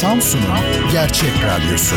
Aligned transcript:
Samsun'un 0.00 0.90
gerçek 0.92 1.32
radyosu. 1.44 1.96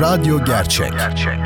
Radyo 0.00 0.44
Gerçek. 0.44 0.92
Gerçek. 0.92 1.38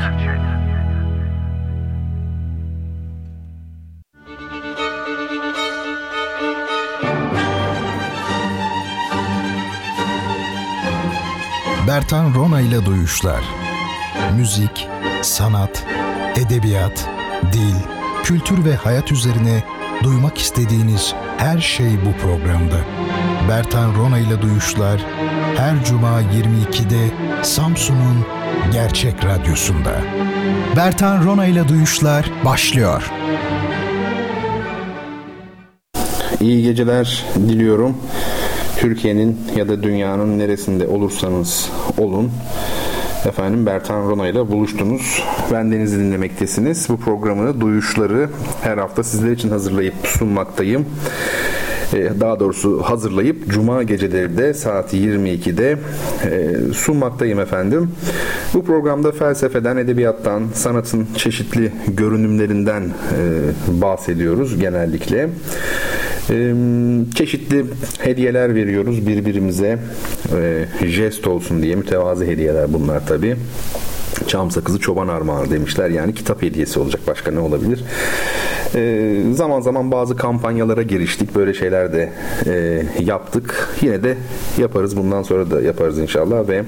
Bertan 11.87 12.33
Rona 12.35 12.61
ile 12.61 12.85
Duyuşlar 12.85 13.43
Müzik, 14.37 14.87
sanat, 15.21 15.85
edebiyat, 16.35 17.09
dil, 17.51 17.75
kültür 18.23 18.65
ve 18.65 18.75
hayat 18.75 19.11
üzerine 19.11 19.63
duymak 20.03 20.37
istediğiniz 20.37 21.13
her 21.37 21.57
şey 21.59 21.91
bu 22.05 22.21
programda. 22.21 22.77
Bertan 23.49 23.95
Rona 23.95 24.17
ile 24.17 24.41
Duyuşlar 24.41 25.05
her 25.57 25.85
cuma 25.85 26.21
22'de 26.21 27.11
Samsun'un 27.43 28.25
Gerçek 28.73 29.25
Radyosu'nda. 29.25 30.01
Bertan 30.75 31.25
Rona 31.25 31.45
ile 31.45 31.67
Duyuşlar 31.67 32.31
başlıyor. 32.45 33.11
İyi 36.41 36.63
geceler 36.63 37.25
diliyorum. 37.35 37.97
Türkiye'nin 38.77 39.39
ya 39.55 39.67
da 39.67 39.83
dünyanın 39.83 40.39
neresinde 40.39 40.87
olursanız 40.87 41.69
olun. 41.97 42.31
Efendim 43.25 43.65
Bertan 43.65 44.09
Rona 44.09 44.27
ile 44.27 44.51
buluştunuz. 44.51 45.23
Ben 45.51 45.71
Deniz'i 45.71 45.99
dinlemektesiniz. 45.99 46.89
Bu 46.89 46.97
programı, 46.97 47.61
duyuşları 47.61 48.29
her 48.61 48.77
hafta 48.77 49.03
sizler 49.03 49.31
için 49.31 49.49
hazırlayıp 49.49 49.93
sunmaktayım. 50.03 50.85
Ee, 51.93 52.09
daha 52.19 52.39
doğrusu 52.39 52.81
hazırlayıp 52.81 53.47
Cuma 53.47 53.83
geceleri 53.83 54.37
de 54.37 54.53
saat 54.53 54.93
22'de 54.93 55.77
e, 56.25 56.55
sunmaktayım 56.73 57.39
efendim. 57.39 57.91
Bu 58.53 58.65
programda 58.65 59.11
felsefeden, 59.11 59.77
edebiyattan, 59.77 60.43
sanatın 60.53 61.07
çeşitli 61.17 61.71
görünümlerinden 61.87 62.83
e, 62.83 62.91
bahsediyoruz 63.81 64.59
genellikle. 64.59 65.29
E, 66.29 66.53
çeşitli 67.15 67.65
hediyeler 67.99 68.55
veriyoruz 68.55 69.07
birbirimize. 69.07 69.79
Jest 70.85 71.27
olsun 71.27 71.61
diye 71.61 71.75
mütevazı 71.75 72.25
hediyeler 72.25 72.73
bunlar 72.73 73.07
tabii. 73.07 73.35
Çam 74.27 74.51
sakızı 74.51 74.79
çoban 74.79 75.07
armağanı 75.07 75.51
demişler. 75.51 75.89
Yani 75.89 76.15
kitap 76.15 76.41
hediyesi 76.41 76.79
olacak. 76.79 77.01
Başka 77.07 77.31
ne 77.31 77.39
olabilir? 77.39 77.83
E, 78.75 79.15
zaman 79.33 79.61
zaman 79.61 79.91
bazı 79.91 80.15
kampanyalara 80.15 80.81
giriştik. 80.81 81.35
Böyle 81.35 81.53
şeyler 81.53 81.93
de 81.93 82.09
e, 82.45 82.83
yaptık. 83.03 83.69
Yine 83.81 84.03
de 84.03 84.17
yaparız. 84.57 84.97
Bundan 84.97 85.23
sonra 85.23 85.51
da 85.51 85.61
yaparız 85.61 85.99
inşallah 85.99 86.47
ve 86.47 86.63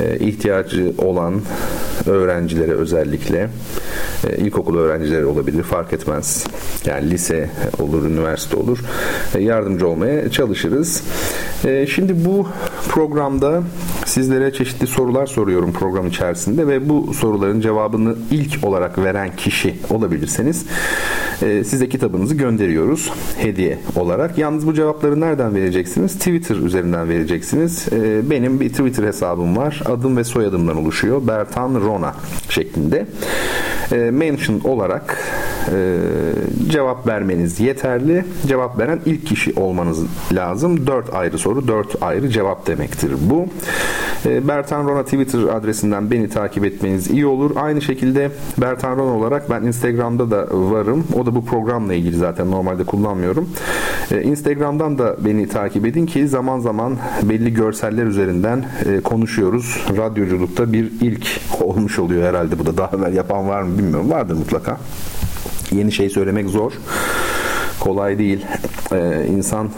e, 0.00 0.18
ihtiyacı 0.18 0.92
olan 0.98 1.34
öğrencilere 2.08 2.72
özellikle 2.72 3.50
e, 4.26 4.36
ilkokul 4.36 4.78
öğrencileri 4.78 5.26
olabilir 5.26 5.62
fark 5.62 5.92
etmez. 5.92 6.46
Yani 6.84 7.10
lise 7.10 7.50
olur, 7.78 8.04
üniversite 8.04 8.56
olur. 8.56 8.78
E, 9.34 9.42
yardımcı 9.42 9.88
olmaya 9.88 10.30
çalışırız. 10.30 11.02
E, 11.64 11.86
şimdi 11.86 12.24
bu 12.24 12.46
programda 12.88 13.62
sizlere 14.06 14.52
çeşitli 14.52 14.86
sorular 14.86 15.26
soruyorum 15.26 15.72
program 15.72 16.06
içerisinde 16.06 16.66
ve 16.66 16.88
bu 16.88 17.14
soruların 17.14 17.60
cevabını 17.60 18.14
ilk 18.30 18.64
olarak 18.64 18.98
veren 18.98 19.36
kişi 19.36 19.74
olabilirseniz 19.90 20.66
e, 21.42 21.64
size 21.64 21.88
kitabınızı 21.88 22.34
gönderiyoruz 22.34 23.12
hediye 23.36 23.78
olarak. 23.96 24.38
Yalnız 24.38 24.66
bu 24.66 24.74
cevapları 24.74 25.20
nereden 25.20 25.54
vereceksiniz? 25.54 26.18
Twitter 26.18 26.56
üzerinden 26.56 27.08
vereceksiniz. 27.08 27.88
E, 27.92 28.30
benim 28.30 28.60
bir 28.60 28.68
Twitter 28.68 29.04
hesabım 29.04 29.56
var. 29.56 29.82
Adım 29.86 30.16
ve 30.16 30.24
soyadımdan 30.24 30.76
oluşuyor. 30.76 31.26
Bertan 31.26 31.74
Rona 31.98 32.14
şeklinde. 32.48 33.06
E, 33.92 33.96
mention 33.96 34.60
olarak 34.60 35.18
e, 35.74 35.96
cevap 36.70 37.06
vermeniz 37.06 37.60
yeterli. 37.60 38.24
Cevap 38.46 38.78
veren 38.78 39.00
ilk 39.06 39.26
kişi 39.26 39.60
olmanız 39.60 39.98
lazım. 40.32 40.86
4 40.86 41.14
ayrı 41.14 41.38
soru, 41.38 41.68
4 41.68 42.02
ayrı 42.02 42.30
cevap 42.30 42.66
demektir 42.66 43.12
bu. 43.20 43.46
E, 44.26 44.48
Bertan 44.48 44.88
Rona 44.88 45.02
Twitter 45.02 45.38
adresinden 45.38 46.10
beni 46.10 46.28
takip 46.28 46.64
etmeniz 46.64 47.10
iyi 47.10 47.26
olur. 47.26 47.50
Aynı 47.56 47.82
şekilde 47.82 48.30
Bertan 48.58 48.96
Rona 48.96 49.16
olarak 49.16 49.50
ben 49.50 49.62
Instagram'da 49.62 50.30
da 50.30 50.46
varım. 50.50 51.04
O 51.18 51.26
da 51.26 51.34
bu 51.34 51.44
programla 51.44 51.94
ilgili 51.94 52.16
zaten 52.16 52.50
normalde 52.50 52.84
kullanmıyorum. 52.84 53.50
E, 54.10 54.22
Instagram'dan 54.22 54.98
da 54.98 55.16
beni 55.24 55.48
takip 55.48 55.86
edin 55.86 56.06
ki 56.06 56.28
zaman 56.28 56.60
zaman 56.60 56.96
belli 57.22 57.54
görseller 57.54 58.06
üzerinden 58.06 58.64
e, 58.86 59.00
konuşuyoruz. 59.00 59.86
Radyoculukta 59.96 60.72
bir 60.72 60.92
ilk 61.00 61.26
olmuş 61.60 61.87
oluyor 61.98 62.28
herhalde 62.28 62.58
bu 62.58 62.66
da. 62.66 62.76
Daha 62.76 62.96
evvel 62.96 63.14
yapan 63.14 63.48
var 63.48 63.62
mı 63.62 63.78
bilmiyorum. 63.78 64.10
Vardır 64.10 64.34
mutlaka. 64.34 64.78
Yeni 65.70 65.92
şey 65.92 66.10
söylemek 66.10 66.48
zor. 66.48 66.72
Kolay 67.80 68.18
değil. 68.18 68.46
Ee, 68.92 69.26
insan 69.30 69.68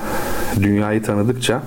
dünyayı 0.63 1.03
tanıdıkça 1.03 1.63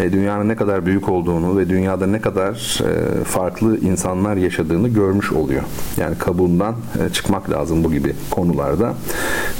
e, 0.00 0.12
dünyanın 0.12 0.48
ne 0.48 0.56
kadar 0.56 0.86
büyük 0.86 1.08
olduğunu 1.08 1.58
ve 1.58 1.68
dünyada 1.68 2.06
ne 2.06 2.20
kadar 2.20 2.80
e, 2.80 3.24
farklı 3.24 3.78
insanlar 3.78 4.36
yaşadığını 4.36 4.88
görmüş 4.88 5.32
oluyor. 5.32 5.62
Yani 5.96 6.18
kabuğundan 6.18 6.74
e, 6.74 7.12
çıkmak 7.12 7.50
lazım 7.50 7.84
bu 7.84 7.92
gibi 7.92 8.12
konularda 8.30 8.94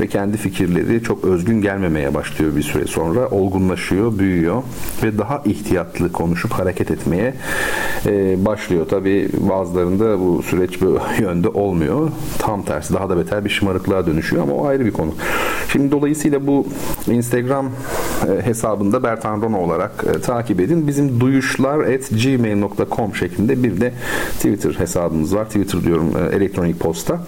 ve 0.01 0.07
kendi 0.07 0.37
fikirleri 0.37 1.03
çok 1.03 1.25
özgün 1.25 1.61
gelmemeye 1.61 2.15
başlıyor 2.15 2.57
bir 2.57 2.63
süre 2.63 2.87
sonra. 2.87 3.29
Olgunlaşıyor, 3.29 4.19
büyüyor 4.19 4.63
ve 5.03 5.19
daha 5.19 5.43
ihtiyatlı 5.45 6.13
konuşup 6.13 6.53
hareket 6.53 6.91
etmeye 6.91 7.35
e, 8.07 8.45
başlıyor. 8.45 8.89
Tabi 8.89 9.29
bazılarında 9.39 10.21
bu 10.21 10.43
süreç 10.43 10.81
bu 10.81 10.99
yönde 11.21 11.49
olmuyor. 11.49 12.11
Tam 12.39 12.63
tersi 12.63 12.95
daha 12.95 13.09
da 13.09 13.17
beter 13.17 13.45
bir 13.45 13.51
şımarıklığa 13.51 14.07
dönüşüyor 14.07 14.43
ama 14.43 14.53
o 14.53 14.67
ayrı 14.67 14.85
bir 14.85 14.93
konu. 14.93 15.15
Şimdi 15.73 15.93
dolayısıyla 15.95 16.47
bu 16.47 16.67
Instagram 17.07 17.67
e, 17.67 18.47
hesabında 18.47 19.03
Bertan 19.03 19.43
Rona 19.43 19.61
olarak 19.61 20.05
e, 20.17 20.21
takip 20.21 20.61
edin. 20.61 20.87
Bizim 20.89 21.21
duyuşlar 21.21 21.79
at 21.79 22.11
gmail.com 22.11 23.15
şeklinde 23.15 23.63
bir 23.63 23.81
de 23.81 23.93
Twitter 24.33 24.75
hesabımız 24.79 25.35
var. 25.35 25.45
Twitter 25.45 25.83
diyorum 25.83 26.13
e, 26.17 26.37
elektronik 26.37 26.81
posta. 26.81 27.21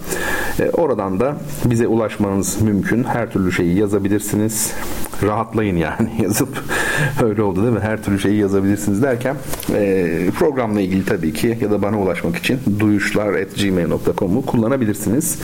Oradan 0.73 1.19
da 1.19 1.37
bize 1.65 1.87
ulaşmanız 1.87 2.61
mümkün. 2.61 3.03
Her 3.03 3.31
türlü 3.31 3.51
şeyi 3.51 3.77
yazabilirsiniz. 3.77 4.73
Rahatlayın 5.23 5.77
yani 5.77 6.11
yazıp 6.21 6.63
öyle 7.23 7.41
oldu 7.41 7.61
değil 7.63 7.73
mi? 7.73 7.79
Her 7.79 8.03
türlü 8.03 8.19
şeyi 8.19 8.37
yazabilirsiniz 8.37 9.01
derken 9.01 9.35
programla 10.39 10.81
ilgili 10.81 11.05
tabii 11.05 11.33
ki 11.33 11.57
ya 11.61 11.71
da 11.71 11.81
bana 11.81 11.99
ulaşmak 11.99 12.35
için 12.35 12.59
duyuşlar 12.79 13.33
at 13.33 13.55
gmail.com'u 13.55 14.45
kullanabilirsiniz. 14.45 15.39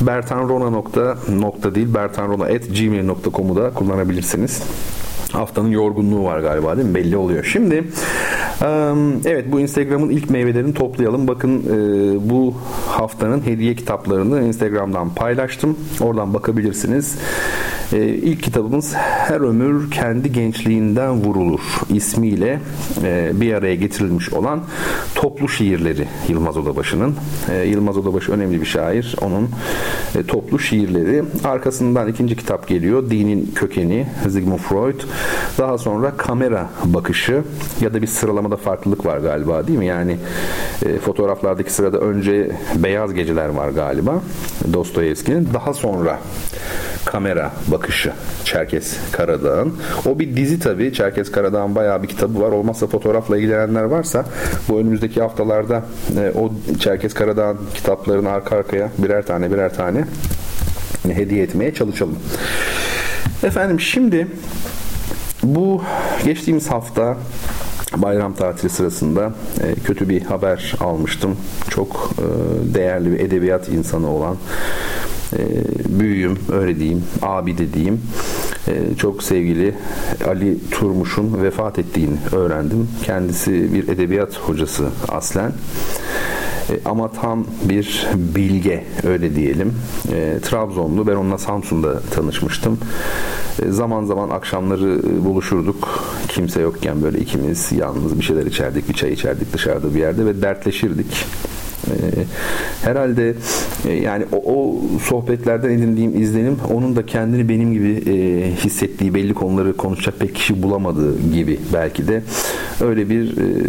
Bertan 0.00 0.48
Rona 0.48 0.70
nokta, 0.70 1.18
nokta 1.28 1.74
değil 1.74 1.94
Bertan 1.94 2.28
Rona 2.28 2.44
at 2.44 2.68
gmail.com'u 2.78 3.56
da 3.56 3.70
kullanabilirsiniz. 3.70 4.62
Haftanın 5.32 5.70
yorgunluğu 5.70 6.24
var 6.24 6.40
galiba 6.40 6.76
değil 6.76 6.88
mi? 6.88 6.94
Belli 6.94 7.16
oluyor. 7.16 7.44
Şimdi 7.44 7.84
evet 9.24 9.52
bu 9.52 9.60
Instagram'ın 9.60 10.08
ilk 10.08 10.30
meyvelerini 10.30 10.74
toplayalım. 10.74 11.28
Bakın 11.28 11.64
bu 12.30 12.54
haftanın 12.86 13.46
hediye 13.46 13.74
kitaplarını 13.74 14.42
Instagram'dan 14.42 15.14
paylaştım. 15.14 15.76
Oradan 16.00 16.34
bakabilirsiniz. 16.34 17.18
İlk 18.22 18.42
kitabımız 18.42 18.94
Her 18.94 19.40
Ömür 19.40 19.90
Kendi 19.90 20.32
Gençliğinden 20.32 21.12
Vurulur 21.12 21.60
ismiyle 21.94 22.60
bir 23.32 23.52
araya 23.54 23.74
getirilmiş 23.74 24.32
olan 24.32 24.60
toplu 25.14 25.48
şiirleri 25.48 26.04
Yılmaz 26.28 26.56
Odabaşı'nın. 26.56 27.14
Yılmaz 27.66 27.96
Odabaşı 27.96 28.32
önemli 28.32 28.60
bir 28.60 28.66
şair. 28.66 29.16
Onun 29.22 29.48
toplu 30.28 30.58
şiirleri. 30.58 31.22
Arkasından 31.44 32.08
ikinci 32.08 32.36
kitap 32.36 32.68
geliyor. 32.68 33.10
Dinin 33.10 33.52
Kökeni 33.54 34.06
Sigmund 34.30 34.58
Freud. 34.58 35.00
Daha 35.58 35.78
sonra 35.78 36.12
kamera 36.16 36.66
bakışı 36.84 37.42
ya 37.80 37.94
da 37.94 38.02
bir 38.02 38.06
sıralamada 38.06 38.56
farklılık 38.56 39.06
var 39.06 39.18
galiba 39.18 39.66
değil 39.66 39.78
mi? 39.78 39.86
Yani 39.86 40.16
e, 40.86 40.98
fotoğraflardaki 40.98 41.72
sırada 41.72 41.98
önce 41.98 42.50
Beyaz 42.76 43.14
Geceler 43.14 43.48
var 43.48 43.68
galiba 43.68 44.20
Dostoyevski'nin. 44.72 45.48
Daha 45.54 45.74
sonra 45.74 46.18
kamera 47.04 47.52
bakışı 47.66 48.12
Çerkes 48.44 48.96
Karadağ'ın. 49.12 49.76
O 50.06 50.18
bir 50.18 50.36
dizi 50.36 50.60
tabii. 50.60 50.92
Çerkes 50.92 51.32
Karadağ'ın 51.32 51.74
bayağı 51.74 52.02
bir 52.02 52.08
kitabı 52.08 52.40
var. 52.40 52.52
Olmazsa 52.52 52.86
fotoğrafla 52.86 53.36
ilgilenenler 53.36 53.82
varsa 53.82 54.24
bu 54.68 54.80
önümüzdeki 54.80 55.20
haftalarda 55.20 55.82
e, 56.16 56.32
o 56.38 56.52
Çerkes 56.80 57.14
Karadağ'ın 57.14 57.58
kitaplarını 57.74 58.30
arka 58.30 58.56
arkaya 58.56 58.90
birer 58.98 59.26
tane 59.26 59.52
birer 59.52 59.74
tane 59.74 60.04
hediye 61.02 61.42
etmeye 61.42 61.74
çalışalım. 61.74 62.18
Efendim 63.42 63.80
şimdi 63.80 64.26
bu 65.54 65.82
geçtiğimiz 66.24 66.70
hafta 66.70 67.16
bayram 67.96 68.34
tatili 68.34 68.70
sırasında 68.70 69.32
e, 69.62 69.74
kötü 69.74 70.08
bir 70.08 70.22
haber 70.22 70.74
almıştım. 70.80 71.36
Çok 71.70 72.10
e, 72.18 72.24
değerli 72.74 73.12
bir 73.12 73.20
edebiyat 73.20 73.68
insanı 73.68 74.10
olan 74.10 74.36
e, 75.32 75.38
büyüğüm 76.00 76.38
öyle 76.52 76.78
diyeyim, 76.78 77.04
abi 77.22 77.58
de 77.58 77.72
diyeyim. 77.72 78.00
e, 78.68 78.96
çok 78.96 79.22
sevgili 79.22 79.74
Ali 80.28 80.70
Turmuş'un 80.70 81.42
vefat 81.42 81.78
ettiğini 81.78 82.16
öğrendim. 82.32 82.88
Kendisi 83.04 83.74
bir 83.74 83.88
edebiyat 83.88 84.36
hocası 84.36 84.88
aslen. 85.08 85.52
E, 86.70 86.80
ama 86.84 87.12
tam 87.12 87.46
bir 87.64 88.06
bilge 88.14 88.84
öyle 89.04 89.34
diyelim. 89.34 89.74
E, 90.12 90.38
Trabzonlu 90.42 91.06
ben 91.06 91.14
onunla 91.16 91.38
Samsun'da 91.38 92.00
tanışmıştım. 92.00 92.78
E, 93.62 93.70
zaman 93.70 94.04
zaman 94.04 94.30
akşamları 94.30 94.98
e, 94.98 95.24
buluşurduk. 95.24 96.04
Kimse 96.28 96.60
yokken 96.60 97.02
böyle 97.02 97.18
ikimiz 97.18 97.72
yalnız 97.72 98.18
bir 98.18 98.24
şeyler 98.24 98.46
içerdik, 98.46 98.88
bir 98.88 98.94
çay 98.94 99.12
içerdik 99.12 99.52
dışarıda 99.52 99.94
bir 99.94 100.00
yerde 100.00 100.26
ve 100.26 100.42
dertleşirdik. 100.42 101.26
E, 101.88 102.24
herhalde 102.82 103.34
e, 103.88 103.92
yani 103.92 104.24
o, 104.32 104.54
o 104.54 104.80
sohbetlerden 104.98 105.70
edindiğim 105.70 106.22
izlenim 106.22 106.56
onun 106.74 106.96
da 106.96 107.06
kendini 107.06 107.48
benim 107.48 107.72
gibi 107.72 108.10
e, 108.10 108.50
hissettiği 108.56 109.14
belli 109.14 109.34
konuları 109.34 109.76
konuşacak 109.76 110.18
pek 110.18 110.34
kişi 110.34 110.62
bulamadığı 110.62 111.32
gibi 111.32 111.60
belki 111.72 112.08
de 112.08 112.22
öyle 112.80 113.10
bir 113.10 113.36
e, 113.36 113.62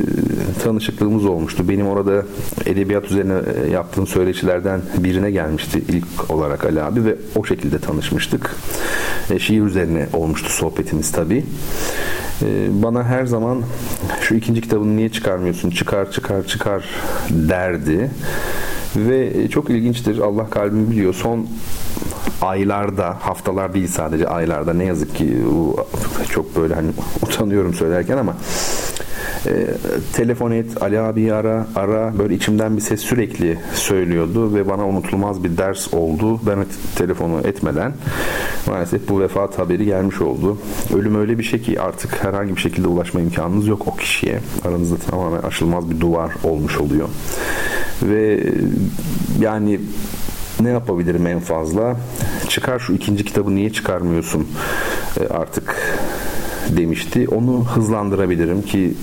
tanışıklığımız 0.63 1.25
olmuştu. 1.25 1.69
Benim 1.69 1.87
orada 1.87 2.25
edebiyat 2.65 3.05
üzerine 3.05 3.33
e, 3.65 3.71
yaptığım 3.71 4.07
söyleşilerden 4.07 4.81
birine 4.97 5.31
gelmişti 5.31 5.83
ilk 5.89 6.31
olarak 6.31 6.65
Ali 6.65 6.81
abi 6.81 7.05
ve 7.05 7.15
o 7.35 7.45
şekilde 7.45 7.79
tanışmıştık. 7.79 8.55
E, 9.31 9.39
şiir 9.39 9.61
üzerine 9.61 10.07
olmuştu 10.13 10.49
sohbetimiz 10.49 11.11
tabii. 11.11 11.45
E, 12.41 12.69
bana 12.83 13.03
her 13.03 13.25
zaman 13.25 13.63
şu 14.21 14.35
ikinci 14.35 14.61
kitabını 14.61 14.97
niye 14.97 15.09
çıkarmıyorsun? 15.09 15.69
Çıkar 15.69 16.11
çıkar 16.11 16.43
çıkar 16.47 16.83
derdi. 17.29 18.08
Ve 18.95 19.49
çok 19.49 19.69
ilginçtir. 19.69 20.19
Allah 20.19 20.49
kalbimi 20.49 20.91
biliyor. 20.91 21.13
Son 21.13 21.47
aylarda, 22.41 23.17
haftalar 23.19 23.73
değil 23.73 23.87
sadece 23.87 24.27
aylarda 24.27 24.73
ne 24.73 24.85
yazık 24.85 25.15
ki 25.15 25.37
çok 26.29 26.55
böyle 26.55 26.73
hani 26.73 26.89
utanıyorum 27.21 27.73
söylerken 27.73 28.17
ama 28.17 28.35
e, 29.45 29.67
telefon 30.13 30.51
et, 30.51 30.81
Ali 30.81 30.99
abi 30.99 31.33
ara, 31.33 31.67
ara. 31.75 32.19
Böyle 32.19 32.35
içimden 32.35 32.77
bir 32.77 32.81
ses 32.81 33.01
sürekli 33.01 33.59
söylüyordu 33.73 34.55
ve 34.55 34.69
bana 34.69 34.87
unutulmaz 34.87 35.43
bir 35.43 35.57
ders 35.57 35.93
oldu. 35.93 36.39
Ben 36.47 36.65
telefonu 36.95 37.39
etmeden 37.47 37.93
maalesef 38.67 39.09
bu 39.09 39.19
vefat 39.19 39.59
haberi 39.59 39.85
gelmiş 39.85 40.21
oldu. 40.21 40.57
Ölüm 40.95 41.15
öyle 41.15 41.39
bir 41.39 41.43
şey 41.43 41.61
ki 41.61 41.81
artık 41.81 42.23
herhangi 42.23 42.55
bir 42.55 42.61
şekilde 42.61 42.87
ulaşma 42.87 43.21
imkanınız 43.21 43.67
yok 43.67 43.87
o 43.87 43.95
kişiye. 43.95 44.39
Aranızda 44.65 44.97
tamamen 44.97 45.41
aşılmaz 45.41 45.89
bir 45.91 45.99
duvar 45.99 46.31
olmuş 46.43 46.77
oluyor. 46.77 47.07
Ve 48.03 48.43
yani 49.39 49.79
ne 50.59 50.69
yapabilirim 50.69 51.27
en 51.27 51.39
fazla? 51.39 51.97
Çıkar 52.47 52.79
şu 52.79 52.93
ikinci 52.93 53.25
kitabı 53.25 53.55
niye 53.55 53.73
çıkarmıyorsun? 53.73 54.47
E, 55.19 55.27
artık 55.27 55.75
demişti. 56.77 57.27
Onu 57.27 57.65
hızlandırabilirim 57.65 58.61
ki 58.61 58.93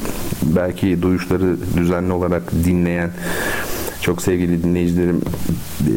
belki 0.42 1.02
duyuşları 1.02 1.56
düzenli 1.76 2.12
olarak 2.12 2.52
dinleyen 2.52 3.10
çok 4.00 4.22
sevgili 4.22 4.62
dinleyicilerim 4.62 5.20
e, 5.80 5.92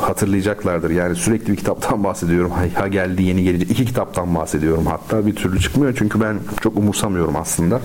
hatırlayacaklardır. 0.00 0.90
Yani 0.90 1.16
sürekli 1.16 1.52
bir 1.52 1.56
kitaptan 1.56 2.04
bahsediyorum. 2.04 2.52
Ha 2.74 2.88
geldi 2.88 3.22
yeni 3.22 3.42
gelecek. 3.44 3.70
iki 3.70 3.84
kitaptan 3.84 4.34
bahsediyorum 4.34 4.86
hatta 4.86 5.26
bir 5.26 5.34
türlü 5.36 5.60
çıkmıyor. 5.60 5.94
Çünkü 5.98 6.20
ben 6.20 6.38
çok 6.62 6.76
umursamıyorum 6.76 7.36
aslında. 7.36 7.80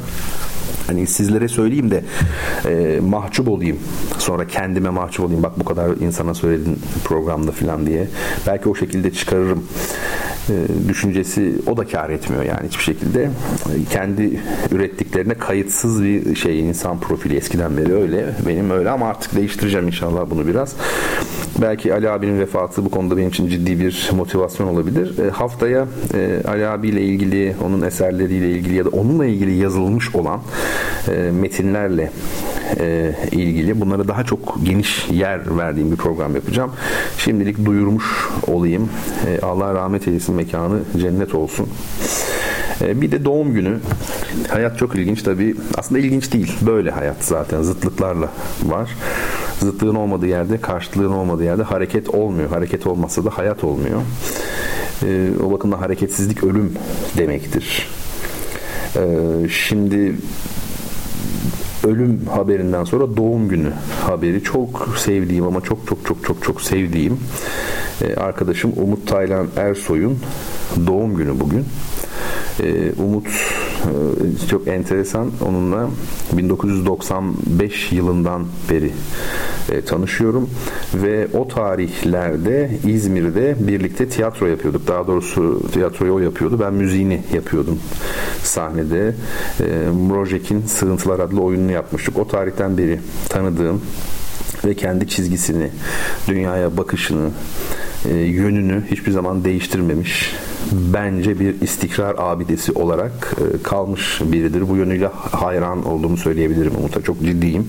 Hani 0.90 1.08
sizlere 1.08 1.48
söyleyeyim 1.48 1.92
de 1.92 2.04
e, 2.66 3.00
mahcup 3.00 3.48
olayım. 3.48 3.78
Sonra 4.18 4.48
kendime 4.48 4.90
mahcup 4.90 5.26
olayım. 5.26 5.44
Bak 5.44 5.60
bu 5.60 5.66
kadar 5.66 5.90
insana 5.90 6.34
söyledin 6.34 6.80
programda 7.04 7.52
falan 7.52 7.86
diye. 7.86 8.08
Belki 8.48 8.70
o 8.70 8.76
şekilde 8.76 9.12
çıkarırım 9.12 9.64
e, 10.50 10.54
düşüncesi 10.90 11.56
o 11.68 11.78
da 11.78 11.88
kar 11.88 12.10
etmiyor 12.10 12.44
yani 12.44 12.68
hiçbir 12.68 12.84
şekilde. 12.84 13.30
Kendi 13.92 14.40
ürettiklerine 14.72 15.34
kayıtsız 15.34 16.04
bir 16.04 16.36
şey 16.36 16.60
insan 16.60 17.00
profili 17.00 17.36
eskiden 17.36 17.78
beri 17.78 17.94
öyle. 17.94 18.26
Benim 18.48 18.72
öyle 18.72 18.90
ama 18.90 19.08
artık 19.08 19.36
değiştireceğim 19.36 19.88
inşallah 19.88 20.30
bunu 20.30 20.48
biraz. 20.48 20.76
Belki 21.62 21.94
Ali 21.94 22.10
abinin 22.10 22.40
vefatı 22.40 22.86
bu 22.86 22.90
konuda 22.90 23.18
benim 23.18 23.30
için 23.30 23.48
ciddi 23.48 23.80
bir 23.80 24.10
motivasyon 24.16 24.68
olabilir. 24.68 25.18
E, 25.20 25.30
haftaya 25.30 25.88
e, 26.14 26.42
Ali 26.48 26.68
abiyle 26.68 27.02
ilgili, 27.02 27.56
onun 27.66 27.82
eserleriyle 27.82 28.52
ilgili 28.52 28.76
ya 28.76 28.86
da 28.86 28.90
onunla 28.90 29.26
ilgili 29.26 29.56
yazılmış 29.56 30.16
olan 30.16 30.42
e, 31.08 31.32
metinlerle 31.32 32.12
e, 32.80 33.16
ilgili 33.32 33.82
bunlara 33.82 34.08
daha 34.08 34.24
çok 34.24 34.58
geniş 34.64 35.08
yer 35.12 35.58
verdiğim 35.58 35.92
bir 35.92 35.98
program 35.98 36.36
yapacağım. 36.36 36.72
Şimdilik 37.18 37.66
duyurmuş 37.66 38.06
olayım. 38.48 38.90
E, 39.28 39.46
Allah 39.46 39.74
rahmet 39.74 40.08
eylesin 40.08 40.36
mekanı 40.36 40.80
cennet 40.98 41.36
olsun. 41.36 41.70
Bir 42.82 43.12
de 43.12 43.26
doğum 43.26 43.54
günü. 43.54 43.78
Hayat 44.50 44.78
çok 44.78 44.96
ilginç 44.96 45.24
tabii. 45.24 45.56
Aslında 45.78 46.00
ilginç 46.00 46.34
değil. 46.34 46.54
Böyle 46.62 46.92
hayat 46.92 47.24
zaten 47.24 47.62
zıtlıklarla 47.62 48.30
var. 48.64 48.90
Zıtlığın 49.60 49.96
olmadığı 49.96 50.28
yerde, 50.28 50.62
karşıtlığın 50.62 51.12
olmadığı 51.12 51.44
yerde 51.44 51.64
hareket 51.64 52.10
olmuyor. 52.10 52.50
Hareket 52.50 52.88
olmazsa 52.88 53.26
da 53.26 53.30
hayat 53.30 53.64
olmuyor. 53.64 54.02
O 55.44 55.52
bakımdan 55.52 55.78
hareketsizlik 55.78 56.44
ölüm 56.44 56.74
demektir. 57.18 57.90
Şimdi 59.50 60.16
ölüm 61.88 62.22
haberinden 62.36 62.84
sonra 62.84 63.18
doğum 63.18 63.50
günü 63.50 63.72
haberi 64.04 64.44
çok 64.44 64.96
sevdiğim 64.98 65.46
ama 65.46 65.62
çok 65.62 65.88
çok 65.88 66.06
çok 66.06 66.26
çok 66.26 66.44
çok 66.44 66.62
sevdiğim 66.62 67.20
e, 68.02 68.16
arkadaşım 68.16 68.74
Umut 68.78 69.08
Taylan 69.08 69.48
Ersoy'un 69.58 70.20
doğum 70.88 71.16
günü 71.16 71.40
bugün. 71.40 71.66
E, 72.64 72.92
Umut 72.98 73.28
e, 73.28 74.48
çok 74.50 74.68
enteresan 74.68 75.32
onunla 75.48 75.90
1995 76.34 77.92
yılından 77.92 78.46
beri 78.70 78.92
e, 79.72 79.82
tanışıyorum 79.82 80.50
ve 80.94 81.28
o 81.34 81.48
tarihlerde 81.48 82.72
İzmir'de 82.88 83.56
birlikte 83.60 84.10
tiyatro 84.10 84.48
yapıyorduk. 84.48 84.88
Daha 84.88 85.08
doğrusu 85.08 85.62
tiyatroyu 85.74 86.14
o 86.14 86.20
yapıyordu. 86.20 86.60
Ben 86.60 86.74
müziğini 86.74 87.24
yapıyordum 87.34 87.80
sahnede. 88.44 89.16
E, 89.60 89.90
Mrojek'in 90.08 90.62
Sığıntılar 90.62 91.20
adlı 91.20 91.42
oyununu 91.42 91.72
yapmıştık. 91.72 92.18
O 92.20 92.28
tarihten 92.28 92.78
beri 92.78 93.00
tanıdığım 93.30 93.82
ve 94.66 94.74
kendi 94.74 95.08
çizgisini, 95.08 95.70
dünyaya 96.28 96.78
bakışını, 96.78 97.30
e, 98.10 98.14
yönünü 98.14 98.84
hiçbir 98.92 99.12
zaman 99.12 99.44
değiştirmemiş. 99.44 100.36
Bence 100.72 101.40
bir 101.40 101.62
istikrar 101.62 102.16
abidesi 102.18 102.72
olarak 102.72 103.36
e, 103.38 103.64
kalmış 103.64 104.22
biridir. 104.22 104.70
Bu 104.70 104.76
yönüyle 104.76 105.08
hayran 105.32 105.86
olduğumu 105.86 106.18
söyleyebilirim 106.18 106.76
Umut'a. 106.76 107.02
Çok 107.02 107.20
ciddiyim. 107.20 107.68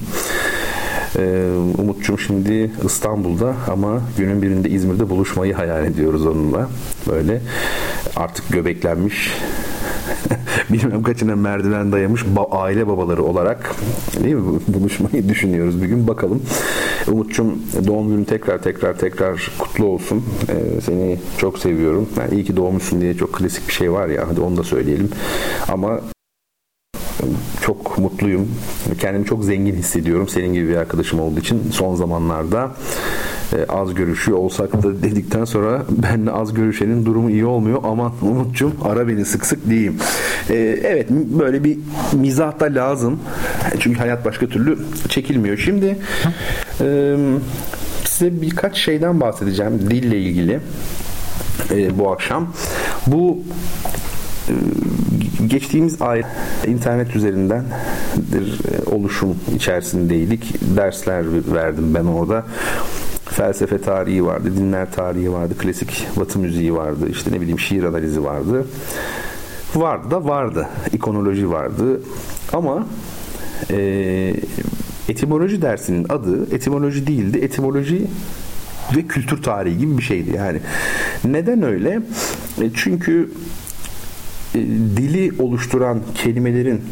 Ee, 1.18 1.50
Umut'cum 1.78 2.18
şimdi 2.18 2.70
İstanbul'da 2.84 3.54
ama 3.68 4.00
günün 4.18 4.42
birinde 4.42 4.70
İzmir'de 4.70 5.10
buluşmayı 5.10 5.54
hayal 5.54 5.84
ediyoruz 5.84 6.26
onunla. 6.26 6.68
Böyle 7.08 7.40
artık 8.16 8.48
göbeklenmiş 8.48 9.32
bilmem 10.70 11.02
kaçına 11.02 11.36
merdiven 11.36 11.92
dayamış 11.92 12.24
aile 12.50 12.86
babaları 12.86 13.22
olarak 13.22 13.74
değil 14.24 14.34
mi 14.34 14.60
buluşmayı 14.68 15.28
düşünüyoruz 15.28 15.82
bir 15.82 15.86
gün 15.86 16.08
bakalım. 16.08 16.42
Umut'cum 17.06 17.62
doğum 17.86 18.08
günün 18.08 18.24
tekrar 18.24 18.62
tekrar 18.62 18.98
tekrar 18.98 19.50
kutlu 19.58 19.84
olsun. 19.84 20.24
Ee, 20.48 20.80
seni 20.80 21.18
çok 21.38 21.58
seviyorum. 21.58 22.08
Yani 22.18 22.34
iyi 22.34 22.44
ki 22.44 22.56
doğmuşsun 22.56 23.00
diye 23.00 23.14
çok 23.14 23.32
klasik 23.34 23.68
bir 23.68 23.72
şey 23.72 23.92
var 23.92 24.08
ya 24.08 24.28
hadi 24.28 24.40
onu 24.40 24.56
da 24.56 24.64
söyleyelim. 24.64 25.10
Ama 25.68 26.00
çok 27.60 27.98
mutluyum. 27.98 28.48
Kendimi 29.00 29.26
çok 29.26 29.44
zengin 29.44 29.74
hissediyorum 29.74 30.28
senin 30.28 30.54
gibi 30.54 30.68
bir 30.68 30.76
arkadaşım 30.76 31.20
olduğu 31.20 31.40
için 31.40 31.62
son 31.72 31.94
zamanlarda 31.94 32.70
e, 33.52 33.66
az 33.68 33.94
görüşüyor 33.94 34.38
olsak 34.38 34.82
da 34.82 35.02
dedikten 35.02 35.44
sonra 35.44 35.82
benle 35.90 36.30
az 36.30 36.54
görüşenin 36.54 37.06
durumu 37.06 37.30
iyi 37.30 37.46
olmuyor. 37.46 37.80
Aman 37.84 38.12
Umut'cum 38.22 38.72
ara 38.84 39.08
beni 39.08 39.24
sık 39.24 39.46
sık 39.46 39.70
diyeyim. 39.70 39.96
E, 40.50 40.54
evet 40.84 41.10
böyle 41.10 41.64
bir 41.64 41.78
mizah 42.12 42.60
da 42.60 42.64
lazım. 42.64 43.20
Çünkü 43.78 43.98
hayat 43.98 44.24
başka 44.24 44.46
türlü 44.46 44.78
çekilmiyor. 45.08 45.56
Şimdi 45.56 45.86
e, 45.86 45.98
size 48.04 48.42
birkaç 48.42 48.78
şeyden 48.78 49.20
bahsedeceğim 49.20 49.90
dille 49.90 50.18
ilgili 50.18 50.60
bu 51.98 52.12
akşam. 52.12 52.52
Bu 53.06 53.38
geçtiğimiz 55.46 56.02
ay 56.02 56.22
internet 56.66 57.16
üzerinden 57.16 57.64
bir 58.16 58.60
oluşum 58.92 59.36
içerisindeydik. 59.54 60.54
Dersler 60.76 61.24
verdim 61.54 61.94
ben 61.94 62.04
orada. 62.04 62.44
Felsefe 63.24 63.80
tarihi 63.80 64.26
vardı, 64.26 64.56
dinler 64.56 64.92
tarihi 64.92 65.32
vardı, 65.32 65.54
klasik 65.58 66.08
batı 66.16 66.38
müziği 66.38 66.74
vardı, 66.74 67.08
işte 67.10 67.32
ne 67.32 67.40
bileyim 67.40 67.58
şiir 67.58 67.84
analizi 67.84 68.24
vardı. 68.24 68.66
Vardı 69.74 70.10
da 70.10 70.24
vardı. 70.24 70.68
İkonoloji 70.92 71.50
vardı. 71.50 72.00
Ama 72.52 72.86
e, 73.70 74.34
etimoloji 75.10 75.62
dersinin 75.62 76.06
adı 76.08 76.54
etimoloji 76.54 77.06
değildi. 77.06 77.38
Etimoloji 77.38 78.06
ve 78.96 79.02
kültür 79.02 79.42
tarihi 79.42 79.78
gibi 79.78 79.98
bir 79.98 80.02
şeydi 80.02 80.36
yani. 80.36 80.60
Neden 81.24 81.62
öyle? 81.62 82.00
E, 82.62 82.70
çünkü 82.74 83.30
e, 84.54 84.58
dili 84.96 85.32
oluşturan 85.42 86.00
kelimelerin 86.14 86.82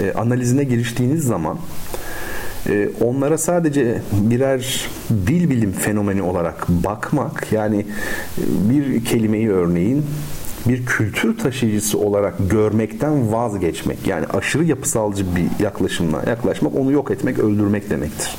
e, 0.00 0.12
analizine 0.12 0.64
giriştiğiniz 0.64 1.24
zaman 1.24 1.58
e, 2.68 2.88
onlara 3.00 3.38
sadece 3.38 4.00
birer 4.12 4.86
dil 5.26 5.50
bilim 5.50 5.72
fenomeni 5.72 6.22
olarak 6.22 6.68
bakmak 6.68 7.52
yani 7.52 7.86
e, 8.38 8.42
bir 8.70 9.04
kelimeyi 9.04 9.50
örneğin 9.50 10.06
bir 10.66 10.86
kültür 10.86 11.38
taşıyıcısı 11.38 11.98
olarak 11.98 12.34
görmekten 12.50 13.32
vazgeçmek 13.32 14.06
yani 14.06 14.26
aşırı 14.26 14.64
yapısalcı 14.64 15.24
bir 15.36 15.64
yaklaşımla 15.64 16.22
yaklaşmak 16.26 16.74
onu 16.74 16.92
yok 16.92 17.10
etmek 17.10 17.38
öldürmek 17.38 17.90
demektir. 17.90 18.36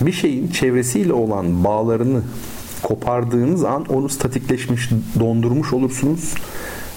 Bir 0.00 0.12
şeyin 0.12 0.48
çevresiyle 0.48 1.12
olan 1.12 1.64
bağlarını 1.64 2.22
kopardığınız 2.82 3.64
an 3.64 3.84
onu 3.84 4.08
statikleşmiş, 4.08 4.90
dondurmuş 5.20 5.72
olursunuz. 5.72 6.34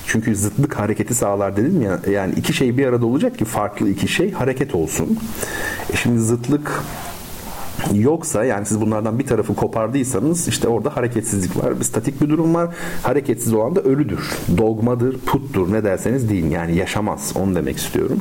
Çünkü 0.07 0.35
zıtlık 0.35 0.79
hareketi 0.79 1.15
sağlar 1.15 1.57
dedim 1.57 1.81
ya. 1.81 1.99
Yani 2.11 2.33
iki 2.37 2.53
şey 2.53 2.77
bir 2.77 2.85
arada 2.85 3.05
olacak 3.05 3.37
ki 3.37 3.45
farklı 3.45 3.89
iki 3.89 4.07
şey 4.07 4.31
hareket 4.31 4.75
olsun. 4.75 5.19
E 5.93 5.97
şimdi 5.97 6.19
zıtlık 6.19 6.83
yoksa 7.93 8.45
yani 8.45 8.65
siz 8.65 8.81
bunlardan 8.81 9.19
bir 9.19 9.27
tarafı 9.27 9.55
kopardıysanız 9.55 10.47
işte 10.47 10.67
orada 10.67 10.95
hareketsizlik 10.95 11.63
var. 11.63 11.79
Bir 11.79 11.85
statik 11.85 12.21
bir 12.21 12.29
durum 12.29 12.53
var. 12.55 12.69
Hareketsiz 13.03 13.53
olan 13.53 13.75
da 13.75 13.81
ölüdür. 13.81 14.29
Dogmadır, 14.57 15.17
puttur 15.17 15.73
ne 15.73 15.83
derseniz 15.83 16.29
deyin. 16.29 16.49
Yani 16.49 16.75
yaşamaz. 16.75 17.33
Onu 17.35 17.55
demek 17.55 17.77
istiyorum. 17.77 18.19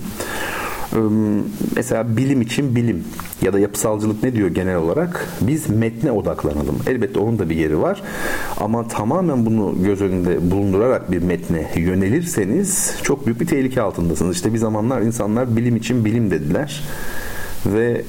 Mesela 1.76 2.16
bilim 2.16 2.40
için 2.40 2.76
bilim 2.76 3.04
ya 3.42 3.52
da 3.52 3.58
yapısalcılık 3.58 4.23
ne 4.23 4.32
diyor 4.32 4.49
genel 4.49 4.76
olarak? 4.76 5.28
Biz 5.40 5.70
metne 5.70 6.12
odaklanalım. 6.12 6.78
Elbette 6.87 7.18
onun 7.18 7.38
da 7.38 7.50
bir 7.50 7.56
yeri 7.56 7.80
var. 7.80 8.02
Ama 8.61 8.88
tamamen 8.88 9.46
bunu 9.46 9.82
göz 9.82 10.00
önünde 10.00 10.50
bulundurarak 10.50 11.12
bir 11.12 11.23
metne 11.23 11.70
yönelirseniz 11.76 12.94
çok 13.02 13.26
büyük 13.26 13.40
bir 13.40 13.46
tehlike 13.46 13.82
altındasınız. 13.82 14.37
İşte 14.37 14.52
bir 14.52 14.58
zamanlar 14.58 15.00
insanlar 15.00 15.56
bilim 15.56 15.76
için 15.76 16.04
bilim 16.04 16.30
dediler. 16.30 16.84
Ve 17.66 18.04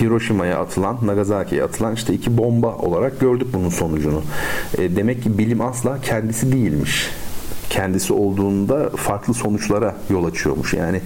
Hiroşima'ya 0.00 0.58
atılan, 0.58 0.98
Nagasaki'ye 1.02 1.62
atılan 1.62 1.94
işte 1.94 2.14
iki 2.14 2.38
bomba 2.38 2.74
olarak 2.76 3.20
gördük 3.20 3.48
bunun 3.52 3.68
sonucunu. 3.68 4.22
E, 4.78 4.96
demek 4.96 5.22
ki 5.22 5.38
bilim 5.38 5.60
asla 5.60 6.00
kendisi 6.00 6.52
değilmiş 6.52 7.10
kendisi 7.70 8.12
olduğunda 8.12 8.90
farklı 8.90 9.34
sonuçlara 9.34 9.96
yol 10.10 10.24
açıyormuş. 10.24 10.74
Yani 10.74 11.00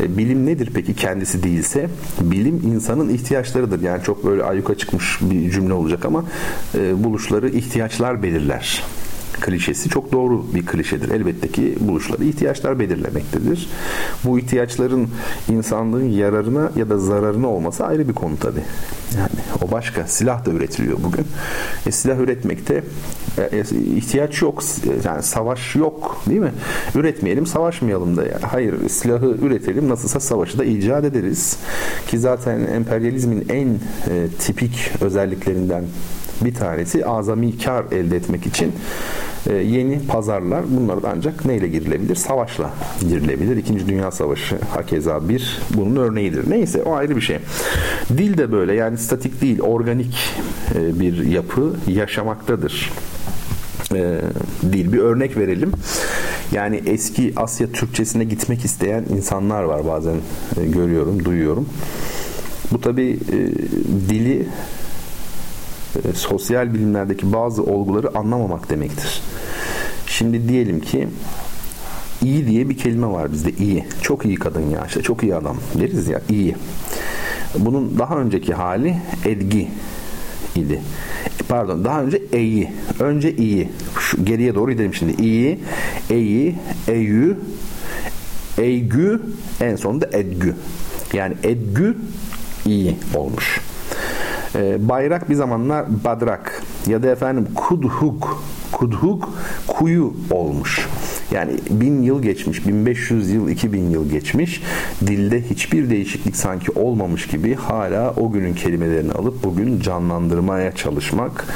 e, 0.00 0.18
bilim 0.18 0.46
nedir 0.46 0.70
peki 0.74 0.94
kendisi 0.94 1.42
değilse? 1.42 1.88
Bilim 2.20 2.62
insanın 2.74 3.08
ihtiyaçlarıdır. 3.08 3.82
Yani 3.82 4.02
çok 4.02 4.26
böyle 4.26 4.44
ayyuka 4.44 4.74
çıkmış 4.74 5.18
bir 5.20 5.50
cümle 5.50 5.72
olacak 5.72 6.04
ama 6.04 6.24
e, 6.74 7.04
buluşları 7.04 7.48
ihtiyaçlar 7.48 8.22
belirler 8.22 8.84
klişesi 9.40 9.88
çok 9.88 10.12
doğru 10.12 10.46
bir 10.54 10.66
klişedir. 10.66 11.10
Elbette 11.10 11.48
ki 11.48 11.76
buluşları 11.80 12.24
ihtiyaçlar 12.24 12.78
belirlemektedir. 12.78 13.68
Bu 14.24 14.38
ihtiyaçların 14.38 15.08
insanlığın 15.48 16.08
yararına 16.08 16.72
ya 16.76 16.90
da 16.90 16.98
zararına 16.98 17.48
olması 17.48 17.86
ayrı 17.86 18.08
bir 18.08 18.14
konu 18.14 18.38
tabi. 18.38 18.60
Yani 19.16 19.64
o 19.64 19.72
başka. 19.72 20.06
Silah 20.06 20.46
da 20.46 20.50
üretiliyor 20.50 20.98
bugün. 21.04 21.26
E, 21.86 21.90
silah 21.90 22.18
üretmekte 22.18 22.84
e, 23.38 23.42
e, 23.42 23.60
ihtiyaç 23.96 24.42
yok. 24.42 24.62
Yani 25.04 25.22
savaş 25.22 25.76
yok 25.76 26.22
değil 26.26 26.40
mi? 26.40 26.52
Üretmeyelim, 26.94 27.46
savaşmayalım 27.46 28.16
da. 28.16 28.22
Yani. 28.22 28.42
Hayır, 28.50 28.88
silahı 28.88 29.26
üretelim. 29.26 29.88
Nasılsa 29.88 30.20
savaşı 30.20 30.58
da 30.58 30.64
icat 30.64 31.04
ederiz. 31.04 31.56
Ki 32.06 32.18
zaten 32.18 32.60
emperyalizmin 32.60 33.46
en 33.48 33.68
e, 33.68 34.28
tipik 34.38 34.92
özelliklerinden 35.00 35.84
bir 36.44 36.54
tanesi 36.54 37.06
azami 37.06 37.58
kar 37.58 37.84
elde 37.92 38.16
etmek 38.16 38.46
için 38.46 38.72
e, 39.46 39.54
yeni 39.54 40.06
pazarlar 40.06 40.62
bunlar 40.68 40.98
ancak 41.16 41.44
neyle 41.44 41.68
girilebilir? 41.68 42.14
Savaşla 42.14 42.70
girilebilir. 43.00 43.56
İkinci 43.56 43.88
Dünya 43.88 44.10
Savaşı 44.10 44.58
hakeza 44.74 45.28
bir 45.28 45.60
bunun 45.74 45.96
örneğidir. 45.96 46.50
Neyse 46.50 46.82
o 46.82 46.94
ayrı 46.94 47.16
bir 47.16 47.20
şey. 47.20 47.38
Dil 48.08 48.38
de 48.38 48.52
böyle 48.52 48.74
yani 48.74 48.98
statik 48.98 49.42
değil 49.42 49.60
organik 49.60 50.18
e, 50.74 51.00
bir 51.00 51.26
yapı 51.26 51.74
yaşamaktadır 51.88 52.92
e, 53.94 54.20
dil. 54.72 54.92
Bir 54.92 54.98
örnek 54.98 55.36
verelim. 55.36 55.72
Yani 56.52 56.82
eski 56.86 57.32
Asya 57.36 57.72
Türkçesine 57.72 58.24
gitmek 58.24 58.64
isteyen 58.64 59.04
insanlar 59.16 59.62
var 59.62 59.86
bazen 59.86 60.16
e, 60.60 60.66
görüyorum, 60.66 61.24
duyuyorum. 61.24 61.68
Bu 62.72 62.80
tabi 62.80 63.18
e, 63.32 63.36
dili 64.08 64.46
e, 65.96 66.12
sosyal 66.14 66.74
bilimlerdeki 66.74 67.32
bazı 67.32 67.62
olguları 67.62 68.18
anlamamak 68.18 68.70
demektir. 68.70 69.22
Şimdi 70.06 70.48
diyelim 70.48 70.80
ki 70.80 71.08
iyi 72.22 72.46
diye 72.46 72.68
bir 72.68 72.78
kelime 72.78 73.06
var 73.06 73.32
bizde 73.32 73.52
iyi. 73.52 73.84
Çok 74.02 74.24
iyi 74.24 74.36
kadın 74.36 74.70
ya 74.70 74.84
işte 74.86 75.02
çok 75.02 75.22
iyi 75.22 75.34
adam 75.34 75.56
deriz 75.80 76.08
ya 76.08 76.22
iyi. 76.28 76.56
Bunun 77.58 77.98
daha 77.98 78.16
önceki 78.16 78.54
hali 78.54 78.96
edgi 79.24 79.68
idi. 80.56 80.82
Pardon 81.48 81.84
daha 81.84 82.02
önce 82.02 82.22
eyi. 82.32 82.70
Önce 83.00 83.36
iyi. 83.36 83.68
Şu 83.98 84.24
geriye 84.24 84.54
doğru 84.54 84.72
gidelim 84.72 84.94
şimdi. 84.94 85.22
İyi, 85.22 85.58
eyi, 86.10 86.56
eyü, 86.88 87.38
eygü 88.58 89.20
en 89.60 89.76
sonunda 89.76 90.06
edgü. 90.12 90.54
Yani 91.12 91.34
edgü 91.42 91.96
iyi 92.66 92.96
olmuş. 93.14 93.59
E, 94.54 94.88
bayrak 94.88 95.30
bir 95.30 95.34
zamanlar 95.34 96.04
badrak 96.04 96.62
ya 96.86 97.02
da 97.02 97.10
efendim 97.10 97.48
kudhuk 97.54 98.42
kudhuk 98.72 99.28
kuyu 99.66 100.14
olmuş. 100.30 100.88
Yani 101.30 101.52
bin 101.70 102.02
yıl 102.02 102.22
geçmiş, 102.22 102.66
1500 102.66 103.30
yıl, 103.30 103.48
2000 103.48 103.90
yıl 103.90 104.10
geçmiş. 104.10 104.62
Dilde 105.06 105.42
hiçbir 105.50 105.90
değişiklik 105.90 106.36
sanki 106.36 106.72
olmamış 106.72 107.26
gibi 107.26 107.54
hala 107.54 108.14
o 108.16 108.32
günün 108.32 108.54
kelimelerini 108.54 109.12
alıp 109.12 109.44
bugün 109.44 109.80
canlandırmaya 109.80 110.72
çalışmak 110.72 111.46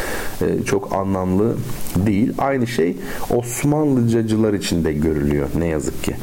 e, 0.41 0.65
çok 0.65 0.93
anlamlı 0.93 1.57
değil. 1.97 2.33
Aynı 2.39 2.67
şey 2.67 2.97
Osmanlıcacılar 3.31 4.53
için 4.53 4.85
de 4.85 4.93
görülüyor 4.93 5.49
ne 5.59 5.67
yazık 5.67 6.05
ki. 6.05 6.17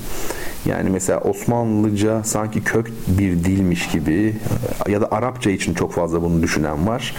Yani 0.65 0.89
mesela 0.89 1.19
Osmanlıca 1.19 2.23
sanki 2.23 2.63
kök 2.63 2.91
bir 3.07 3.43
dilmiş 3.43 3.87
gibi 3.87 4.35
ya 4.87 5.01
da 5.01 5.11
Arapça 5.11 5.49
için 5.49 5.73
çok 5.73 5.93
fazla 5.93 6.21
bunu 6.21 6.41
düşünen 6.43 6.87
var. 6.87 7.15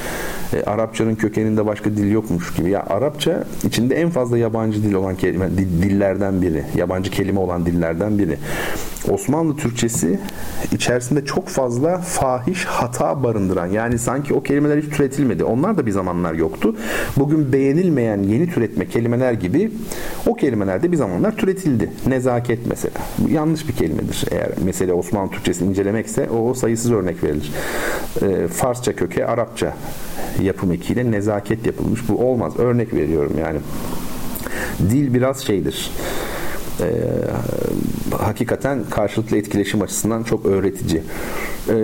E, 0.52 0.62
Arapçanın 0.62 1.14
kökeninde 1.14 1.66
başka 1.66 1.90
dil 1.90 2.10
yokmuş 2.10 2.54
gibi. 2.54 2.70
Ya 2.70 2.86
Arapça 2.86 3.44
içinde 3.64 3.94
en 3.94 4.10
fazla 4.10 4.38
yabancı 4.38 4.82
dil 4.82 4.94
olan 4.94 5.16
kelime 5.16 5.50
dillerden 5.58 6.42
biri. 6.42 6.64
Yabancı 6.76 7.10
kelime 7.10 7.40
olan 7.40 7.66
dillerden 7.66 8.18
biri. 8.18 8.38
Osmanlı 9.08 9.56
Türkçesi 9.56 10.18
içerisinde 10.72 11.24
çok 11.24 11.48
fazla 11.48 11.98
fahiş 11.98 12.64
hata 12.64 13.22
barındıran 13.22 13.66
yani 13.66 13.98
sanki 13.98 14.34
o 14.34 14.42
kelimeler 14.42 14.76
hiç 14.76 14.96
türetilmedi. 14.96 15.44
Onlar 15.44 15.78
da 15.78 15.86
bir 15.86 15.90
zamanlar 15.90 16.34
yoktu. 16.34 16.76
Bugün 17.16 17.52
beğenilmeyen 17.52 18.22
yeni 18.22 18.50
türetme 18.50 18.88
kelimeler 18.88 19.32
gibi 19.32 19.70
o 20.26 20.34
kelimeler 20.34 20.82
de 20.82 20.92
bir 20.92 20.96
zamanlar 20.96 21.36
türetildi. 21.36 21.90
Nezaket 22.06 22.58
mesela. 22.66 22.94
Yanlış 23.32 23.68
bir 23.68 23.72
kelimedir. 23.72 24.24
Eğer 24.30 24.50
mesele 24.64 24.92
Osmanlı 24.92 25.30
Türkçesini 25.30 25.68
incelemekse 25.68 26.30
o 26.30 26.54
sayısız 26.54 26.92
örnek 26.92 27.24
verilir. 27.24 27.52
E, 28.22 28.48
Farsça 28.48 28.96
köke 28.96 29.26
Arapça 29.26 29.76
yapım 30.42 30.72
ekiyle 30.72 31.10
nezaket 31.10 31.66
yapılmış. 31.66 32.08
Bu 32.08 32.30
olmaz. 32.30 32.58
Örnek 32.58 32.94
veriyorum 32.94 33.32
yani. 33.40 33.58
Dil 34.90 35.14
biraz 35.14 35.44
şeydir 35.44 35.90
e, 36.80 36.88
hakikaten 38.18 38.84
karşılıklı 38.90 39.36
etkileşim 39.36 39.82
açısından 39.82 40.22
çok 40.22 40.46
öğretici. 40.46 41.02
E, 41.68 41.74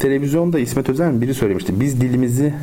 televizyonda 0.00 0.58
İsmet 0.58 0.88
Özel 0.88 1.20
biri 1.20 1.34
söylemişti. 1.34 1.80
Biz 1.80 2.00
dilimizi 2.00 2.54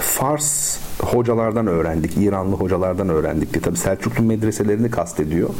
Fars 0.00 0.78
hocalardan 1.00 1.66
öğrendik. 1.66 2.16
İranlı 2.16 2.56
hocalardan 2.56 3.08
öğrendik 3.08 3.52
diye. 3.54 3.62
Tabi 3.62 3.76
Selçuklu 3.76 4.24
medreselerini 4.24 4.90
kastediyor. 4.90 5.50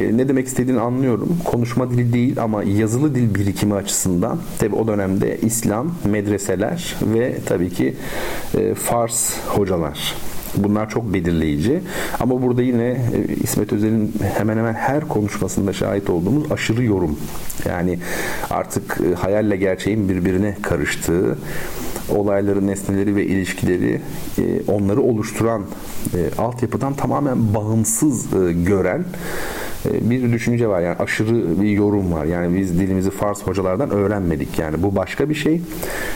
E, 0.00 0.16
ne 0.16 0.28
demek 0.28 0.46
istediğini 0.46 0.80
anlıyorum. 0.80 1.38
Konuşma 1.44 1.90
dili 1.90 2.12
değil 2.12 2.42
ama 2.42 2.62
yazılı 2.62 3.14
dil 3.14 3.34
birikimi 3.34 3.74
açısından 3.74 4.38
tabi 4.58 4.74
o 4.74 4.86
dönemde 4.86 5.38
İslam, 5.42 5.94
medreseler 6.04 6.96
ve 7.02 7.36
tabii 7.46 7.70
ki 7.70 7.94
e, 8.54 8.74
Fars 8.74 9.30
hocalar 9.48 10.14
Bunlar 10.56 10.90
çok 10.90 11.14
belirleyici. 11.14 11.80
Ama 12.20 12.42
burada 12.42 12.62
yine 12.62 12.86
e, 12.86 13.34
İsmet 13.42 13.72
Özel'in 13.72 14.14
hemen 14.36 14.56
hemen 14.56 14.74
her 14.74 15.08
konuşmasında 15.08 15.72
şahit 15.72 16.10
olduğumuz 16.10 16.52
aşırı 16.52 16.84
yorum. 16.84 17.18
Yani 17.68 17.98
artık 18.50 19.00
hayalle 19.18 19.56
gerçeğin 19.56 20.08
birbirine 20.08 20.56
karıştığı, 20.62 21.38
olayları, 22.08 22.66
nesneleri 22.66 23.16
ve 23.16 23.24
ilişkileri 23.24 24.00
onları 24.68 25.00
oluşturan 25.00 25.62
altyapıdan 26.38 26.94
tamamen 26.94 27.54
bağımsız 27.54 28.26
gören 28.66 29.04
bir 29.84 30.32
düşünce 30.32 30.68
var 30.68 30.80
yani 30.80 30.96
aşırı 30.98 31.62
bir 31.62 31.70
yorum 31.70 32.12
var. 32.12 32.24
Yani 32.24 32.60
biz 32.60 32.78
dilimizi 32.78 33.10
Fars 33.10 33.42
hocalardan 33.42 33.90
öğrenmedik. 33.90 34.58
Yani 34.58 34.82
bu 34.82 34.96
başka 34.96 35.28
bir 35.28 35.34
şey. 35.34 35.60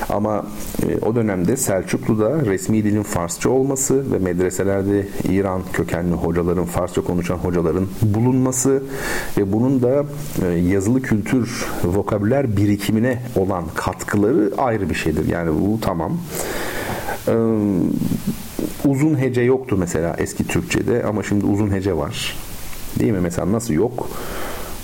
Ama 0.08 0.46
e, 0.88 1.04
o 1.06 1.14
dönemde 1.14 1.56
Selçuklu'da 1.56 2.46
resmi 2.46 2.84
dilin 2.84 3.02
Farsça 3.02 3.50
olması 3.50 4.12
ve 4.12 4.18
medreselerde 4.18 5.08
İran 5.30 5.62
kökenli 5.72 6.14
hocaların, 6.14 6.64
Farsça 6.64 7.00
konuşan 7.00 7.36
hocaların 7.36 7.86
bulunması 8.02 8.82
ve 9.38 9.52
bunun 9.52 9.82
da 9.82 10.04
e, 10.46 10.58
yazılı 10.58 11.02
kültür, 11.02 11.66
vokabüler 11.84 12.56
birikimine 12.56 13.22
olan 13.36 13.64
katkıları 13.74 14.50
ayrı 14.58 14.90
bir 14.90 14.94
şeydir. 14.94 15.28
Yani 15.28 15.50
bu 15.60 15.80
tamam. 15.80 16.18
Uzun 18.84 19.20
hece 19.20 19.40
yoktu 19.40 19.76
mesela 19.78 20.16
eski 20.18 20.46
Türkçe'de 20.46 21.04
ama 21.04 21.22
şimdi 21.22 21.46
uzun 21.46 21.72
hece 21.72 21.96
var. 21.96 22.36
Değil 22.98 23.12
mi? 23.12 23.20
Mesela 23.20 23.52
nasıl 23.52 23.74
yok? 23.74 24.08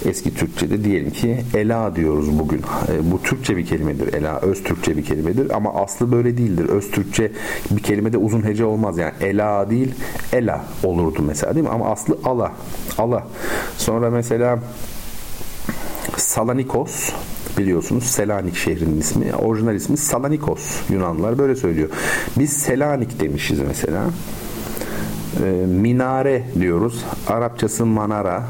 Eski 0.04 0.34
Türkçe'de 0.34 0.84
diyelim 0.84 1.10
ki 1.10 1.44
ela 1.54 1.96
diyoruz 1.96 2.38
bugün. 2.38 2.62
E, 2.92 3.12
bu 3.12 3.22
Türkçe 3.22 3.56
bir 3.56 3.66
kelimedir. 3.66 4.14
Ela 4.14 4.40
öz 4.40 4.62
Türkçe 4.62 4.96
bir 4.96 5.04
kelimedir 5.04 5.56
ama 5.56 5.74
aslı 5.74 6.12
böyle 6.12 6.38
değildir. 6.38 6.68
Öz 6.68 6.90
Türkçe 6.90 7.32
bir 7.70 7.82
kelimede 7.82 8.18
uzun 8.18 8.44
hece 8.44 8.64
olmaz. 8.64 8.98
Yani 8.98 9.12
ela 9.20 9.70
değil 9.70 9.94
ela 10.32 10.64
olurdu 10.82 11.22
mesela 11.26 11.54
değil 11.54 11.66
mi? 11.66 11.72
Ama 11.72 11.90
aslı 11.90 12.18
ala. 12.24 12.52
Ala. 12.98 13.26
Sonra 13.78 14.10
mesela 14.10 14.58
Salanikos 16.16 17.10
biliyorsunuz 17.58 18.04
Selanik 18.04 18.56
şehrinin 18.56 19.00
ismi. 19.00 19.34
Orijinal 19.34 19.74
ismi 19.74 19.96
Salanikos. 19.96 20.80
Yunanlılar 20.90 21.38
böyle 21.38 21.56
söylüyor. 21.56 21.88
Biz 22.38 22.52
Selanik 22.52 23.20
demişiz 23.20 23.58
mesela. 23.68 24.04
E, 25.42 25.66
minare 25.66 26.42
diyoruz. 26.60 27.04
Arapçası 27.28 27.86
manara 27.86 28.42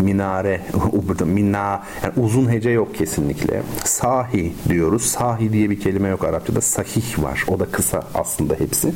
minare 0.00 0.60
mina 1.24 1.82
yani 2.02 2.12
uzun 2.16 2.52
hece 2.52 2.70
yok 2.70 2.94
kesinlikle. 2.94 3.62
Sahi 3.84 4.52
diyoruz. 4.68 5.02
Sahi 5.02 5.52
diye 5.52 5.70
bir 5.70 5.80
kelime 5.80 6.08
yok 6.08 6.24
Arapçada. 6.24 6.60
Sahih 6.60 7.22
var. 7.22 7.44
O 7.48 7.60
da 7.60 7.64
kısa 7.66 8.02
aslında 8.14 8.54
hepsi. 8.54 8.92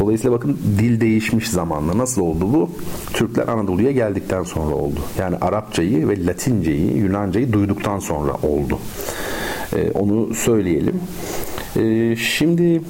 Dolayısıyla 0.00 0.36
bakın 0.36 0.58
dil 0.78 1.00
değişmiş 1.00 1.50
zamanla. 1.50 1.98
Nasıl 1.98 2.22
oldu 2.22 2.52
bu? 2.52 2.70
Türkler 3.12 3.48
Anadolu'ya 3.48 3.92
geldikten 3.92 4.42
sonra 4.42 4.74
oldu. 4.74 5.00
Yani 5.18 5.36
Arapçayı 5.40 6.08
ve 6.08 6.26
Latinceyi, 6.26 6.96
Yunancayı 6.96 7.52
duyduktan 7.52 7.98
sonra 7.98 8.32
oldu. 8.42 8.78
Ee, 9.76 9.90
onu 9.94 10.34
söyleyelim. 10.34 11.00
Ee, 11.76 12.16
şimdi 12.16 12.82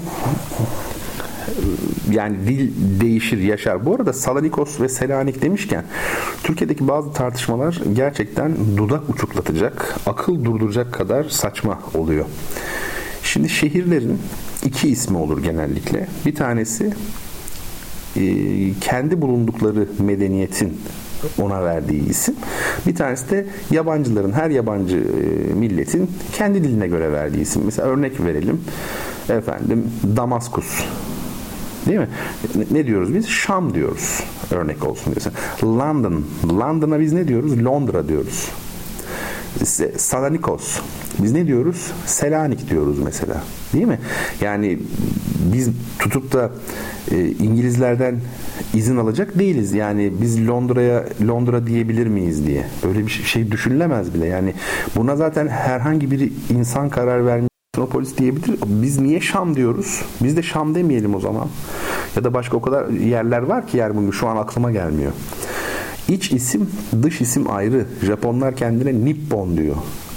yani 2.10 2.36
dil 2.46 2.70
değişir, 3.00 3.38
yaşar. 3.38 3.86
Bu 3.86 3.94
arada 3.94 4.12
Salanikos 4.12 4.80
ve 4.80 4.88
Selanik 4.88 5.42
demişken 5.42 5.84
Türkiye'deki 6.42 6.88
bazı 6.88 7.12
tartışmalar 7.12 7.80
gerçekten 7.92 8.76
dudak 8.76 9.10
uçuklatacak, 9.10 9.96
akıl 10.06 10.44
durduracak 10.44 10.92
kadar 10.92 11.24
saçma 11.24 11.78
oluyor. 11.94 12.24
Şimdi 13.22 13.48
şehirlerin 13.48 14.18
iki 14.64 14.88
ismi 14.88 15.16
olur 15.16 15.42
genellikle. 15.42 16.06
Bir 16.26 16.34
tanesi 16.34 16.92
e, 18.16 18.24
kendi 18.80 19.20
bulundukları 19.20 19.88
medeniyetin 19.98 20.80
ona 21.38 21.64
verdiği 21.64 22.08
isim. 22.08 22.34
Bir 22.86 22.94
tanesi 22.94 23.30
de 23.30 23.46
yabancıların, 23.70 24.32
her 24.32 24.50
yabancı 24.50 24.96
e, 24.96 25.54
milletin 25.54 26.10
kendi 26.32 26.64
diline 26.64 26.88
göre 26.88 27.12
verdiği 27.12 27.40
isim. 27.40 27.62
Mesela 27.64 27.88
örnek 27.88 28.20
verelim. 28.20 28.60
Efendim 29.28 29.84
Damaskus 30.16 30.84
Değil 31.86 31.98
mi? 31.98 32.08
Ne 32.70 32.86
diyoruz 32.86 33.14
biz? 33.14 33.28
Şam 33.28 33.74
diyoruz. 33.74 34.20
Örnek 34.50 34.86
olsun 34.86 35.14
diyorsun. 35.14 35.32
London. 35.62 36.24
London'a 36.52 37.00
biz 37.00 37.12
ne 37.12 37.28
diyoruz? 37.28 37.64
Londra 37.64 38.08
diyoruz. 38.08 38.48
Salanikos. 39.96 40.80
Biz 41.18 41.32
ne 41.32 41.46
diyoruz? 41.46 41.92
Selanik 42.06 42.70
diyoruz 42.70 42.98
mesela. 42.98 43.42
Değil 43.72 43.86
mi? 43.86 43.98
Yani 44.40 44.78
biz 45.52 45.68
tutup 45.98 46.32
da 46.32 46.50
e, 47.10 47.28
İngilizlerden 47.28 48.20
izin 48.74 48.96
alacak 48.96 49.38
değiliz. 49.38 49.72
Yani 49.72 50.12
biz 50.22 50.48
Londra'ya 50.48 51.04
Londra 51.26 51.66
diyebilir 51.66 52.06
miyiz 52.06 52.46
diye. 52.46 52.64
Öyle 52.88 53.06
bir 53.06 53.10
şey 53.10 53.50
düşünülemez 53.50 54.14
bile. 54.14 54.26
Yani 54.26 54.54
buna 54.96 55.16
zaten 55.16 55.48
herhangi 55.48 56.10
bir 56.10 56.32
insan 56.50 56.88
karar 56.88 57.26
vermiyor 57.26 57.49
Metropolis 57.76 58.18
diyebilir. 58.18 58.58
Biz 58.66 59.00
niye 59.00 59.20
Şam 59.20 59.56
diyoruz? 59.56 60.02
Biz 60.22 60.36
de 60.36 60.42
Şam 60.42 60.74
demeyelim 60.74 61.14
o 61.14 61.20
zaman. 61.20 61.48
Ya 62.16 62.24
da 62.24 62.34
başka 62.34 62.56
o 62.56 62.60
kadar 62.60 62.88
yerler 62.88 63.42
var 63.42 63.66
ki 63.66 63.76
yer 63.76 63.96
bugün 63.96 64.10
şu 64.10 64.28
an 64.28 64.36
aklıma 64.36 64.72
gelmiyor. 64.72 65.12
İç 66.08 66.32
isim, 66.32 66.70
dış 67.02 67.20
isim 67.20 67.50
ayrı. 67.50 67.86
Japonlar 68.02 68.56
kendine 68.56 69.04
Nippon 69.04 69.56
diyor. 69.56 69.76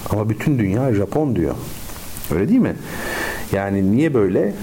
Ama 0.09 0.29
bütün 0.29 0.59
dünya 0.59 0.93
Japon 0.93 1.35
diyor. 1.35 1.55
Öyle 2.35 2.49
değil 2.49 2.59
mi? 2.59 2.75
Yani 3.51 3.91
niye 3.91 4.13
böyle? 4.13 4.53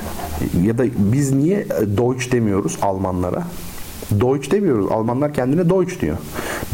Ya 0.63 0.79
da 0.79 0.85
biz 0.99 1.33
niye 1.33 1.67
Deutsch 1.97 2.33
demiyoruz 2.33 2.79
Almanlara? 2.83 3.43
Deutsch 4.21 4.51
demiyoruz. 4.51 4.93
Almanlar 4.93 5.35
kendine 5.35 5.71
Deutsch 5.71 6.01
diyor. 6.01 6.17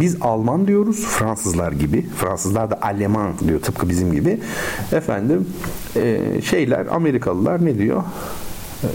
Biz 0.00 0.16
Alman 0.20 0.66
diyoruz 0.66 1.04
Fransızlar 1.04 1.72
gibi. 1.72 2.06
Fransızlar 2.16 2.70
da 2.70 2.78
Alman 2.82 3.32
diyor 3.48 3.60
tıpkı 3.60 3.88
bizim 3.88 4.12
gibi. 4.12 4.40
Efendim 4.92 5.46
e, 5.96 6.20
şeyler 6.42 6.86
Amerikalılar 6.86 7.64
ne 7.64 7.78
diyor? 7.78 8.02
E, 8.82 8.88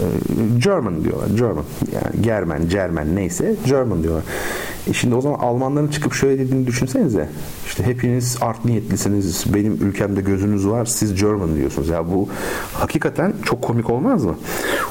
German 0.58 1.04
diyorlar. 1.04 1.28
German. 1.38 1.64
Yani 1.92 2.22
Germen, 2.22 2.68
Cermen 2.68 3.16
neyse 3.16 3.54
German 3.66 4.02
diyorlar. 4.02 4.24
E 4.90 4.92
şimdi 4.92 5.14
o 5.14 5.20
zaman 5.20 5.38
Almanların 5.38 5.88
çıkıp 5.88 6.14
şöyle 6.14 6.38
dediğini 6.38 6.66
düşünsenize. 6.66 7.28
İşte 7.66 7.86
hepiniz 7.86 8.38
art 8.40 8.64
niyetlisiniz. 8.64 9.44
Benim 9.54 9.72
ülkemde 9.72 10.20
gözünüz 10.20 10.68
var. 10.68 10.84
Siz 10.84 11.20
German 11.20 11.56
diyorsunuz. 11.56 11.88
Ya 11.88 12.10
bu 12.10 12.28
hakikaten 12.72 13.32
çok 13.44 13.62
komik 13.62 13.90
olmaz 13.90 14.24
mı? 14.24 14.34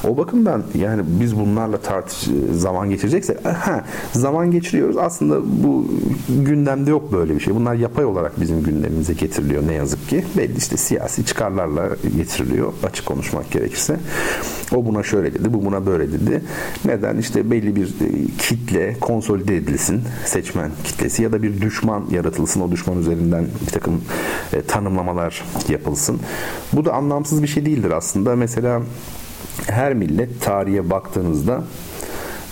O 0.08 0.16
bakımdan 0.16 0.62
yani 0.74 1.02
biz 1.06 1.36
bunlarla 1.36 1.76
tartış 1.76 2.28
zaman 2.52 2.90
geçireceksek 2.90 3.44
ha, 3.44 3.84
zaman 4.12 4.50
geçiriyoruz. 4.50 4.96
Aslında 4.96 5.40
bu 5.64 5.86
gündemde 6.28 6.90
yok 6.90 7.12
böyle 7.12 7.34
bir 7.34 7.40
şey. 7.40 7.54
Bunlar 7.54 7.74
yapay 7.74 8.04
olarak 8.04 8.40
bizim 8.40 8.62
gündemimize 8.62 9.12
getiriliyor 9.12 9.62
ne 9.66 9.74
yazık 9.74 10.08
ki. 10.08 10.24
Belli 10.36 10.58
işte 10.58 10.76
siyasi 10.76 11.24
çıkarlarla 11.24 11.88
getiriliyor. 12.16 12.72
Açık 12.82 13.06
konuşmak 13.06 13.50
gerekirse. 13.50 13.96
O 14.74 14.86
buna 14.86 15.02
şöyle 15.02 15.34
dedi, 15.34 15.54
bu 15.54 15.64
buna 15.64 15.86
böyle 15.86 16.12
dedi. 16.12 16.42
Neden? 16.84 17.16
İşte 17.16 17.50
belli 17.50 17.76
bir 17.76 17.88
kitle 18.38 18.96
konsolide 19.00 19.56
edilsin, 19.82 20.02
seçmen 20.24 20.70
kitlesi 20.84 21.22
ya 21.22 21.32
da 21.32 21.42
bir 21.42 21.60
düşman 21.60 22.04
yaratılsın. 22.10 22.60
O 22.60 22.70
düşman 22.70 22.98
üzerinden 22.98 23.46
bir 23.66 23.72
takım 23.72 24.04
e, 24.52 24.62
tanımlamalar 24.62 25.44
yapılsın. 25.68 26.20
Bu 26.72 26.84
da 26.84 26.92
anlamsız 26.92 27.42
bir 27.42 27.48
şey 27.48 27.66
değildir 27.66 27.90
aslında. 27.90 28.36
Mesela 28.36 28.82
her 29.66 29.94
millet 29.94 30.42
tarihe 30.42 30.90
baktığınızda 30.90 31.64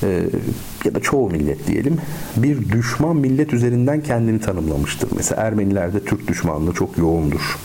e, 0.03 0.23
ya 0.85 0.95
da 0.95 1.01
çoğu 1.01 1.31
millet 1.31 1.67
diyelim 1.67 1.97
bir 2.37 2.69
düşman 2.69 3.17
millet 3.17 3.53
üzerinden 3.53 4.01
kendini 4.03 4.41
tanımlamıştır. 4.41 5.11
Mesela 5.17 5.43
Ermenilerde 5.43 6.05
Türk 6.05 6.29
düşmanlığı 6.29 6.73
çok 6.73 6.99
yoğundur. 6.99 7.59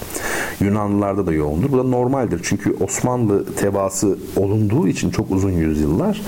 Yunanlılarda 0.59 1.27
da 1.27 1.33
yoğundur. 1.33 1.71
Bu 1.71 1.77
da 1.77 1.83
normaldir. 1.83 2.39
Çünkü 2.43 2.75
Osmanlı 2.79 3.55
tebaası 3.55 4.17
olunduğu 4.35 4.87
için 4.87 5.09
çok 5.09 5.31
uzun 5.31 5.51
yüzyıllar 5.51 6.21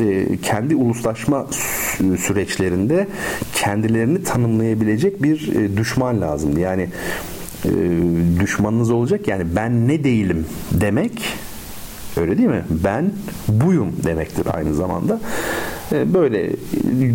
e, 0.00 0.36
kendi 0.42 0.76
uluslaşma 0.76 1.46
süreçlerinde 2.18 3.08
kendilerini 3.54 4.22
tanımlayabilecek 4.22 5.22
bir 5.22 5.56
e, 5.56 5.76
düşman 5.76 6.20
lazımdı. 6.20 6.60
Yani 6.60 6.88
e, 7.64 7.70
düşmanınız 8.40 8.90
olacak 8.90 9.28
yani 9.28 9.44
ben 9.56 9.88
ne 9.88 10.04
değilim 10.04 10.46
demek 10.72 11.22
öyle 12.16 12.38
değil 12.38 12.48
mi? 12.48 12.64
Ben 12.70 13.12
buyum 13.48 13.92
demektir 14.04 14.46
aynı 14.54 14.74
zamanda. 14.74 15.20
E, 15.92 16.14
böyle 16.14 16.50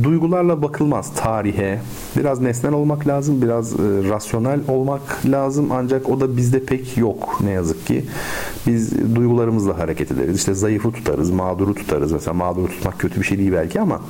duygularla 0.03 0.61
bakılmaz 0.61 1.11
tarihe. 1.15 1.79
Biraz 2.17 2.41
nesnel 2.41 2.73
olmak 2.73 3.07
lazım, 3.07 3.41
biraz 3.41 3.73
e, 3.73 3.77
rasyonel 4.09 4.59
olmak 4.67 5.01
lazım 5.25 5.71
ancak 5.71 6.09
o 6.09 6.19
da 6.19 6.37
bizde 6.37 6.63
pek 6.63 6.97
yok 6.97 7.39
ne 7.43 7.51
yazık 7.51 7.87
ki. 7.87 8.05
Biz 8.67 9.15
duygularımızla 9.15 9.77
hareket 9.79 10.11
ederiz. 10.11 10.35
İşte 10.35 10.53
zayıfı 10.53 10.91
tutarız, 10.91 11.31
mağduru 11.31 11.75
tutarız. 11.75 12.11
Mesela 12.11 12.33
mağduru 12.33 12.67
tutmak 12.67 12.99
kötü 12.99 13.21
bir 13.21 13.25
şey 13.25 13.37
değil 13.37 13.51
belki 13.53 13.81
ama 13.81 14.01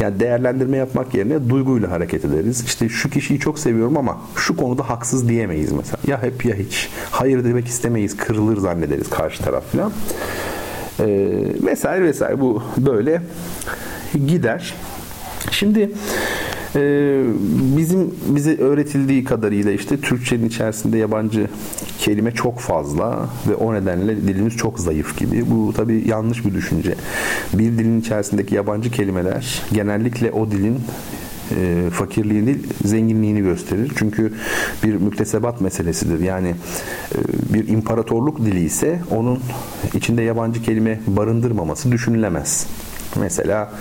yani 0.00 0.20
değerlendirme 0.20 0.76
yapmak 0.76 1.14
yerine 1.14 1.48
duyguyla 1.48 1.90
hareket 1.90 2.24
ederiz. 2.24 2.64
İşte 2.66 2.88
şu 2.88 3.10
kişiyi 3.10 3.38
çok 3.40 3.58
seviyorum 3.58 3.96
ama 3.96 4.18
şu 4.36 4.56
konuda 4.56 4.90
haksız 4.90 5.28
diyemeyiz 5.28 5.72
mesela. 5.72 5.98
Ya 6.06 6.22
hep 6.22 6.44
ya 6.44 6.54
hiç. 6.54 6.88
Hayır 7.10 7.44
demek 7.44 7.66
istemeyiz, 7.66 8.16
kırılır 8.16 8.56
zannederiz 8.56 9.10
karşı 9.10 9.42
taraf 9.42 9.64
falan. 9.72 9.92
Ee, 11.00 11.06
vesaire 11.62 12.04
vesaire 12.04 12.40
bu 12.40 12.62
böyle 12.76 13.22
gider. 14.26 14.74
Şimdi 15.50 15.90
e, 16.76 17.22
bizim 17.76 18.14
bize 18.26 18.56
öğretildiği 18.56 19.24
kadarıyla 19.24 19.72
işte 19.72 20.00
Türkçenin 20.00 20.48
içerisinde 20.48 20.98
yabancı 20.98 21.48
kelime 21.98 22.30
çok 22.30 22.58
fazla 22.58 23.28
ve 23.48 23.54
o 23.54 23.74
nedenle 23.74 24.16
dilimiz 24.16 24.56
çok 24.56 24.80
zayıf 24.80 25.18
gibi. 25.18 25.50
Bu 25.50 25.72
tabii 25.76 26.08
yanlış 26.08 26.46
bir 26.46 26.54
düşünce. 26.54 26.94
Bir 27.52 27.78
dilin 27.78 28.00
içerisindeki 28.00 28.54
yabancı 28.54 28.90
kelimeler 28.90 29.62
genellikle 29.72 30.30
o 30.30 30.50
dilin 30.50 30.80
e, 31.50 31.90
fakirliğini 31.90 32.58
zenginliğini 32.84 33.40
gösterir. 33.40 33.92
Çünkü 33.96 34.32
bir 34.84 34.94
müktesebat 34.94 35.60
meselesidir. 35.60 36.20
Yani 36.20 36.48
e, 37.14 37.54
bir 37.54 37.68
imparatorluk 37.68 38.38
dili 38.38 38.64
ise 38.64 39.00
onun 39.10 39.40
içinde 39.94 40.22
yabancı 40.22 40.62
kelime 40.62 41.00
barındırmaması 41.06 41.92
düşünülemez. 41.92 42.66
Mesela 43.20 43.72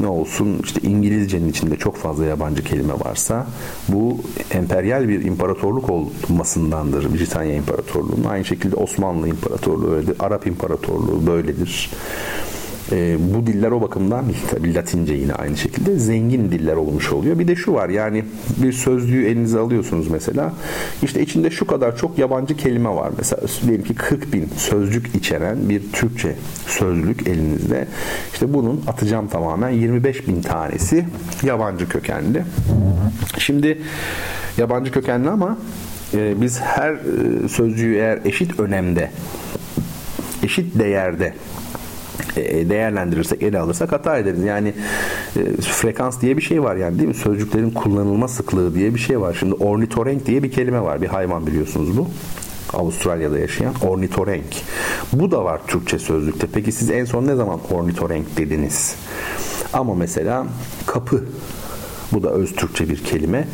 ne 0.00 0.06
olsun 0.06 0.60
işte 0.64 0.80
İngilizcenin 0.88 1.48
içinde 1.48 1.76
çok 1.76 1.96
fazla 1.96 2.24
yabancı 2.24 2.64
kelime 2.64 2.94
varsa 2.94 3.46
bu 3.88 4.20
emperyal 4.50 5.08
bir 5.08 5.24
imparatorluk 5.24 5.90
olmasındandır 5.90 7.14
Britanya 7.14 7.54
İmparatorluğu'nun. 7.54 8.24
Aynı 8.24 8.44
şekilde 8.44 8.76
Osmanlı 8.76 9.28
İmparatorluğu 9.28 9.94
öyledir. 9.94 10.16
Arap 10.18 10.46
İmparatorluğu 10.46 11.26
böyledir. 11.26 11.90
E, 12.92 13.16
bu 13.34 13.46
diller 13.46 13.70
o 13.70 13.80
bakımdan 13.80 14.24
tabii 14.50 14.74
Latince 14.74 15.14
yine 15.14 15.34
aynı 15.34 15.56
şekilde 15.56 15.98
zengin 15.98 16.50
diller 16.50 16.76
olmuş 16.76 17.12
oluyor. 17.12 17.38
Bir 17.38 17.48
de 17.48 17.56
şu 17.56 17.72
var 17.72 17.88
yani 17.88 18.24
bir 18.56 18.72
sözlüğü 18.72 19.26
elinize 19.26 19.58
alıyorsunuz 19.58 20.08
mesela. 20.08 20.52
İşte 21.02 21.22
içinde 21.22 21.50
şu 21.50 21.66
kadar 21.66 21.96
çok 21.96 22.18
yabancı 22.18 22.56
kelime 22.56 22.88
var. 22.88 23.10
Mesela 23.18 23.42
diyelim 23.66 23.84
ki 23.84 23.94
40 23.94 24.32
bin 24.32 24.48
sözcük 24.56 25.14
içeren 25.14 25.68
bir 25.68 25.92
Türkçe 25.92 26.34
sözlük 26.66 27.26
elinizde. 27.28 27.88
İşte 28.32 28.54
bunun 28.54 28.82
atacağım 28.86 29.28
tamamen 29.28 29.70
25 29.70 30.28
bin 30.28 30.42
tanesi 30.42 31.06
yabancı 31.42 31.88
kökenli. 31.88 32.42
Şimdi 33.38 33.78
yabancı 34.58 34.92
kökenli 34.92 35.30
ama 35.30 35.58
e, 36.14 36.40
biz 36.40 36.60
her 36.60 36.92
e, 36.92 37.48
sözcüğü 37.48 37.94
eğer 37.94 38.18
eşit 38.24 38.60
önemde 38.60 39.10
eşit 40.42 40.78
değerde 40.78 41.34
değerlendirirsek, 42.70 43.42
ele 43.42 43.58
alırsak 43.58 43.92
hata 43.92 44.18
ederiz. 44.18 44.44
Yani 44.44 44.74
e, 45.36 45.56
frekans 45.60 46.20
diye 46.20 46.36
bir 46.36 46.42
şey 46.42 46.62
var 46.62 46.76
yani 46.76 46.98
değil 46.98 47.08
mi? 47.08 47.14
Sözcüklerin 47.14 47.70
kullanılma 47.70 48.28
sıklığı 48.28 48.74
diye 48.74 48.94
bir 48.94 49.00
şey 49.00 49.20
var. 49.20 49.36
Şimdi 49.40 49.54
ornitorenk 49.54 50.26
diye 50.26 50.42
bir 50.42 50.52
kelime 50.52 50.80
var. 50.80 51.02
Bir 51.02 51.06
hayvan 51.06 51.46
biliyorsunuz 51.46 51.98
bu. 51.98 52.08
Avustralya'da 52.72 53.38
yaşayan 53.38 53.74
ornitorenk. 53.82 54.44
Bu 55.12 55.30
da 55.30 55.44
var 55.44 55.60
Türkçe 55.66 55.98
sözlükte. 55.98 56.46
Peki 56.54 56.72
siz 56.72 56.90
en 56.90 57.04
son 57.04 57.26
ne 57.26 57.34
zaman 57.34 57.60
ornitorenk 57.70 58.36
dediniz? 58.36 58.94
Ama 59.72 59.94
mesela 59.94 60.46
kapı 60.86 61.24
bu 62.12 62.22
da 62.22 62.30
öz 62.30 62.52
Türkçe 62.52 62.88
bir 62.88 63.04
kelime. 63.04 63.48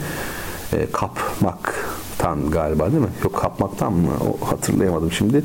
E, 0.72 0.86
kapmak 0.92 1.74
tan 2.18 2.50
galiba 2.50 2.92
değil 2.92 3.02
mi? 3.02 3.08
Yok 3.24 3.34
kapmaktan 3.34 3.92
mı? 3.92 4.10
O 4.30 4.46
hatırlayamadım 4.46 5.12
şimdi. 5.12 5.44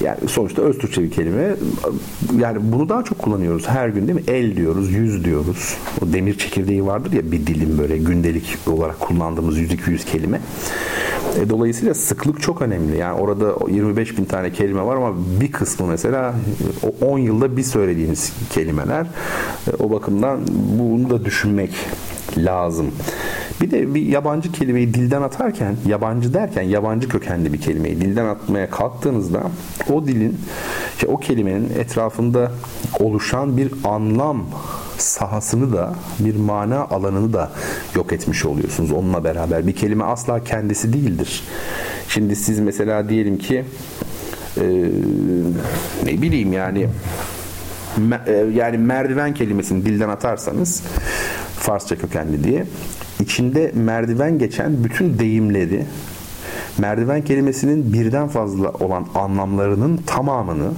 Yani 0.00 0.18
sonuçta 0.28 0.62
öz 0.62 0.78
Türkçe 0.78 1.02
bir 1.02 1.10
kelime. 1.10 1.54
Yani 2.38 2.58
bunu 2.62 2.88
daha 2.88 3.04
çok 3.04 3.18
kullanıyoruz 3.18 3.68
her 3.68 3.88
gün 3.88 4.08
değil 4.08 4.18
mi? 4.18 4.24
El 4.28 4.56
diyoruz, 4.56 4.92
yüz 4.92 5.24
diyoruz. 5.24 5.76
O 6.02 6.12
demir 6.12 6.38
çekirdeği 6.38 6.86
vardır 6.86 7.12
ya 7.12 7.32
bir 7.32 7.46
dilim 7.46 7.78
böyle 7.78 7.98
gündelik 7.98 8.58
olarak 8.66 9.00
kullandığımız 9.00 9.58
100-200 9.58 10.04
kelime. 10.04 10.40
E, 11.40 11.50
dolayısıyla 11.50 11.94
sıklık 11.94 12.42
çok 12.42 12.62
önemli. 12.62 12.96
Yani 12.96 13.20
orada 13.20 13.54
25 13.70 14.18
bin 14.18 14.24
tane 14.24 14.52
kelime 14.52 14.82
var 14.82 14.96
ama 14.96 15.14
bir 15.40 15.52
kısmı 15.52 15.86
mesela 15.86 16.34
10 17.00 17.18
yılda 17.18 17.56
bir 17.56 17.62
söylediğiniz 17.62 18.32
kelimeler. 18.50 19.06
E, 19.66 19.82
o 19.82 19.90
bakımdan 19.90 20.40
bunu 20.78 21.10
da 21.10 21.24
düşünmek 21.24 21.70
lazım. 22.38 22.90
Bir 23.60 23.70
de 23.70 23.94
bir 23.94 24.02
yabancı 24.02 24.52
kelimeyi 24.52 24.94
dilden 24.94 25.22
atarken, 25.22 25.76
yabancı 25.86 26.34
derken 26.34 26.62
yabancı 26.62 27.08
kökenli 27.08 27.52
bir 27.52 27.60
kelimeyi 27.60 28.00
dilden 28.00 28.24
atmaya 28.24 28.70
kalktığınızda 28.70 29.42
o 29.92 30.06
dilin, 30.06 30.40
işte 30.94 31.06
o 31.06 31.16
kelimenin 31.16 31.70
etrafında 31.78 32.52
oluşan 33.00 33.56
bir 33.56 33.72
anlam 33.84 34.46
sahasını 34.98 35.72
da 35.72 35.94
bir 36.18 36.36
mana 36.36 36.84
alanını 36.84 37.32
da 37.32 37.52
yok 37.94 38.12
etmiş 38.12 38.44
oluyorsunuz 38.44 38.92
onunla 38.92 39.24
beraber. 39.24 39.66
Bir 39.66 39.76
kelime 39.76 40.04
asla 40.04 40.44
kendisi 40.44 40.92
değildir. 40.92 41.44
Şimdi 42.08 42.36
siz 42.36 42.58
mesela 42.58 43.08
diyelim 43.08 43.38
ki 43.38 43.64
e, 44.56 44.64
ne 46.04 46.22
bileyim 46.22 46.52
yani 46.52 46.88
yani 48.54 48.78
merdiven 48.78 49.34
kelimesini 49.34 49.84
dilden 49.84 50.08
atarsanız 50.08 50.82
Farsça 51.62 51.96
kökenli 51.96 52.44
diye 52.44 52.64
içinde 53.20 53.72
merdiven 53.74 54.38
geçen 54.38 54.84
bütün 54.84 55.18
deyimleri 55.18 55.86
merdiven 56.78 57.22
kelimesinin 57.22 57.92
birden 57.92 58.28
fazla 58.28 58.70
olan 58.70 59.06
anlamlarının 59.14 59.96
tamamını 59.96 60.70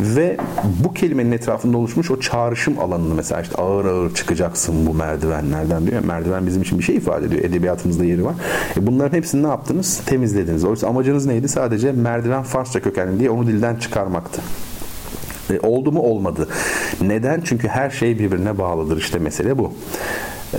ve 0.00 0.36
bu 0.84 0.94
kelimenin 0.94 1.32
etrafında 1.32 1.78
oluşmuş 1.78 2.10
o 2.10 2.20
çağrışım 2.20 2.78
alanını 2.78 3.14
mesela 3.14 3.40
işte 3.40 3.54
ağır 3.54 3.84
ağır 3.84 4.14
çıkacaksın 4.14 4.86
bu 4.86 4.94
merdivenlerden 4.94 5.86
diyor. 5.86 6.04
Merdiven 6.04 6.46
bizim 6.46 6.62
için 6.62 6.78
bir 6.78 6.84
şey 6.84 6.96
ifade 6.96 7.26
ediyor. 7.26 7.44
Edebiyatımızda 7.44 8.04
yeri 8.04 8.24
var. 8.24 8.34
E 8.76 8.86
bunların 8.86 9.16
hepsini 9.16 9.42
ne 9.42 9.48
yaptınız? 9.48 10.00
Temizlediniz. 10.06 10.64
Oysa 10.64 10.88
amacınız 10.88 11.26
neydi? 11.26 11.48
Sadece 11.48 11.92
merdiven 11.92 12.42
Farsça 12.42 12.80
kökenli 12.80 13.20
diye 13.20 13.30
onu 13.30 13.46
dilden 13.46 13.76
çıkarmaktı. 13.76 14.42
Oldu 15.58 15.92
mu 15.92 16.00
olmadı. 16.00 16.48
Neden? 17.00 17.40
Çünkü 17.44 17.68
her 17.68 17.90
şey 17.90 18.18
birbirine 18.18 18.58
bağlıdır. 18.58 18.96
İşte 18.96 19.18
mesele 19.18 19.58
bu. 19.58 19.72
Ee, 20.54 20.58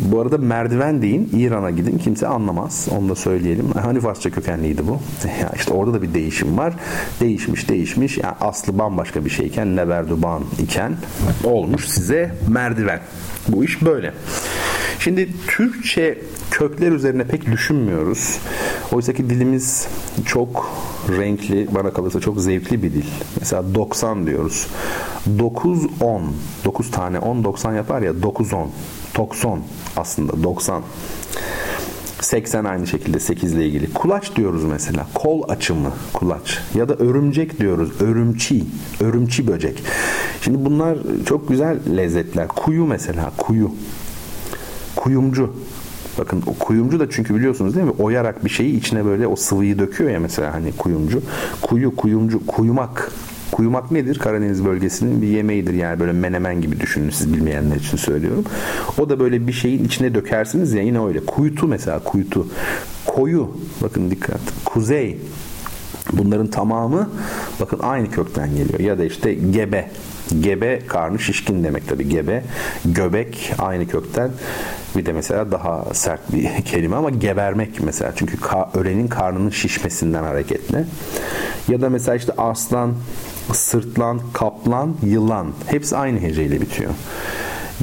bu 0.00 0.20
arada 0.20 0.38
merdiven 0.38 1.02
deyin 1.02 1.30
İran'a 1.36 1.70
gidin 1.70 1.98
kimse 1.98 2.26
anlamaz 2.26 2.88
onu 2.98 3.08
da 3.08 3.14
söyleyelim 3.14 3.70
hani 3.82 4.00
Farsça 4.00 4.30
kökenliydi 4.30 4.86
bu 4.86 4.92
ya 5.42 5.50
işte 5.56 5.74
orada 5.74 5.94
da 5.94 6.02
bir 6.02 6.14
değişim 6.14 6.58
var 6.58 6.74
değişmiş 7.20 7.68
değişmiş 7.68 8.18
yani 8.18 8.34
aslı 8.40 8.78
bambaşka 8.78 9.24
bir 9.24 9.30
şeyken 9.30 9.76
leverduban 9.76 10.42
iken 10.62 10.96
olmuş 11.44 11.88
size 11.88 12.34
merdiven 12.48 13.00
bu 13.48 13.64
iş 13.64 13.82
böyle 13.82 14.12
Şimdi 14.98 15.28
Türkçe 15.46 16.18
kökler 16.50 16.92
üzerine 16.92 17.24
pek 17.24 17.46
düşünmüyoruz. 17.46 18.38
Oysa 18.92 19.12
ki 19.12 19.30
dilimiz 19.30 19.88
çok 20.26 20.70
renkli, 21.08 21.68
bana 21.74 21.92
kalırsa 21.92 22.20
çok 22.20 22.40
zevkli 22.40 22.82
bir 22.82 22.92
dil. 22.92 23.04
Mesela 23.40 23.74
90 23.74 24.26
diyoruz. 24.26 24.66
9 25.38 25.86
10. 26.00 26.22
9 26.64 26.90
tane 26.90 27.18
10 27.18 27.44
90 27.44 27.74
yapar 27.74 28.02
ya 28.02 28.22
9 28.22 28.52
10. 28.52 28.70
Tokson 29.14 29.60
aslında 29.96 30.42
90. 30.42 30.82
80 32.20 32.64
aynı 32.64 32.86
şekilde 32.86 33.20
8 33.20 33.52
ile 33.52 33.66
ilgili. 33.66 33.92
Kulaç 33.92 34.36
diyoruz 34.36 34.64
mesela. 34.64 35.06
Kol 35.14 35.42
açımı 35.48 35.92
kulaç. 36.12 36.58
Ya 36.74 36.88
da 36.88 36.94
örümcek 36.94 37.60
diyoruz. 37.60 38.00
Örümçi. 38.00 38.64
Örümçi 39.00 39.46
böcek. 39.46 39.82
Şimdi 40.40 40.64
bunlar 40.64 40.98
çok 41.26 41.48
güzel 41.48 41.78
lezzetler. 41.96 42.48
Kuyu 42.48 42.86
mesela. 42.86 43.32
Kuyu. 43.38 43.70
Kuyumcu. 45.04 45.50
Bakın 46.18 46.42
o 46.46 46.54
kuyumcu 46.54 47.00
da 47.00 47.10
çünkü 47.10 47.34
biliyorsunuz 47.34 47.74
değil 47.74 47.86
mi? 47.86 47.92
Oyarak 47.98 48.44
bir 48.44 48.50
şeyi 48.50 48.76
içine 48.76 49.04
böyle 49.04 49.26
o 49.26 49.36
sıvıyı 49.36 49.78
döküyor 49.78 50.10
ya 50.10 50.20
mesela 50.20 50.54
hani 50.54 50.72
kuyumcu. 50.72 51.22
Kuyu, 51.62 51.96
kuyumcu, 51.96 52.46
kuyumak. 52.46 53.12
Kuyumak 53.52 53.90
nedir? 53.90 54.18
Karadeniz 54.18 54.64
bölgesinin 54.64 55.22
bir 55.22 55.26
yemeğidir 55.26 55.74
yani 55.74 56.00
böyle 56.00 56.12
menemen 56.12 56.60
gibi 56.60 56.80
düşünün 56.80 57.10
siz 57.10 57.34
bilmeyenler 57.34 57.76
için 57.76 57.96
söylüyorum. 57.96 58.44
O 58.98 59.08
da 59.08 59.20
böyle 59.20 59.46
bir 59.46 59.52
şeyin 59.52 59.84
içine 59.84 60.14
dökersiniz 60.14 60.72
ya 60.72 60.82
yine 60.82 61.04
öyle. 61.04 61.20
Kuytu 61.20 61.68
mesela 61.68 61.98
kuytu. 61.98 62.46
Koyu 63.06 63.56
bakın 63.82 64.10
dikkat. 64.10 64.40
Kuzey 64.64 65.18
Bunların 66.12 66.46
tamamı 66.46 67.10
bakın 67.60 67.78
aynı 67.82 68.10
kökten 68.10 68.56
geliyor. 68.56 68.80
Ya 68.80 68.98
da 68.98 69.04
işte 69.04 69.34
gebe. 69.34 69.90
Gebe 70.40 70.86
karnı 70.86 71.18
şişkin 71.18 71.64
demek 71.64 71.88
tabii 71.88 72.08
gebe. 72.08 72.42
Göbek 72.84 73.52
aynı 73.58 73.88
kökten. 73.88 74.30
Bir 74.96 75.06
de 75.06 75.12
mesela 75.12 75.52
daha 75.52 75.94
sert 75.94 76.32
bir 76.32 76.64
kelime 76.64 76.96
ama 76.96 77.10
gebermek 77.10 77.80
mesela. 77.80 78.12
Çünkü 78.16 78.40
ka 78.40 78.70
ölenin 78.74 79.08
karnının 79.08 79.50
şişmesinden 79.50 80.22
hareketle. 80.22 80.84
Ya 81.68 81.80
da 81.80 81.90
mesela 81.90 82.16
işte 82.16 82.32
aslan, 82.38 82.94
sırtlan, 83.52 84.20
kaplan, 84.32 84.96
yılan. 85.02 85.52
Hepsi 85.66 85.96
aynı 85.96 86.20
heceyle 86.20 86.60
bitiyor. 86.60 86.90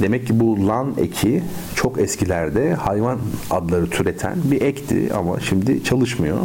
Demek 0.02 0.28
ki 0.28 0.40
bu 0.40 0.68
lan 0.68 0.94
eki 0.98 1.44
çok 1.76 2.00
eskilerde 2.00 2.74
hayvan 2.74 3.20
adları 3.50 3.90
türeten 3.90 4.36
bir 4.44 4.62
ekti 4.62 5.10
ama 5.18 5.40
şimdi 5.40 5.84
çalışmıyor. 5.84 6.38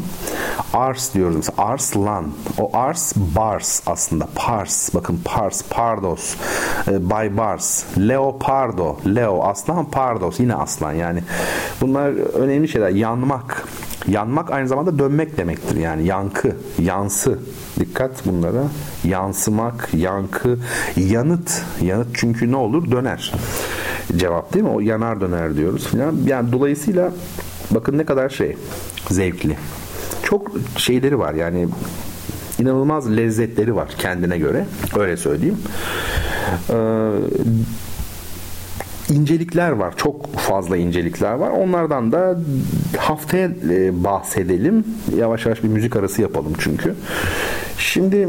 Ars 0.75 1.15
diyoruz 1.15 1.37
mesela. 1.37 1.57
Arslan. 1.69 2.27
O 2.59 2.71
ars 2.77 3.13
bars 3.17 3.83
aslında. 3.87 4.29
Pars. 4.35 4.95
Bakın 4.95 5.21
pars. 5.25 5.63
Pardos. 5.71 6.35
E, 6.89 7.11
Bars. 7.11 7.85
Leopardo. 7.99 8.97
Leo. 9.07 9.43
Aslan. 9.43 9.91
Pardos. 9.91 10.41
Yine 10.41 10.55
aslan. 10.55 10.93
Yani 10.93 11.23
bunlar 11.81 12.11
önemli 12.35 12.69
şeyler. 12.69 12.91
Yanmak. 12.91 13.65
Yanmak 14.09 14.51
aynı 14.51 14.69
zamanda 14.69 14.99
dönmek 14.99 15.37
demektir. 15.37 15.77
Yani 15.77 16.07
yankı, 16.07 16.57
yansı. 16.79 17.39
Dikkat 17.81 18.27
bunlara. 18.27 18.65
Yansımak, 19.05 19.89
yankı, 19.95 20.59
yanıt. 20.97 21.63
Yanıt 21.81 22.09
çünkü 22.15 22.53
ne 22.53 22.57
olur? 22.57 22.91
Döner. 22.91 23.33
Cevap 24.17 24.55
değil 24.55 24.65
mi? 24.65 24.71
O 24.71 24.81
yanar 24.81 25.21
döner 25.21 25.57
diyoruz 25.57 25.87
falan. 25.87 26.17
Yani 26.27 26.53
dolayısıyla 26.53 27.13
bakın 27.71 27.99
ne 27.99 28.05
kadar 28.05 28.29
şey 28.29 28.57
zevkli. 29.11 29.57
Çok 30.23 30.53
şeyleri 30.77 31.19
var 31.19 31.35
yani 31.35 31.69
inanılmaz 32.59 33.17
lezzetleri 33.17 33.77
var 33.77 33.89
kendine 33.99 34.39
göre. 34.39 34.67
Öyle 34.99 35.17
söyleyeyim. 35.17 35.59
Ee, 36.71 36.75
incelikler 39.09 39.71
var. 39.71 39.97
Çok 39.97 40.37
fazla 40.37 40.77
incelikler 40.77 41.33
var. 41.33 41.51
Onlardan 41.51 42.13
da 42.13 42.39
haftaya 42.99 43.51
e, 43.71 44.05
bahsedelim. 44.05 44.85
Yavaş 45.17 45.47
yavaş 45.47 45.63
bir 45.63 45.69
müzik 45.69 45.97
arası 45.97 46.23
yapalım 46.23 46.53
çünkü. 46.59 46.95
Şimdi 47.79 48.29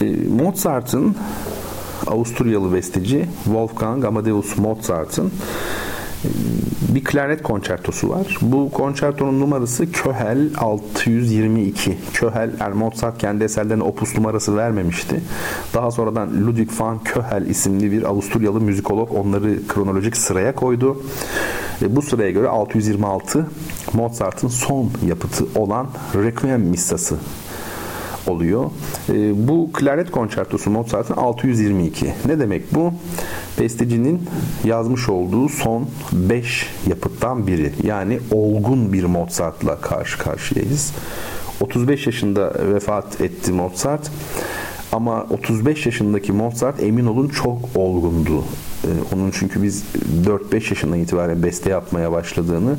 e, 0.00 0.04
Mozart'ın 0.42 1.16
Avusturyalı 2.06 2.74
besteci 2.74 3.26
Wolfgang 3.44 4.04
Amadeus 4.04 4.58
Mozart'ın 4.58 5.32
bir 6.88 7.04
klarnet 7.04 7.42
konçertosu 7.42 8.08
var. 8.08 8.38
Bu 8.40 8.70
konçertonun 8.70 9.40
numarası 9.40 9.92
Köhel 9.92 10.50
622. 10.58 11.98
Köhel, 12.12 12.50
yani 12.60 12.74
Mozart 12.74 13.18
kendi 13.18 13.44
eserlerine 13.44 13.82
opus 13.82 14.16
numarası 14.16 14.56
vermemişti. 14.56 15.20
Daha 15.74 15.90
sonradan 15.90 16.46
Ludwig 16.46 16.70
van 16.78 16.98
Köhel 17.04 17.46
isimli 17.46 17.92
bir 17.92 18.02
Avusturyalı 18.02 18.60
müzikolog 18.60 19.12
onları 19.12 19.66
kronolojik 19.68 20.16
sıraya 20.16 20.54
koydu. 20.54 21.02
E, 21.82 21.96
bu 21.96 22.02
sıraya 22.02 22.30
göre 22.30 22.48
626 22.48 23.46
Mozart'ın 23.92 24.48
son 24.48 24.90
yapıtı 25.06 25.46
olan 25.54 25.88
Requiem 26.14 26.60
Missası 26.60 27.16
oluyor. 28.28 28.70
E, 29.08 29.48
bu 29.48 29.70
klarnet 29.72 30.10
konçertosu 30.10 30.70
Mozart'ın 30.70 31.14
622. 31.14 32.14
Ne 32.26 32.38
demek 32.38 32.74
bu? 32.74 32.92
Bestecinin 33.60 34.28
yazmış 34.64 35.08
olduğu 35.08 35.48
son 35.48 35.88
5 36.12 36.66
yapıttan 36.86 37.46
biri. 37.46 37.72
Yani 37.82 38.18
olgun 38.32 38.92
bir 38.92 39.04
Mozart'la 39.04 39.80
karşı 39.80 40.18
karşıyayız. 40.18 40.92
35 41.60 42.06
yaşında 42.06 42.52
vefat 42.72 43.20
etti 43.20 43.52
Mozart. 43.52 44.10
Ama 44.92 45.26
35 45.30 45.86
yaşındaki 45.86 46.32
Mozart 46.32 46.82
emin 46.82 47.06
olun 47.06 47.28
çok 47.28 47.58
olgundu. 47.74 48.44
Ee, 48.86 49.14
onun 49.14 49.30
çünkü 49.30 49.62
biz 49.62 49.84
4-5 50.26 50.54
yaşından 50.54 50.98
itibaren 50.98 51.42
beste 51.42 51.70
yapmaya 51.70 52.12
başladığını 52.12 52.76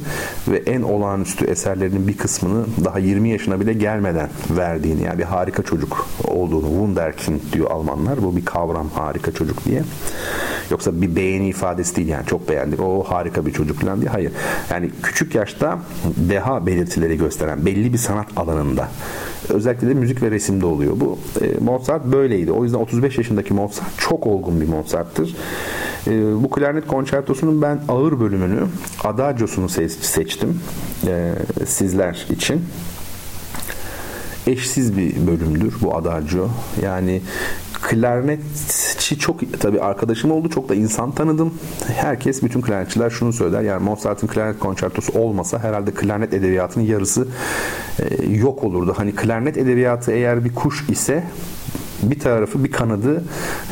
ve 0.47 0.57
en 0.57 0.81
olağanüstü 0.81 1.45
eserlerinin 1.45 2.07
bir 2.07 2.17
kısmını 2.17 2.65
daha 2.85 2.99
20 2.99 3.29
yaşına 3.29 3.59
bile 3.59 3.73
gelmeden 3.73 4.29
verdiğini 4.49 5.03
yani 5.03 5.19
bir 5.19 5.23
harika 5.23 5.63
çocuk 5.63 6.07
olduğunu 6.23 6.67
Wunderkind 6.67 7.41
diyor 7.53 7.71
Almanlar. 7.71 8.23
Bu 8.23 8.35
bir 8.35 8.45
kavram 8.45 8.89
harika 8.89 9.31
çocuk 9.31 9.65
diye. 9.65 9.83
Yoksa 10.71 11.01
bir 11.01 11.15
beğeni 11.15 11.49
ifadesi 11.49 11.95
değil 11.95 12.07
yani 12.07 12.25
çok 12.25 12.49
beğendik. 12.49 12.79
O 12.79 13.03
harika 13.03 13.45
bir 13.45 13.53
çocuk 13.53 13.81
falan 13.81 14.01
diye. 14.01 14.09
Hayır. 14.09 14.31
Yani 14.69 14.91
küçük 15.03 15.35
yaşta 15.35 15.79
deha 16.17 16.65
belirtileri 16.65 17.17
gösteren 17.17 17.65
belli 17.65 17.93
bir 17.93 17.97
sanat 17.97 18.27
alanında 18.35 18.87
özellikle 19.49 19.89
de 19.89 19.93
müzik 19.93 20.21
ve 20.21 20.31
resimde 20.31 20.65
oluyor. 20.65 20.93
Bu 20.99 21.19
e, 21.41 21.63
Mozart 21.63 22.05
böyleydi. 22.05 22.51
O 22.51 22.63
yüzden 22.63 22.77
35 22.77 23.17
yaşındaki 23.17 23.53
Mozart 23.53 23.97
çok 23.97 24.27
olgun 24.27 24.61
bir 24.61 24.67
Mozart'tır. 24.67 25.35
E, 26.07 26.43
bu 26.43 26.49
klarnet 26.49 26.87
konçertosunun 26.87 27.61
ben 27.61 27.79
ağır 27.87 28.19
bölümünü 28.19 28.59
Adagios'unu 29.03 29.69
seçtim 29.69 30.59
e, 31.07 31.33
sizler 31.65 32.27
için 32.29 32.61
eşsiz 34.47 34.97
bir 34.97 35.27
bölümdür 35.27 35.73
bu 35.81 35.95
Adagio. 35.95 36.47
Yani 36.83 37.21
klarnetçi 39.07 39.19
çok 39.19 39.61
tabii 39.61 39.81
arkadaşım 39.81 40.31
oldu. 40.31 40.49
Çok 40.49 40.69
da 40.69 40.75
insan 40.75 41.11
tanıdım. 41.11 41.53
Herkes, 41.87 42.43
bütün 42.43 42.61
klarnetçiler 42.61 43.09
şunu 43.09 43.33
söyler. 43.33 43.61
Yani 43.61 43.83
Mozart'ın 43.83 44.27
klarnet 44.27 44.59
konçertosu 44.59 45.19
olmasa 45.19 45.59
herhalde 45.59 45.91
klarnet 45.91 46.33
edebiyatının 46.33 46.85
yarısı 46.85 47.27
e, 47.99 48.25
yok 48.25 48.63
olurdu. 48.63 48.93
Hani 48.97 49.15
klarnet 49.15 49.57
edebiyatı 49.57 50.11
eğer 50.11 50.45
bir 50.45 50.55
kuş 50.55 50.89
ise 50.89 51.23
bir 52.03 52.19
tarafı 52.19 52.63
bir 52.63 52.71
kanadı 52.71 53.23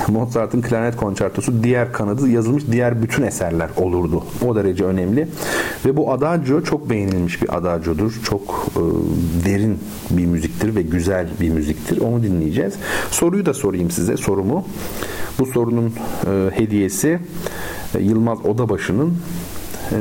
Mozart'ın 0.07 0.61
klarnet 0.61 0.95
konçertosu 0.95 1.63
diğer 1.63 1.93
kanadı 1.93 2.29
yazılmış 2.29 2.63
diğer 2.71 3.01
bütün 3.01 3.23
eserler 3.23 3.69
olurdu. 3.77 4.23
O 4.45 4.55
derece 4.55 4.85
önemli. 4.85 5.27
Ve 5.85 5.97
bu 5.97 6.11
adagio 6.11 6.61
çok 6.61 6.89
beğenilmiş 6.89 7.41
bir 7.41 7.57
adagiodur. 7.57 8.19
Çok 8.23 8.67
e, 8.75 8.81
derin 9.45 9.79
bir 10.09 10.25
müziktir 10.25 10.75
ve 10.75 10.81
güzel 10.81 11.27
bir 11.41 11.49
müziktir. 11.49 12.01
Onu 12.01 12.23
dinleyeceğiz. 12.23 12.73
Soruyu 13.11 13.45
da 13.45 13.53
sorayım 13.53 13.91
size 13.91 14.17
sorumu. 14.17 14.65
Bu 15.39 15.45
sorunun 15.45 15.93
e, 16.27 16.51
hediyesi 16.59 17.19
e, 17.95 17.99
Yılmaz 17.99 18.45
Odabaşı'nın 18.45 19.17
e, 19.91 19.97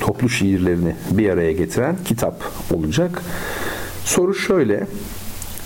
toplu 0.00 0.28
şiirlerini 0.28 0.94
bir 1.10 1.30
araya 1.30 1.52
getiren 1.52 1.96
kitap 2.04 2.42
olacak. 2.74 3.22
Soru 4.04 4.34
şöyle. 4.34 4.86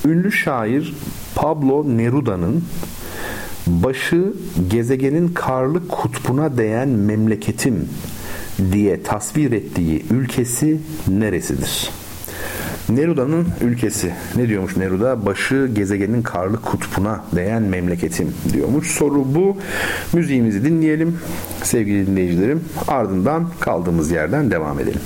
Ünlü 0.04 0.32
şair 0.32 0.94
Pablo 1.34 1.84
Neruda'nın 1.96 2.64
başı 3.66 4.32
gezegenin 4.70 5.28
karlı 5.28 5.88
kutbuna 5.88 6.56
değen 6.56 6.88
memleketim 6.88 7.88
diye 8.72 9.02
tasvir 9.02 9.52
ettiği 9.52 10.04
ülkesi 10.10 10.80
neresidir? 11.08 11.90
Neruda'nın 12.88 13.48
ülkesi. 13.60 14.12
Ne 14.36 14.48
diyormuş 14.48 14.76
Neruda? 14.76 15.26
Başı 15.26 15.70
gezegenin 15.74 16.22
karlı 16.22 16.60
kutbuna 16.60 17.24
değen 17.36 17.62
memleketim 17.62 18.34
diyormuş. 18.52 18.90
Soru 18.90 19.34
bu. 19.34 19.56
Müziğimizi 20.12 20.64
dinleyelim 20.64 21.18
sevgili 21.62 22.06
dinleyicilerim. 22.06 22.64
Ardından 22.88 23.48
kaldığımız 23.60 24.10
yerden 24.10 24.50
devam 24.50 24.80
edelim. 24.80 25.00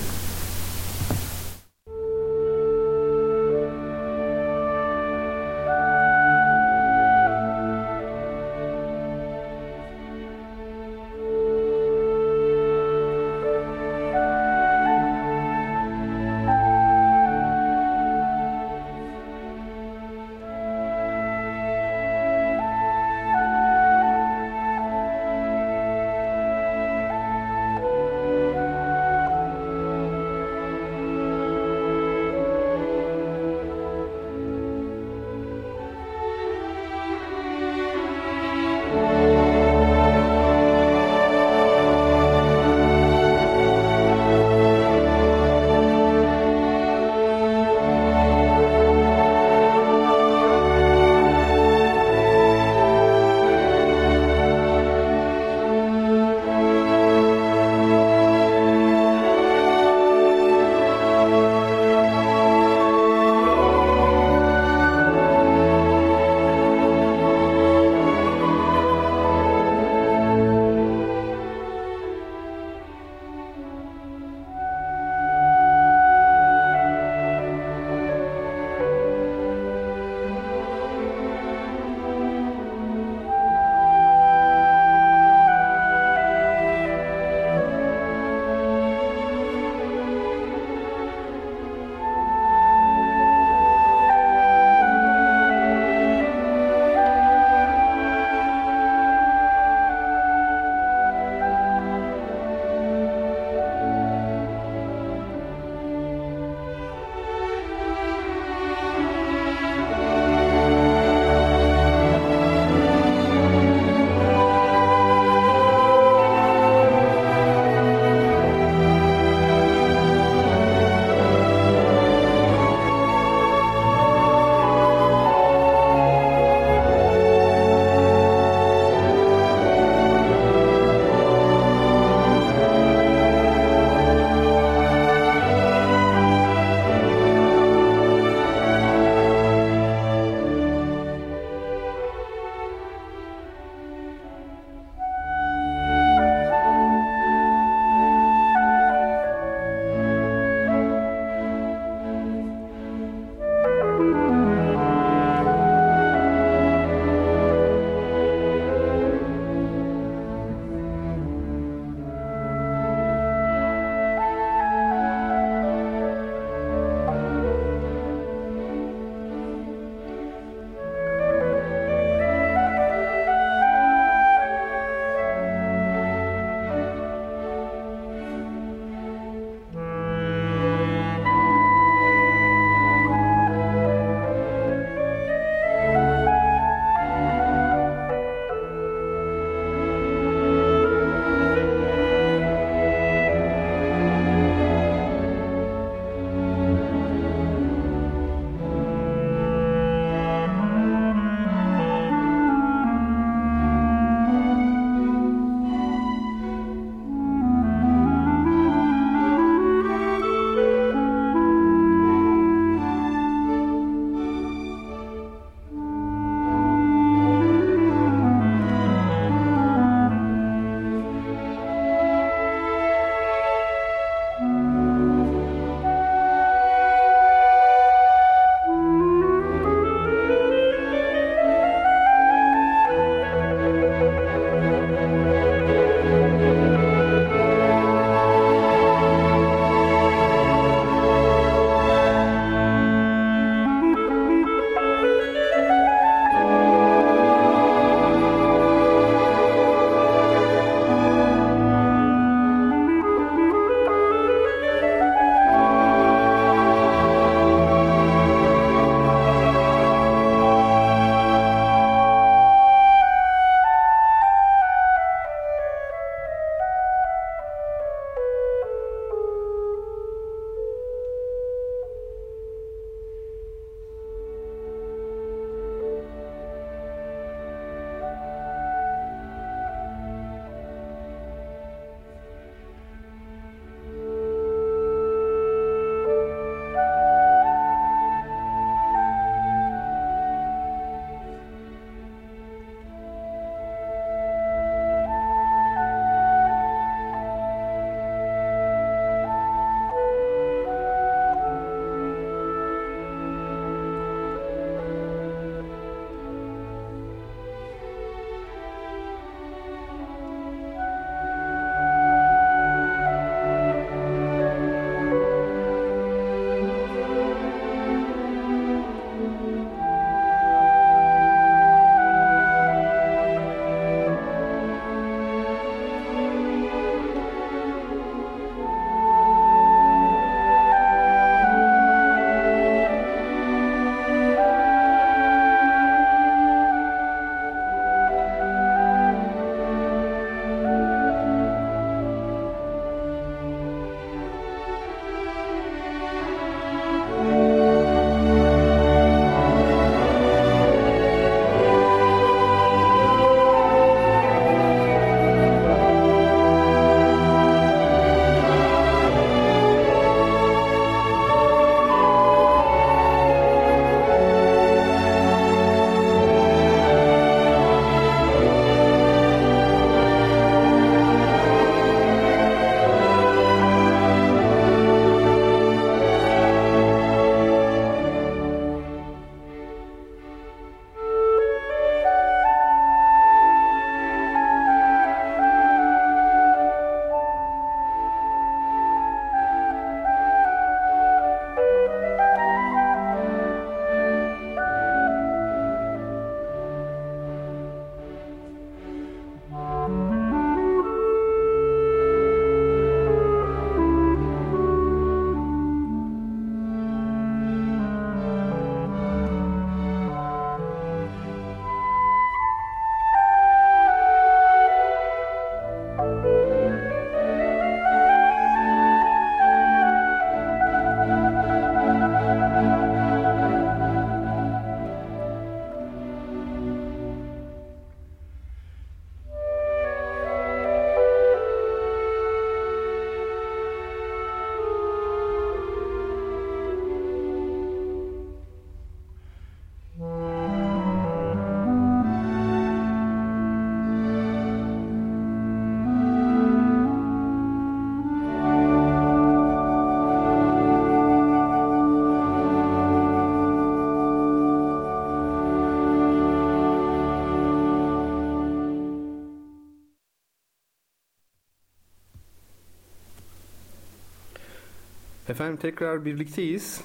Efendim 465.37 465.57
tekrar 465.61 466.05
birlikteyiz. 466.05 466.81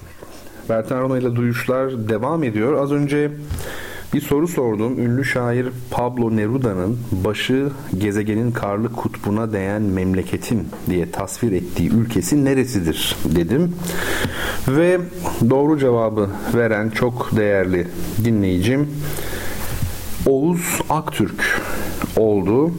Bertan 0.69 1.01
Rona 1.01 1.19
ile 1.19 1.37
Duyuşlar 1.37 2.09
devam 2.09 2.45
ediyor. 2.45 2.75
Az 2.83 2.93
önce 2.93 3.31
bir 4.15 4.21
soru 4.21 4.49
sordum. 4.49 4.99
Ünlü 4.99 5.25
şair 5.25 5.69
Pablo 5.91 6.37
Neruda'nın 6.37 6.99
başı 7.13 7.69
gezegenin 7.99 8.53
karlı 8.53 8.93
kutbuna 8.93 9.53
değen 9.53 9.83
memleketim 9.83 10.69
diye 10.91 11.11
tasvir 11.11 11.53
ettiği 11.53 11.91
ülkesi 11.91 12.45
neresidir 12.45 13.17
dedim. 13.25 13.75
Ve 14.69 15.01
doğru 15.51 15.79
cevabı 15.79 16.31
veren 16.55 16.91
çok 16.91 17.37
değerli 17.37 17.89
dinleyicim 18.25 18.89
Oğuz 20.27 20.81
Aktürk 20.91 21.61
oldu. 22.17 22.73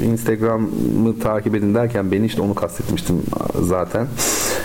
Instagram'ı 0.04 1.18
takip 1.20 1.54
edin 1.54 1.74
derken 1.74 2.12
beni 2.12 2.26
işte 2.26 2.42
onu 2.42 2.54
kastetmiştim 2.54 3.22
zaten. 3.60 4.06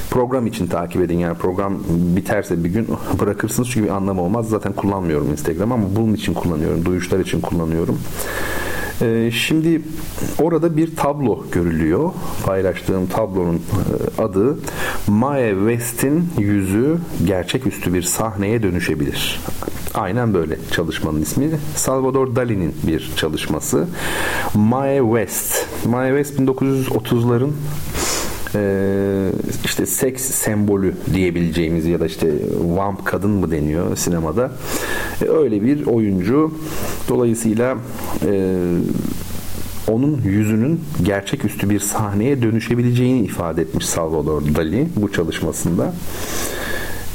Program 0.09 0.47
için 0.47 0.67
takip 0.67 1.01
edin 1.01 1.17
yani 1.17 1.37
program 1.37 1.79
biterse 1.89 2.63
bir 2.63 2.69
gün 2.69 2.87
bırakırsınız 3.19 3.69
çünkü 3.69 3.85
bir 3.85 3.93
anlamı 3.93 4.21
olmaz. 4.21 4.49
Zaten 4.49 4.73
kullanmıyorum 4.73 5.31
Instagram 5.31 5.71
ama 5.71 5.95
bunun 5.95 6.13
için 6.13 6.33
kullanıyorum. 6.33 6.85
Duyuşlar 6.85 7.19
için 7.19 7.41
kullanıyorum. 7.41 7.99
Ee, 9.01 9.31
şimdi 9.31 9.81
orada 10.41 10.77
bir 10.77 10.95
tablo 10.95 11.45
görülüyor. 11.51 12.11
Paylaştığım 12.45 13.07
tablonun 13.07 13.55
e, 13.55 14.21
adı 14.21 14.57
Mae 15.07 15.49
West'in 15.49 16.29
yüzü 16.37 16.97
gerçeküstü 17.25 17.93
bir 17.93 18.01
sahneye 18.01 18.63
dönüşebilir. 18.63 19.39
Aynen 19.93 20.33
böyle 20.33 20.57
çalışmanın 20.71 21.21
ismi. 21.21 21.49
Salvador 21.75 22.35
Dali'nin 22.35 22.75
bir 22.87 23.11
çalışması. 23.15 23.87
Mae 24.53 24.99
West. 24.99 25.65
Mae 25.85 26.23
West 26.23 26.39
1930'ların 26.39 27.49
ee, 27.49 27.88
işte 29.65 29.85
seks 29.85 30.23
sembolü 30.23 30.93
diyebileceğimiz 31.13 31.85
ya 31.85 31.99
da 31.99 32.05
işte 32.05 32.27
vamp 32.59 33.05
kadın 33.05 33.31
mı 33.31 33.51
deniyor 33.51 33.95
sinemada 33.95 34.51
ee, 35.21 35.25
öyle 35.25 35.63
bir 35.63 35.85
oyuncu 35.85 36.53
dolayısıyla 37.09 37.77
e, 38.25 38.55
onun 39.87 40.21
yüzünün 40.21 40.81
gerçeküstü 41.03 41.69
bir 41.69 41.79
sahneye 41.79 42.41
dönüşebileceğini 42.41 43.25
ifade 43.25 43.61
etmiş 43.61 43.85
Salvador 43.85 44.41
Dali 44.55 44.87
bu 44.95 45.11
çalışmasında. 45.11 45.93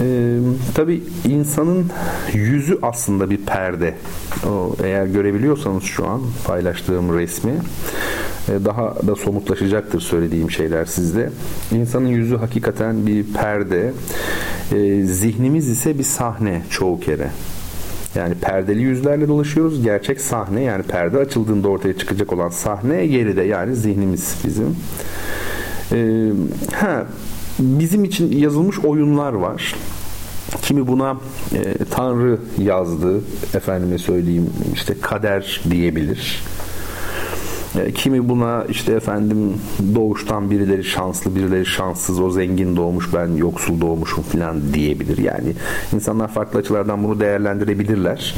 Ee, 0.01 0.39
tabii 0.75 1.03
insanın 1.29 1.91
yüzü 2.33 2.79
aslında 2.83 3.31
bir 3.31 3.39
perde. 3.39 3.95
O, 4.47 4.77
eğer 4.85 5.07
görebiliyorsanız 5.07 5.83
şu 5.83 6.07
an 6.07 6.23
paylaştığım 6.45 7.19
resmi 7.19 7.53
e, 8.49 8.65
daha 8.65 9.07
da 9.07 9.17
somutlaşacaktır 9.17 10.01
söylediğim 10.01 10.51
şeyler 10.51 10.85
sizde. 10.85 11.31
İnsanın 11.73 12.09
yüzü 12.09 12.37
hakikaten 12.37 13.07
bir 13.07 13.25
perde. 13.25 13.93
E, 14.73 15.03
zihnimiz 15.03 15.69
ise 15.69 15.99
bir 15.99 16.05
sahne 16.05 16.63
çoğu 16.71 17.01
kere. 17.01 17.31
Yani 18.15 18.35
perdeli 18.35 18.83
yüzlerle 18.83 19.29
dolaşıyoruz. 19.29 19.83
Gerçek 19.83 20.21
sahne 20.21 20.63
yani 20.63 20.83
perde 20.83 21.19
açıldığında 21.19 21.69
ortaya 21.69 21.99
çıkacak 21.99 22.33
olan 22.33 22.49
sahne 22.49 23.07
geride 23.07 23.43
yani 23.43 23.77
zihnimiz 23.77 24.37
bizim. 24.45 24.77
Ee, 25.93 26.31
ha, 26.73 27.07
bizim 27.59 28.05
için 28.05 28.39
yazılmış 28.39 28.79
oyunlar 28.79 29.33
var. 29.33 29.75
Kimi 30.63 30.87
buna 30.87 31.17
e, 31.55 31.85
Tanrı 31.91 32.39
yazdı, 32.59 33.21
efendime 33.55 33.99
söyleyeyim 33.99 34.51
işte 34.75 34.95
kader 35.01 35.61
diyebilir. 35.71 36.43
E, 37.79 37.93
kimi 37.93 38.29
buna 38.29 38.65
işte 38.69 38.93
efendim 38.93 39.55
doğuştan 39.95 40.51
birileri 40.51 40.85
şanslı, 40.85 41.37
birileri 41.37 41.67
şanssız, 41.67 42.21
o 42.21 42.31
zengin 42.31 42.77
doğmuş, 42.77 43.15
ben 43.15 43.37
yoksul 43.37 43.81
doğmuşum 43.81 44.23
falan 44.23 44.75
diyebilir. 44.75 45.19
Yani 45.19 45.53
insanlar 45.93 46.29
farklı 46.29 46.59
açılardan 46.59 47.05
bunu 47.05 47.21
değerlendirebilirler. 47.21 48.35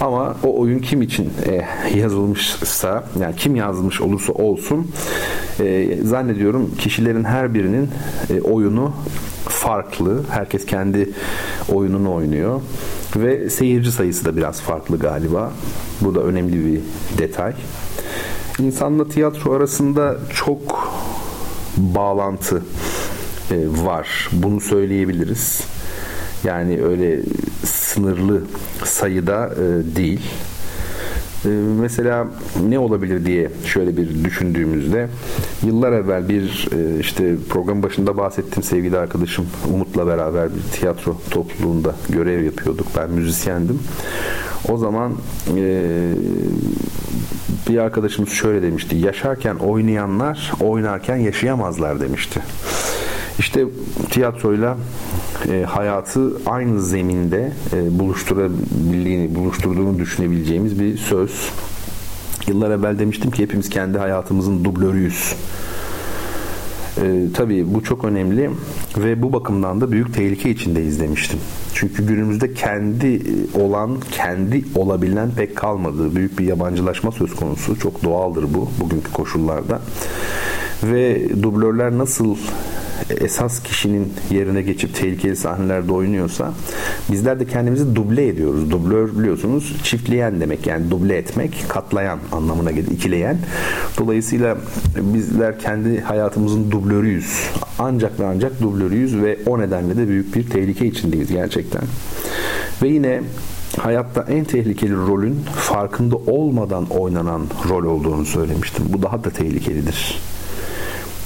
Ama 0.00 0.36
o 0.44 0.60
oyun 0.60 0.78
kim 0.78 1.02
için 1.02 1.32
e, 1.46 1.64
yazılmışsa, 1.98 3.04
yani 3.20 3.36
kim 3.36 3.56
yazmış 3.56 4.00
olursa 4.00 4.32
olsun 4.32 4.90
e, 5.60 5.98
zannediyorum 6.02 6.74
kişilerin 6.78 7.24
her 7.24 7.54
birinin 7.54 7.88
e, 8.30 8.40
oyunu 8.40 8.92
farklı. 9.48 10.22
Herkes 10.30 10.66
kendi 10.66 11.10
oyununu 11.68 12.14
oynuyor. 12.14 12.60
Ve 13.16 13.50
seyirci 13.50 13.92
sayısı 13.92 14.24
da 14.24 14.36
biraz 14.36 14.60
farklı 14.60 14.98
galiba. 14.98 15.52
Bu 16.00 16.14
da 16.14 16.20
önemli 16.20 16.66
bir 16.66 16.80
detay. 17.18 17.52
İnsanla 18.58 19.08
tiyatro 19.08 19.52
arasında 19.52 20.16
çok 20.34 20.90
bağlantı 21.76 22.62
e, 23.50 23.56
var. 23.84 24.28
Bunu 24.32 24.60
söyleyebiliriz. 24.60 25.60
Yani 26.44 26.84
öyle 26.84 27.20
sınırlı 27.96 28.42
sayıda 28.84 29.50
e, 29.54 29.96
değil. 29.96 30.20
E, 31.44 31.48
mesela 31.80 32.26
ne 32.68 32.78
olabilir 32.78 33.26
diye 33.26 33.50
şöyle 33.64 33.96
bir 33.96 34.24
düşündüğümüzde 34.24 35.08
yıllar 35.66 35.92
evvel 35.92 36.28
bir 36.28 36.68
işte 37.00 37.36
program 37.48 37.82
başında 37.82 38.16
bahsettiğim 38.16 38.62
sevgili 38.62 38.98
arkadaşım 38.98 39.46
Umut'la 39.72 40.06
beraber 40.06 40.48
bir 40.54 40.72
tiyatro 40.72 41.20
topluluğunda 41.30 41.94
görev 42.08 42.44
yapıyorduk. 42.44 42.86
Ben 42.96 43.10
müzisyendim. 43.10 43.80
O 44.68 44.76
zaman 44.76 45.12
bir 47.68 47.78
arkadaşımız 47.78 48.30
şöyle 48.30 48.62
demişti. 48.62 48.96
Yaşarken 48.96 49.54
oynayanlar 49.56 50.52
oynarken 50.60 51.16
yaşayamazlar 51.16 52.00
demişti. 52.00 52.40
İşte 53.38 53.64
tiyatroyla 54.10 54.76
e, 55.52 55.62
hayatı 55.62 56.32
aynı 56.46 56.82
zeminde 56.82 57.52
e, 57.72 57.98
buluşturabildiğini, 57.98 59.34
buluşturduğunu 59.34 59.98
düşünebileceğimiz 59.98 60.80
bir 60.80 60.96
söz. 60.96 61.50
Yıllar 62.46 62.70
evvel 62.70 62.98
demiştim 62.98 63.30
ki 63.30 63.42
hepimiz 63.42 63.68
kendi 63.68 63.98
hayatımızın 63.98 64.64
dublörüyüz. 64.64 65.34
E, 67.02 67.26
tabii 67.34 67.74
bu 67.74 67.84
çok 67.84 68.04
önemli 68.04 68.50
ve 68.98 69.22
bu 69.22 69.32
bakımdan 69.32 69.80
da 69.80 69.92
büyük 69.92 70.14
tehlike 70.14 70.50
içindeyiz 70.50 71.00
demiştim. 71.00 71.38
Çünkü 71.74 72.06
günümüzde 72.06 72.54
kendi 72.54 73.22
olan, 73.54 73.98
kendi 74.10 74.64
olabilen 74.74 75.30
pek 75.30 75.56
kalmadı. 75.56 76.16
Büyük 76.16 76.38
bir 76.38 76.44
yabancılaşma 76.44 77.12
söz 77.12 77.34
konusu. 77.34 77.78
Çok 77.78 78.04
doğaldır 78.04 78.54
bu 78.54 78.68
bugünkü 78.80 79.12
koşullarda. 79.12 79.80
Ve 80.82 81.28
dublörler 81.42 81.98
nasıl 81.98 82.36
esas 83.20 83.62
kişinin 83.62 84.12
yerine 84.30 84.62
geçip 84.62 84.94
tehlikeli 84.94 85.36
sahnelerde 85.36 85.92
oynuyorsa 85.92 86.52
bizler 87.12 87.40
de 87.40 87.46
kendimizi 87.46 87.96
duble 87.96 88.28
ediyoruz. 88.28 88.70
Dublör 88.70 89.18
biliyorsunuz 89.18 89.76
çiftleyen 89.82 90.40
demek 90.40 90.66
yani 90.66 90.90
duble 90.90 91.16
etmek, 91.16 91.64
katlayan 91.68 92.18
anlamına 92.32 92.70
gelir, 92.70 92.90
ikileyen. 92.90 93.38
Dolayısıyla 93.98 94.56
bizler 94.96 95.58
kendi 95.58 96.00
hayatımızın 96.00 96.70
dublörüyüz. 96.70 97.50
Ancak 97.78 98.20
ve 98.20 98.26
ancak 98.26 98.60
dublörüyüz 98.60 99.16
ve 99.16 99.38
o 99.46 99.58
nedenle 99.58 99.96
de 99.96 100.08
büyük 100.08 100.36
bir 100.36 100.50
tehlike 100.50 100.86
içindeyiz 100.86 101.32
gerçekten. 101.32 101.82
Ve 102.82 102.88
yine 102.88 103.20
hayatta 103.78 104.26
en 104.28 104.44
tehlikeli 104.44 104.94
rolün 104.94 105.38
farkında 105.56 106.16
olmadan 106.16 106.86
oynanan 106.86 107.42
rol 107.68 107.84
olduğunu 107.84 108.24
söylemiştim. 108.24 108.84
Bu 108.88 109.02
daha 109.02 109.24
da 109.24 109.30
tehlikelidir. 109.30 110.20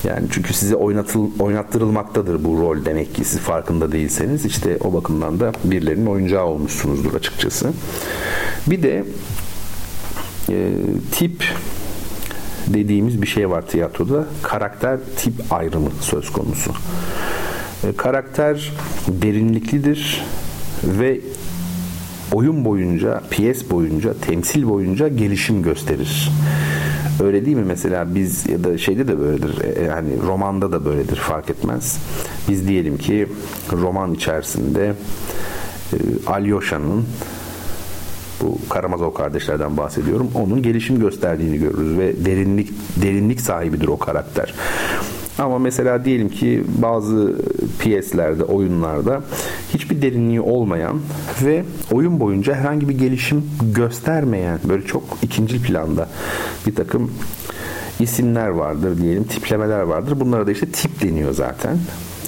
Yani 0.05 0.27
çünkü 0.31 0.55
size 0.55 0.77
oynatıl, 0.77 1.29
oynattırılmaktadır 1.39 2.45
bu 2.45 2.61
rol 2.61 2.85
demek 2.85 3.15
ki 3.15 3.25
siz 3.25 3.39
farkında 3.39 3.93
değilseniz 3.93 4.45
işte 4.45 4.79
o 4.81 4.93
bakımdan 4.93 5.41
da 5.41 5.53
birilerinin 5.65 6.07
oyuncağı 6.07 6.45
olmuşsunuzdur 6.45 7.15
açıkçası. 7.15 7.73
Bir 8.67 8.83
de 8.83 9.05
e, 10.49 10.73
tip 11.13 11.45
dediğimiz 12.67 13.23
bir 13.23 13.27
şey 13.27 13.51
var 13.51 13.67
tiyatroda. 13.67 14.27
Karakter 14.43 14.99
tip 15.17 15.35
ayrımı 15.51 15.91
söz 16.01 16.33
konusu. 16.33 16.73
E, 17.85 17.97
karakter 17.97 18.73
derinliklidir 19.09 20.25
ve 20.85 21.21
oyun 22.33 22.65
boyunca, 22.65 23.23
piyes 23.31 23.71
boyunca, 23.71 24.15
temsil 24.15 24.69
boyunca 24.69 25.09
gelişim 25.09 25.63
gösterir. 25.63 26.31
Öyle 27.23 27.47
değil 27.47 27.57
mi 27.57 27.65
mesela 27.67 28.15
biz 28.15 28.47
ya 28.47 28.65
da 28.65 28.79
şeyde 28.79 29.09
de 29.09 29.19
böyledir. 29.19 29.85
Yani 29.87 30.11
romanda 30.27 30.73
da 30.73 30.85
böyledir 30.85 31.17
fark 31.17 31.51
etmez. 31.51 31.99
Biz 32.49 32.69
diyelim 32.69 32.99
ki 32.99 33.27
roman 33.73 34.15
içerisinde 34.15 34.95
e, 35.93 35.97
Alyosa'nın 36.27 37.05
bu 38.41 38.59
Karamazov 38.69 39.15
kardeşlerden 39.15 39.77
bahsediyorum. 39.77 40.31
Onun 40.35 40.63
gelişim 40.63 41.01
gösterdiğini 41.01 41.59
görürüz 41.59 41.99
ve 41.99 42.25
derinlik 42.25 42.71
derinlik 43.03 43.41
sahibidir 43.41 43.89
o 43.89 43.99
karakter. 43.99 44.55
Ama 45.39 45.59
mesela 45.59 46.05
diyelim 46.05 46.29
ki 46.29 46.65
bazı 46.83 47.37
piyeslerde, 47.79 48.45
oyunlarda 48.45 49.23
hiçbir 49.75 50.03
derinliği 50.03 50.41
olmayan 50.41 51.01
ve 51.45 51.65
oyun 51.93 52.21
boyunca 52.21 52.55
herhangi 52.55 52.89
bir 52.89 52.99
gelişim 52.99 53.45
göstermeyen 53.75 54.59
böyle 54.69 54.87
çok 54.87 55.03
ikinci 55.23 55.63
planda 55.63 56.09
bir 56.67 56.75
takım 56.75 57.11
isimler 58.01 58.49
vardır 58.49 58.99
diyelim, 59.03 59.25
tiplemeler 59.25 59.81
vardır. 59.81 60.21
Bunlara 60.21 60.47
da 60.47 60.51
işte 60.51 60.67
tip 60.67 61.03
deniyor 61.03 61.33
zaten. 61.33 61.79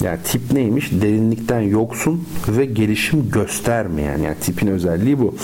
Yani 0.01 0.19
tip 0.23 0.51
neymiş? 0.51 0.91
Derinlikten 0.91 1.59
yoksun 1.59 2.27
ve 2.47 2.65
gelişim 2.65 3.29
göstermeyen. 3.29 4.17
Yani 4.17 4.35
tipin 4.41 4.67
özelliği 4.67 5.19
bu. 5.19 5.35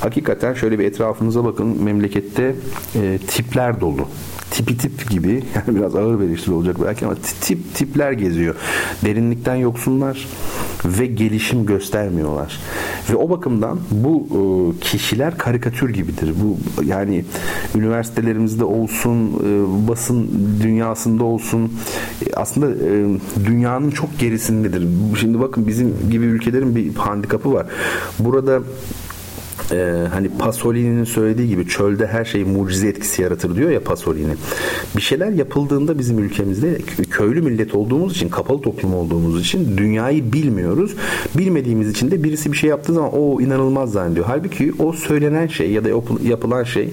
Hakikaten 0.00 0.54
şöyle 0.54 0.78
bir 0.78 0.84
etrafınıza 0.84 1.44
bakın. 1.44 1.82
Memlekette 1.82 2.54
e, 2.94 3.18
tipler 3.28 3.80
dolu 3.80 4.08
tipi 4.52 4.78
tip 4.78 5.10
gibi 5.10 5.44
yani 5.54 5.78
biraz 5.78 5.96
ağır 5.96 6.20
bir 6.20 6.24
eleştiri 6.24 6.54
olacak 6.54 6.76
belki 6.84 7.06
ama 7.06 7.14
tip 7.40 7.74
tipler 7.74 8.12
geziyor. 8.12 8.54
Derinlikten 9.04 9.54
yoksunlar 9.54 10.28
ve 10.84 11.06
gelişim 11.06 11.66
göstermiyorlar. 11.66 12.58
Ve 13.10 13.16
o 13.16 13.30
bakımdan 13.30 13.80
bu 13.90 14.26
e, 14.30 14.40
kişiler 14.80 15.38
karikatür 15.38 15.90
gibidir. 15.90 16.34
Bu 16.42 16.58
yani 16.84 17.24
üniversitelerimizde 17.74 18.64
olsun, 18.64 19.28
e, 19.28 19.88
basın 19.88 20.30
dünyasında 20.62 21.24
olsun 21.24 21.72
e, 22.26 22.34
aslında 22.34 22.66
dünyanın 23.44 23.90
çok 23.90 24.18
gerisindedir. 24.18 24.88
Şimdi 25.20 25.40
bakın 25.40 25.66
bizim 25.66 25.94
gibi 26.10 26.24
ülkelerin 26.24 26.76
bir 26.76 26.94
handikapı 26.94 27.52
var. 27.52 27.66
Burada 28.18 28.60
e, 29.72 30.06
hani 30.12 30.28
Pasolini'nin 30.38 31.04
söylediği 31.04 31.48
gibi 31.48 31.68
çölde 31.68 32.06
her 32.06 32.24
şey 32.24 32.44
mucize 32.44 32.88
etkisi 32.88 33.22
yaratır 33.22 33.56
diyor 33.56 33.70
ya 33.70 33.80
Pasolini. 33.80 34.34
Bir 34.96 35.02
şeyler 35.02 35.30
yapıldığında 35.30 35.98
bizim 35.98 36.18
ülkemizde 36.18 36.78
köylü 37.10 37.42
millet 37.42 37.74
olduğumuz 37.74 38.12
için, 38.12 38.28
kapalı 38.28 38.60
toplum 38.60 38.94
olduğumuz 38.94 39.40
için 39.40 39.78
dünyayı 39.78 40.32
bilmiyoruz. 40.32 40.94
Bilmediğimiz 41.38 41.90
için 41.90 42.10
de 42.10 42.24
birisi 42.24 42.52
bir 42.52 42.56
şey 42.56 42.70
yaptığı 42.70 42.94
zaman 42.94 43.10
o 43.12 43.40
inanılmaz 43.40 43.92
zannediyor. 43.92 44.26
Halbuki 44.28 44.72
o 44.78 44.92
söylenen 44.92 45.46
şey 45.46 45.70
ya 45.70 45.84
da 45.84 45.88
yapılan 46.24 46.64
şey 46.64 46.88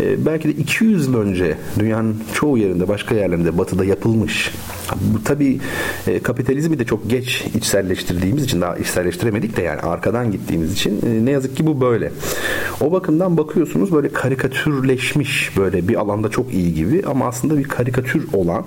e, 0.00 0.26
belki 0.26 0.48
de 0.48 0.52
200 0.52 1.06
yıl 1.06 1.14
önce 1.14 1.56
dünyanın 1.78 2.16
çoğu 2.32 2.58
yerinde, 2.58 2.88
başka 2.88 3.14
yerlerinde, 3.14 3.58
batıda 3.58 3.84
yapılmış. 3.84 4.52
Bu 5.00 5.24
tabii 5.24 5.60
e, 6.06 6.18
kapitalizmi 6.18 6.78
de 6.78 6.84
çok 6.84 7.10
geç 7.10 7.44
içselleştirdiğimiz 7.54 8.44
için 8.44 8.60
daha 8.60 8.76
içselleştiremedik 8.76 9.56
de 9.56 9.62
yani 9.62 9.80
arkadan 9.80 10.32
gittiğimiz 10.32 10.72
için 10.72 11.00
e, 11.06 11.24
ne 11.24 11.30
yazık 11.30 11.56
ki 11.56 11.66
bu 11.66 11.80
böyle. 11.80 12.12
O 12.80 12.92
bakımdan 12.92 13.36
bakıyorsunuz 13.36 13.92
böyle 13.92 14.08
karikatürleşmiş 14.12 15.56
böyle 15.56 15.88
bir 15.88 15.94
alanda 15.94 16.28
çok 16.28 16.54
iyi 16.54 16.74
gibi 16.74 17.02
ama 17.06 17.26
aslında 17.26 17.58
bir 17.58 17.64
karikatür 17.64 18.26
olan 18.32 18.64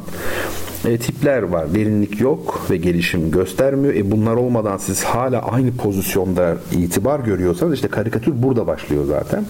e, 0.85 0.97
tipler 0.97 1.41
var. 1.41 1.73
Derinlik 1.73 2.21
yok 2.21 2.61
ve 2.69 2.77
gelişim 2.77 3.31
göstermiyor. 3.31 3.93
E 3.93 4.11
bunlar 4.11 4.35
olmadan 4.35 4.77
siz 4.77 5.03
hala 5.03 5.41
aynı 5.41 5.75
pozisyonda 5.75 6.57
itibar 6.71 7.19
görüyorsanız 7.19 7.73
işte 7.73 7.87
karikatür 7.87 8.43
burada 8.43 8.67
başlıyor 8.67 9.05
zaten. 9.05 9.45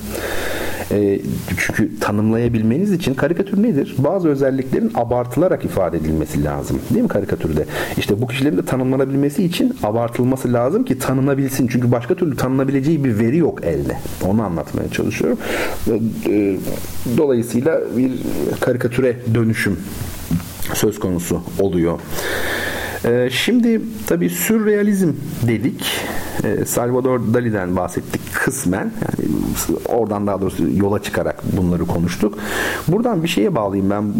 E, 0.94 1.20
çünkü 1.58 2.00
tanımlayabilmeniz 2.00 2.92
için 2.92 3.14
karikatür 3.14 3.64
nedir? 3.64 3.96
Bazı 3.98 4.30
özelliklerin 4.30 4.92
abartılarak 4.96 5.66
ifade 5.66 5.98
edilmesi 5.98 6.44
lazım. 6.44 6.80
Değil 6.90 7.04
mi 7.04 7.08
karikatürde? 7.08 7.66
İşte 7.98 8.22
bu 8.22 8.28
kişilerin 8.28 8.58
de 8.58 8.66
tanımlanabilmesi 8.66 9.44
için 9.44 9.76
abartılması 9.84 10.54
lazım 10.54 10.86
ki 10.86 11.00
tanınabilsin. 11.00 11.68
Çünkü 11.68 11.92
başka 11.92 12.16
türlü 12.16 12.38
tanınabileceği 12.38 13.04
bir 13.04 13.20
veri 13.20 13.38
yok 13.38 13.64
elde. 13.64 13.98
Onu 14.28 14.44
anlatmaya 14.44 14.90
çalışıyorum. 14.90 15.38
E, 16.28 16.56
dolayısıyla 17.18 17.82
bir 17.98 18.12
karikatüre 18.60 19.16
dönüşüm 19.34 19.80
söz 20.74 21.00
konusu 21.00 21.42
oluyor. 21.60 22.00
Ee, 23.06 23.30
şimdi 23.32 23.82
tabi 24.08 24.30
sürrealizm 24.30 25.14
dedik. 25.48 25.86
Ee, 26.44 26.66
Salvador 26.66 27.34
Dali'den 27.34 27.76
bahsettik 27.76 28.22
kısmen. 28.34 28.84
Yani 29.02 29.30
oradan 29.86 30.28
daha 30.28 30.42
doğrusu 30.42 30.64
yola 30.76 31.04
çıkarak 31.04 31.44
bunları 31.58 31.86
konuştuk. 31.86 32.38
Buradan 32.88 33.24
bir 33.24 33.28
şeye 33.28 33.56
bağlayayım 33.56 33.90
ben. 33.90 34.14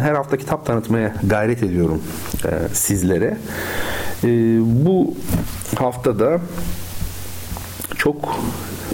Her 0.00 0.14
hafta 0.14 0.36
kitap 0.36 0.66
tanıtmaya 0.66 1.14
gayret 1.26 1.62
ediyorum 1.62 2.02
e, 2.44 2.74
sizlere. 2.74 3.36
E, 4.24 4.28
bu 4.86 5.14
haftada 5.74 6.40
çok 7.96 8.36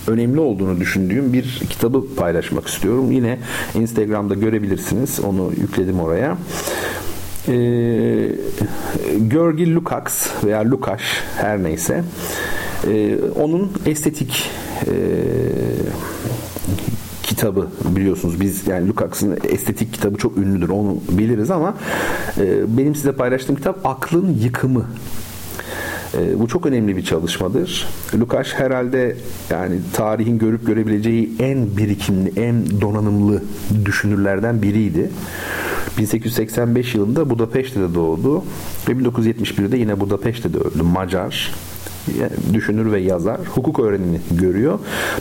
önemli 0.07 0.41
olduğunu 0.41 0.81
düşündüğüm 0.81 1.33
bir 1.33 1.63
kitabı 1.71 2.15
paylaşmak 2.15 2.67
istiyorum. 2.67 3.13
Yine 3.13 3.39
Instagram'da 3.75 4.35
görebilirsiniz. 4.35 5.21
Onu 5.21 5.51
yükledim 5.61 6.01
oraya. 6.01 6.37
Ee, 7.49 8.31
Görgi 9.19 9.75
Lukács 9.75 10.45
veya 10.45 10.71
Lukács 10.71 11.05
her 11.37 11.63
neyse 11.63 12.05
e, 12.87 13.19
onun 13.37 13.73
estetik 13.87 14.51
e, 14.87 14.95
kitabı 17.23 17.69
biliyorsunuz. 17.85 18.41
Biz 18.41 18.67
yani 18.67 18.89
Lukács'ın 18.89 19.39
estetik 19.45 19.95
kitabı 19.95 20.19
çok 20.19 20.39
ünlüdür 20.39 20.69
onu 20.69 20.97
biliriz 21.09 21.51
ama 21.51 21.75
e, 22.39 22.77
benim 22.79 22.95
size 22.95 23.13
paylaştığım 23.13 23.57
kitap 23.57 23.87
Aklın 23.87 24.39
Yıkımı 24.41 24.87
e, 26.15 26.41
bu 26.41 26.49
çok 26.49 26.67
önemli 26.67 26.97
bir 26.97 27.05
çalışmadır. 27.05 27.87
Lukács 28.15 28.53
herhalde 28.55 29.17
yani 29.51 29.79
tarihin 29.93 30.39
görüp 30.39 30.67
görebileceği 30.67 31.33
en 31.39 31.77
birikimli, 31.77 32.41
en 32.41 32.81
donanımlı 32.81 33.43
düşünürlerden 33.85 34.63
biriydi. 34.63 35.11
1885 35.99 36.95
yılında 36.95 37.31
Budapeşte'de 37.31 37.95
doğdu 37.95 38.45
ve 38.89 38.93
1971'de 38.93 39.77
yine 39.77 40.01
Budapeşte'de 40.01 40.59
öldü. 40.59 40.83
Macar 40.83 41.53
düşünür 42.53 42.93
ve 42.93 43.01
yazar. 43.01 43.41
Hukuk 43.55 43.81
öğrenimi 43.81 44.21
görüyor. 44.31 44.79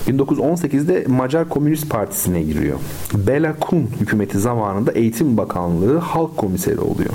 1918'de 0.08 1.06
Macar 1.08 1.50
Komünist 1.50 1.90
Partisi'ne 1.90 2.42
giriyor. 2.42 2.78
Bela 3.14 3.56
Kun 3.60 3.90
hükümeti 4.00 4.40
zamanında 4.40 4.92
Eğitim 4.92 5.38
Bakanlığı 5.38 5.98
Halk 5.98 6.38
Komiseri 6.38 6.80
oluyor. 6.80 7.14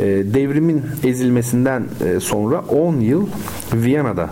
Ee, 0.00 0.04
devrimin 0.34 0.82
ezilmesinden 1.04 1.84
e, 2.04 2.20
sonra 2.20 2.60
10 2.60 3.00
yıl 3.00 3.26
Viyana'da 3.74 4.30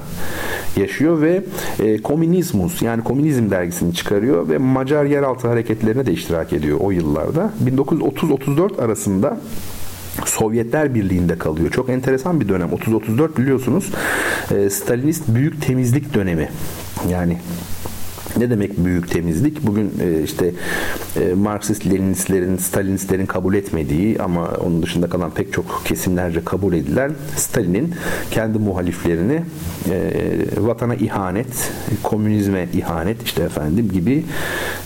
yaşıyor 0.76 1.20
ve 1.22 1.44
e, 1.78 2.02
Komünizmus 2.02 2.82
yani 2.82 3.04
Komünizm 3.04 3.50
dergisini 3.50 3.94
çıkarıyor 3.94 4.48
ve 4.48 4.58
Macar 4.58 5.04
yeraltı 5.04 5.48
hareketlerine 5.48 6.06
de 6.06 6.12
iştirak 6.12 6.52
ediyor 6.52 6.78
o 6.80 6.90
yıllarda. 6.90 7.52
1930-34 7.66 8.84
arasında 8.84 9.40
Sovyetler 10.24 10.94
Birliği'nde 10.94 11.38
kalıyor. 11.38 11.70
Çok 11.70 11.88
enteresan 11.88 12.40
bir 12.40 12.48
dönem. 12.48 12.68
30-34 12.68 13.36
biliyorsunuz 13.36 13.90
e, 14.50 14.70
Stalinist 14.70 15.28
büyük 15.28 15.62
temizlik 15.62 16.14
dönemi. 16.14 16.48
Yani 17.10 17.38
ne 18.36 18.50
demek 18.50 18.84
büyük 18.84 19.10
temizlik? 19.10 19.66
Bugün 19.66 19.92
e, 20.00 20.22
işte 20.22 20.50
e, 21.20 21.34
Marksist, 21.34 21.86
Leninistlerin, 21.86 22.56
Stalinistlerin 22.56 23.26
kabul 23.26 23.54
etmediği 23.54 24.22
ama 24.22 24.48
onun 24.48 24.82
dışında 24.82 25.08
kalan 25.08 25.30
pek 25.30 25.52
çok 25.52 25.82
kesimlerce 25.84 26.44
kabul 26.44 26.72
edilen 26.72 27.12
Stalin'in 27.36 27.94
kendi 28.30 28.58
muhaliflerini 28.58 29.42
e, 29.90 30.10
vatana 30.56 30.94
ihanet, 30.94 31.72
komünizme 32.02 32.68
ihanet 32.72 33.22
işte 33.22 33.42
efendim 33.42 33.90
gibi 33.92 34.24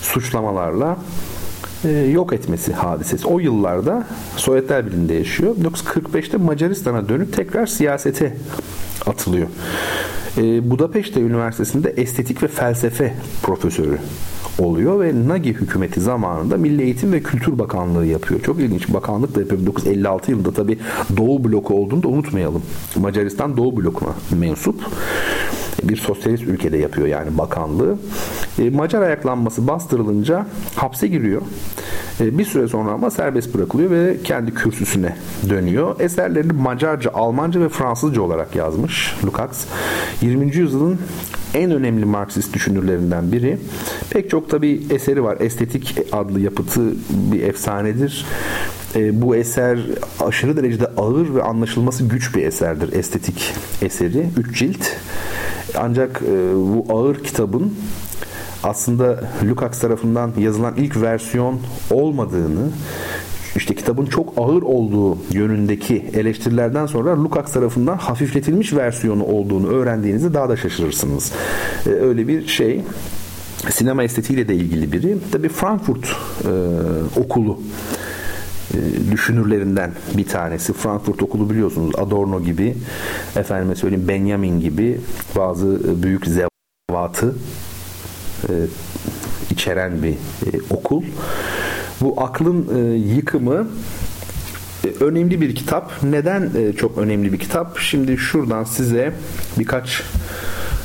suçlamalarla 0.01 0.97
e, 1.85 1.89
yok 1.89 2.33
etmesi 2.33 2.73
hadisesi. 2.73 3.27
O 3.27 3.39
yıllarda 3.39 4.07
Sovyetler 4.35 4.87
Birliği'nde 4.87 5.13
yaşıyor. 5.13 5.55
1945'te 5.55 6.37
Macaristan'a 6.37 7.09
dönüp 7.09 7.33
tekrar 7.33 7.65
siyasete 7.65 8.37
atılıyor. 9.05 9.47
E, 10.37 10.69
Budapeşte 10.69 11.21
Üniversitesi'nde 11.21 11.89
estetik 11.89 12.43
ve 12.43 12.47
felsefe 12.47 13.13
profesörü 13.43 13.97
oluyor 14.59 14.99
ve 14.99 15.27
Nagy 15.27 15.53
hükümeti 15.53 16.01
zamanında 16.01 16.57
Milli 16.57 16.83
Eğitim 16.83 17.13
ve 17.13 17.23
Kültür 17.23 17.59
Bakanlığı 17.59 18.05
yapıyor. 18.05 18.41
Çok 18.41 18.59
ilginç. 18.59 18.93
Bakanlık 18.93 19.35
da 19.35 19.39
yapıyor. 19.39 19.61
1956 19.61 20.31
yılında 20.31 20.51
tabi 20.51 20.79
Doğu 21.17 21.43
bloku 21.43 21.73
olduğunu 21.81 22.03
da 22.03 22.07
unutmayalım. 22.07 22.63
Macaristan 22.95 23.57
Doğu 23.57 23.77
blokuna 23.77 24.13
mensup 24.39 24.75
bir 25.83 25.97
sosyalist 25.97 26.43
ülkede 26.43 26.77
yapıyor 26.77 27.07
yani 27.07 27.37
bakanlığı. 27.37 27.97
E, 28.59 28.69
Macar 28.69 29.01
ayaklanması 29.01 29.67
bastırılınca 29.67 30.45
hapse 30.75 31.07
giriyor. 31.07 31.41
E, 32.19 32.37
bir 32.37 32.45
süre 32.45 32.67
sonra 32.67 32.91
ama 32.91 33.11
serbest 33.11 33.55
bırakılıyor 33.55 33.91
ve 33.91 34.17
kendi 34.23 34.53
kürsüsüne 34.53 35.15
dönüyor. 35.49 35.99
Eserlerini 35.99 36.53
Macarca, 36.53 37.11
Almanca 37.13 37.61
ve 37.61 37.69
Fransızca 37.69 38.21
olarak 38.21 38.55
yazmış 38.55 39.15
Lukács. 39.25 39.65
20. 40.21 40.55
yüzyılın 40.55 40.99
en 41.53 41.71
önemli 41.71 42.05
Marksist 42.05 42.53
düşünürlerinden 42.53 43.31
biri. 43.31 43.57
Pek 44.09 44.29
çok 44.29 44.49
tabi 44.49 44.81
eseri 44.89 45.23
var. 45.23 45.37
Estetik 45.39 45.97
adlı 46.11 46.39
yapıtı 46.39 46.81
bir 47.09 47.43
efsanedir. 47.43 48.25
E, 48.95 49.21
bu 49.21 49.35
eser 49.35 49.79
aşırı 50.19 50.57
derecede 50.57 50.87
ağır 50.97 51.35
ve 51.35 51.43
anlaşılması 51.43 52.03
güç 52.03 52.35
bir 52.35 52.43
eserdir. 52.43 52.93
Estetik 52.93 53.53
eseri. 53.81 54.25
Üç 54.37 54.59
cilt. 54.59 54.87
Ancak 55.77 56.21
e, 56.21 56.55
bu 56.55 56.85
ağır 56.89 57.23
kitabın 57.23 57.73
aslında 58.63 59.19
Lukács 59.43 59.79
tarafından 59.79 60.31
yazılan 60.37 60.75
ilk 60.75 61.01
versiyon 61.01 61.59
olmadığını 61.91 62.69
işte 63.55 63.75
kitabın 63.75 64.05
çok 64.05 64.33
ağır 64.37 64.61
olduğu 64.61 65.17
yönündeki 65.31 66.05
eleştirilerden 66.13 66.85
sonra 66.85 67.23
Lukács 67.23 67.53
tarafından 67.53 67.97
hafifletilmiş 67.97 68.73
versiyonu 68.73 69.23
olduğunu 69.23 69.67
öğrendiğinizde 69.67 70.33
daha 70.33 70.49
da 70.49 70.57
şaşırırsınız. 70.57 71.31
Ee, 71.85 71.89
öyle 71.89 72.27
bir 72.27 72.47
şey 72.47 72.81
sinema 73.69 74.03
estetiğiyle 74.03 74.47
de 74.47 74.55
ilgili 74.55 74.91
biri. 74.91 75.17
Tabi 75.31 75.49
Frankfurt 75.49 76.05
e, 76.05 76.51
okulu 77.19 77.59
düşünürlerinden 79.11 79.91
bir 80.17 80.27
tanesi. 80.27 80.73
Frankfurt 80.73 81.23
okulu 81.23 81.49
biliyorsunuz 81.49 81.95
Adorno 81.97 82.43
gibi, 82.43 82.75
efendime 83.35 83.75
söyleyeyim 83.75 84.07
Benjamin 84.07 84.59
gibi 84.59 85.01
bazı 85.35 85.79
büyük 86.03 86.25
zevatı 86.25 87.35
e, 88.49 88.53
içeren 89.49 90.03
bir 90.03 90.13
e, 90.13 90.59
okul. 90.69 91.03
Bu 92.01 92.21
aklın 92.21 92.67
e, 92.75 92.97
yıkımı 92.97 93.67
e, 94.85 95.03
önemli 95.03 95.41
bir 95.41 95.55
kitap. 95.55 95.91
Neden 96.03 96.51
e, 96.57 96.73
çok 96.73 96.97
önemli 96.97 97.33
bir 97.33 97.39
kitap? 97.39 97.77
Şimdi 97.79 98.17
şuradan 98.17 98.63
size 98.63 99.13
birkaç 99.59 100.03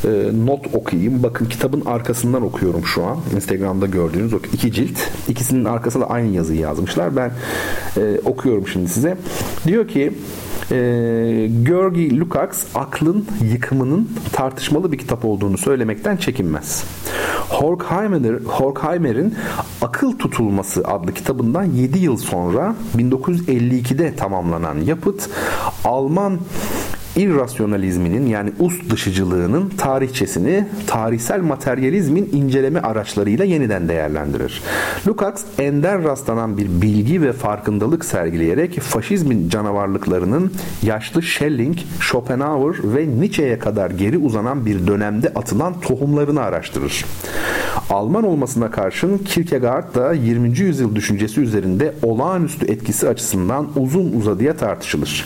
e, 0.04 0.30
not 0.46 0.74
okuyayım. 0.74 1.22
Bakın 1.22 1.46
kitabın 1.46 1.82
arkasından 1.86 2.42
okuyorum 2.42 2.84
şu 2.84 3.04
an. 3.04 3.18
Instagram'da 3.34 3.86
gördüğünüz 3.86 4.34
o 4.34 4.38
iki 4.52 4.72
cilt. 4.72 4.98
İkisinin 5.28 5.64
arkasında 5.64 6.10
aynı 6.10 6.36
yazıyı 6.36 6.60
yazmışlar. 6.60 7.16
Ben 7.16 7.32
e, 7.96 8.20
okuyorum 8.24 8.68
şimdi 8.68 8.88
size. 8.88 9.16
Diyor 9.66 9.88
ki 9.88 10.12
e, 10.70 10.76
Georgi 11.62 12.20
Lukács 12.20 12.64
aklın 12.74 13.26
yıkımının 13.52 14.08
tartışmalı 14.32 14.92
bir 14.92 14.98
kitap 14.98 15.24
olduğunu 15.24 15.58
söylemekten 15.58 16.16
çekinmez. 16.16 16.84
Horkheimer, 17.48 18.34
Horkheimer'in 18.44 19.34
Akıl 19.82 20.18
Tutulması 20.18 20.88
adlı 20.88 21.14
kitabından 21.14 21.64
7 21.64 21.98
yıl 21.98 22.16
sonra 22.16 22.74
1952'de 22.96 24.16
tamamlanan 24.16 24.80
yapıt 24.80 25.28
Alman 25.84 26.38
irrasyonalizminin 27.16 28.26
yani 28.26 28.52
ust 28.58 28.90
dışıcılığının 28.90 29.68
tarihçesini 29.68 30.68
tarihsel 30.86 31.40
materyalizmin 31.40 32.30
inceleme 32.32 32.80
araçlarıyla 32.80 33.44
yeniden 33.44 33.88
değerlendirir. 33.88 34.62
Lukács 35.06 35.42
ender 35.58 36.04
rastlanan 36.04 36.58
bir 36.58 36.82
bilgi 36.82 37.22
ve 37.22 37.32
farkındalık 37.32 38.04
sergileyerek 38.04 38.80
faşizmin 38.80 39.48
canavarlıklarının 39.48 40.52
yaşlı 40.82 41.22
Schelling, 41.22 41.78
Schopenhauer 42.00 42.76
ve 42.84 43.06
Nietzsche'ye 43.20 43.58
kadar 43.58 43.90
geri 43.90 44.18
uzanan 44.18 44.66
bir 44.66 44.86
dönemde 44.86 45.28
atılan 45.34 45.80
tohumlarını 45.80 46.42
araştırır. 46.42 47.04
Alman 47.90 48.24
olmasına 48.24 48.70
karşın 48.70 49.18
Kierkegaard 49.18 49.94
da 49.94 50.12
20. 50.12 50.58
yüzyıl 50.58 50.94
düşüncesi 50.94 51.40
üzerinde 51.40 51.94
olağanüstü 52.02 52.72
etkisi 52.72 53.08
açısından 53.08 53.68
uzun 53.76 54.12
uzadıya 54.12 54.56
tartışılır. 54.56 55.24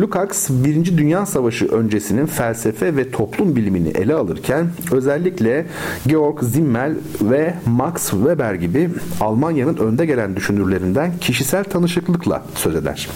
Lukács 0.00 0.50
1. 0.50 0.98
Dünya 0.98 1.26
Savaşı 1.26 1.66
öncesinin 1.66 2.26
felsefe 2.26 2.96
ve 2.96 3.10
toplum 3.10 3.56
bilimini 3.56 3.88
ele 3.88 4.14
alırken 4.14 4.66
özellikle 4.92 5.66
Georg 6.06 6.44
Simmel 6.44 6.94
ve 7.20 7.54
Max 7.66 8.10
Weber 8.10 8.54
gibi 8.54 8.90
Almanya'nın 9.20 9.76
önde 9.76 10.06
gelen 10.06 10.36
düşünürlerinden 10.36 11.12
kişisel 11.20 11.64
tanışıklıkla 11.64 12.44
söz 12.54 12.74
eder. 12.74 13.08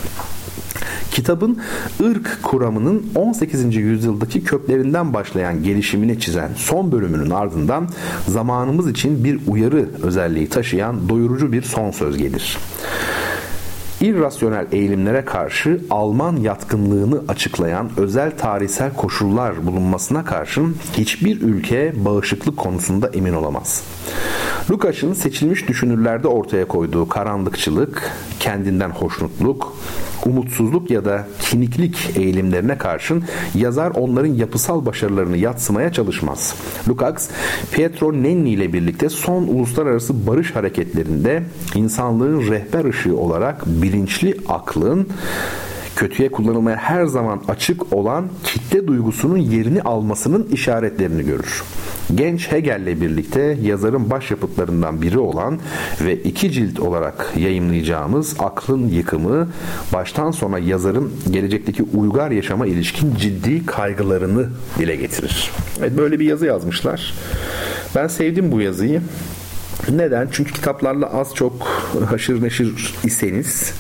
Kitabın 1.14 1.58
ırk 2.02 2.38
kuramının 2.42 3.06
18. 3.14 3.76
yüzyıldaki 3.76 4.44
köklerinden 4.44 5.14
başlayan 5.14 5.62
gelişimini 5.62 6.20
çizen 6.20 6.50
son 6.56 6.92
bölümünün 6.92 7.30
ardından 7.30 7.88
zamanımız 8.28 8.90
için 8.90 9.24
bir 9.24 9.40
uyarı 9.46 9.88
özelliği 10.02 10.48
taşıyan 10.48 11.08
doyurucu 11.08 11.52
bir 11.52 11.62
son 11.62 11.90
söz 11.90 12.18
gelir 12.18 12.58
irrasyonel 14.05 14.66
eğilimlere 14.72 15.24
karşı 15.24 15.80
Alman 15.90 16.36
yatkınlığını 16.36 17.22
açıklayan 17.28 17.90
özel 17.96 18.38
tarihsel 18.38 18.94
koşullar 18.94 19.66
bulunmasına 19.66 20.24
karşın 20.24 20.76
hiçbir 20.92 21.40
ülke 21.40 21.92
bağışıklık 22.05 22.57
konusunda 22.57 23.09
emin 23.09 23.32
olamaz. 23.32 23.84
Lukács'ın 24.70 25.12
seçilmiş 25.12 25.68
düşünürlerde 25.68 26.28
ortaya 26.28 26.64
koyduğu 26.64 27.09
karanlıkçılık, 27.09 28.11
kendinden 28.40 28.90
hoşnutluk, 28.90 29.76
umutsuzluk 30.26 30.90
ya 30.90 31.05
da 31.05 31.26
kiniklik 31.40 32.16
eğilimlerine 32.16 32.78
karşın 32.78 33.24
yazar 33.55 33.90
onların 33.90 34.34
yapısal 34.34 34.86
başarılarını 34.86 35.36
yatsımaya 35.36 35.92
çalışmaz. 35.92 36.55
Lukács, 36.88 37.28
Pietro 37.72 38.12
Nenni 38.12 38.50
ile 38.50 38.72
birlikte 38.72 39.09
son 39.09 39.42
uluslararası 39.42 40.26
barış 40.26 40.57
hareketlerinde 40.57 41.42
insanlığın 41.74 42.40
rehber 42.50 42.84
ışığı 42.84 43.16
olarak 43.16 43.66
bilinçli 43.66 43.93
aklın 44.49 45.09
kötüye 45.97 46.28
kullanılmaya 46.28 46.76
her 46.76 47.07
zaman 47.07 47.42
açık 47.49 47.92
olan 47.92 48.28
kitle 48.45 48.86
duygusunun 48.86 49.36
yerini 49.36 49.82
almasının 49.82 50.49
işaretlerini 50.53 51.24
görür. 51.24 51.62
Genç 52.14 52.53
Hegel'le 52.53 53.01
birlikte 53.01 53.59
yazarın 53.62 54.11
başyapıtlarından 54.11 55.03
biri 55.03 55.18
olan 55.18 55.61
ve 56.05 56.16
iki 56.16 56.53
cilt 56.53 56.80
olarak 56.80 57.32
yayımlayacağımız 57.36 58.36
Aklın 58.38 58.88
Yıkımı 58.88 59.49
baştan 59.92 60.30
sona 60.30 60.59
yazarın 60.59 61.12
gelecekteki 61.30 61.82
uygar 61.82 62.30
yaşama 62.30 62.66
ilişkin 62.66 63.14
ciddi 63.14 63.66
kaygılarını 63.66 64.49
dile 64.78 64.97
getirir. 64.97 65.51
Evet 65.80 65.97
böyle 65.97 66.20
bir 66.20 66.26
yazı 66.26 66.47
yazmışlar. 66.47 67.14
Ben 67.95 68.07
sevdim 68.07 68.53
bu 68.53 68.61
yazıyı. 68.61 69.01
Neden? 69.90 70.28
Çünkü 70.32 70.52
kitaplarla 70.52 71.06
az 71.06 71.34
çok 71.34 71.52
haşır 72.08 72.42
neşir 72.42 72.94
iseniz 73.04 73.72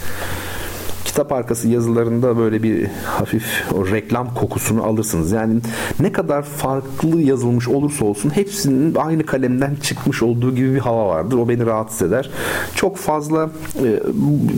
kitap 1.14 1.32
arkası 1.32 1.68
yazılarında 1.68 2.38
böyle 2.38 2.62
bir 2.62 2.86
hafif 3.04 3.44
o 3.72 3.86
reklam 3.86 4.34
kokusunu 4.34 4.84
alırsınız. 4.84 5.32
Yani 5.32 5.60
ne 6.00 6.12
kadar 6.12 6.42
farklı 6.42 7.20
yazılmış 7.20 7.68
olursa 7.68 8.04
olsun 8.04 8.30
hepsinin 8.30 8.94
aynı 8.94 9.26
kalemden 9.26 9.74
çıkmış 9.82 10.22
olduğu 10.22 10.54
gibi 10.54 10.74
bir 10.74 10.78
hava 10.78 11.08
vardır. 11.08 11.38
O 11.38 11.48
beni 11.48 11.66
rahatsız 11.66 12.02
eder. 12.02 12.30
Çok 12.74 12.96
fazla 12.96 13.50
e, 13.84 14.00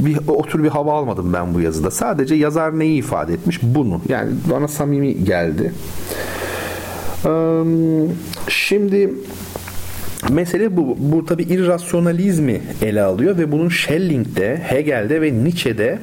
bir, 0.04 0.18
o 0.28 0.62
bir 0.62 0.68
hava 0.68 0.92
almadım 0.92 1.32
ben 1.32 1.54
bu 1.54 1.60
yazıda. 1.60 1.90
Sadece 1.90 2.34
yazar 2.34 2.78
neyi 2.78 2.98
ifade 2.98 3.34
etmiş? 3.34 3.60
Bunu. 3.62 4.00
Yani 4.08 4.32
bana 4.50 4.68
samimi 4.68 5.24
geldi. 5.24 5.72
Şimdi 8.48 9.14
Mesele 10.30 10.76
bu. 10.76 10.96
Bu 10.98 11.26
tabi 11.26 11.42
irrasyonalizmi 11.42 12.60
ele 12.82 13.02
alıyor 13.02 13.38
ve 13.38 13.52
bunun 13.52 13.68
Schelling'de, 13.68 14.56
Hegel'de 14.56 15.22
ve 15.22 15.32
Nietzsche'de 15.44 15.98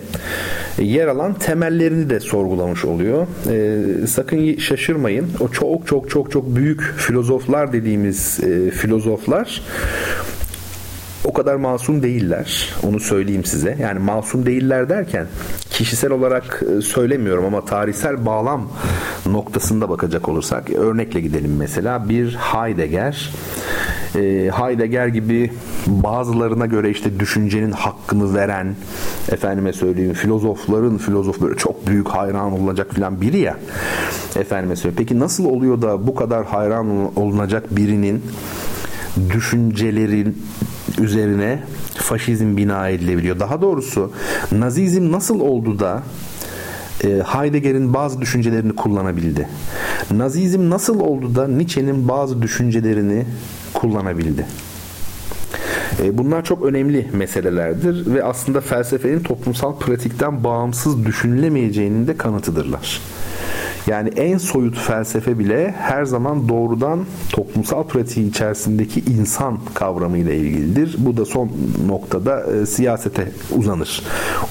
yer 0.79 1.07
alan 1.07 1.33
temellerini 1.33 2.09
de 2.09 2.19
sorgulamış 2.19 2.85
oluyor. 2.85 3.27
E, 3.51 4.07
sakın 4.07 4.57
şaşırmayın. 4.57 5.27
O 5.39 5.49
çok 5.49 5.87
çok 5.87 6.09
çok 6.09 6.31
çok 6.31 6.55
büyük 6.55 6.81
filozoflar 6.81 7.73
dediğimiz 7.73 8.39
e, 8.43 8.71
filozoflar 8.71 9.61
o 11.25 11.33
kadar 11.33 11.55
masum 11.55 12.03
değiller. 12.03 12.73
Onu 12.83 12.99
söyleyeyim 12.99 13.45
size. 13.45 13.77
Yani 13.81 13.99
masum 13.99 14.45
değiller 14.45 14.89
derken 14.89 15.27
kişisel 15.69 16.11
olarak 16.11 16.63
e, 16.77 16.81
söylemiyorum 16.81 17.45
ama 17.45 17.65
tarihsel 17.65 18.25
bağlam 18.25 18.71
noktasında 19.25 19.89
bakacak 19.89 20.29
olursak 20.29 20.69
örnekle 20.69 21.21
gidelim 21.21 21.55
mesela 21.57 22.09
bir 22.09 22.33
Heidegger 22.35 23.31
e, 24.15 24.51
Heidegger 24.53 25.07
gibi 25.07 25.51
bazılarına 25.87 26.65
göre 26.65 26.89
işte 26.89 27.19
düşüncenin 27.19 27.71
hakkını 27.71 28.35
veren 28.35 28.75
efendime 29.31 29.73
söyleyeyim 29.73 30.13
filozofların 30.13 30.97
filozof 30.97 31.41
böyle 31.41 31.57
çok 31.57 31.87
büyük 31.87 32.07
hayran 32.07 32.51
olacak 32.51 32.93
filan 32.93 33.21
biri 33.21 33.37
ya 33.37 33.57
efendime 34.35 34.75
söyleyeyim. 34.75 34.95
Peki 34.97 35.19
nasıl 35.19 35.45
oluyor 35.45 35.81
da 35.81 36.07
bu 36.07 36.15
kadar 36.15 36.45
hayran 36.45 37.19
olunacak 37.19 37.75
birinin 37.75 38.23
düşüncelerin 39.29 40.43
üzerine 41.01 41.59
faşizm 41.95 42.57
bina 42.57 42.89
edilebiliyor. 42.89 43.39
Daha 43.39 43.61
doğrusu 43.61 44.11
Nazizm 44.51 45.11
nasıl 45.11 45.39
oldu 45.39 45.79
da 45.79 46.03
e, 47.03 47.07
Heidegger'in 47.07 47.93
bazı 47.93 48.21
düşüncelerini 48.21 48.75
kullanabildi? 48.75 49.49
Nazizm 50.11 50.69
nasıl 50.69 50.99
oldu 50.99 51.35
da 51.35 51.47
Nietzsche'nin 51.47 52.07
bazı 52.07 52.41
düşüncelerini 52.41 53.25
kullanabildi? 53.83 54.45
E, 56.03 56.17
bunlar 56.17 56.43
çok 56.43 56.65
önemli 56.65 57.09
meselelerdir 57.13 58.13
ve 58.13 58.23
aslında 58.23 58.61
felsefenin 58.61 59.19
toplumsal 59.19 59.79
pratikten 59.79 60.43
bağımsız 60.43 61.05
düşünülemeyeceğinin 61.05 62.07
de 62.07 62.17
kanıtıdırlar. 62.17 63.01
Yani 63.87 64.09
en 64.09 64.37
soyut 64.37 64.77
felsefe 64.77 65.39
bile 65.39 65.75
her 65.77 66.05
zaman 66.05 66.49
doğrudan 66.49 67.05
toplumsal 67.29 67.83
pratiği 67.83 68.29
içerisindeki 68.29 68.99
insan 68.99 69.59
kavramıyla 69.73 70.33
ilgilidir. 70.33 70.95
Bu 70.97 71.17
da 71.17 71.25
son 71.25 71.51
noktada 71.87 72.53
e, 72.53 72.65
siyasete 72.65 73.31
uzanır. 73.57 74.03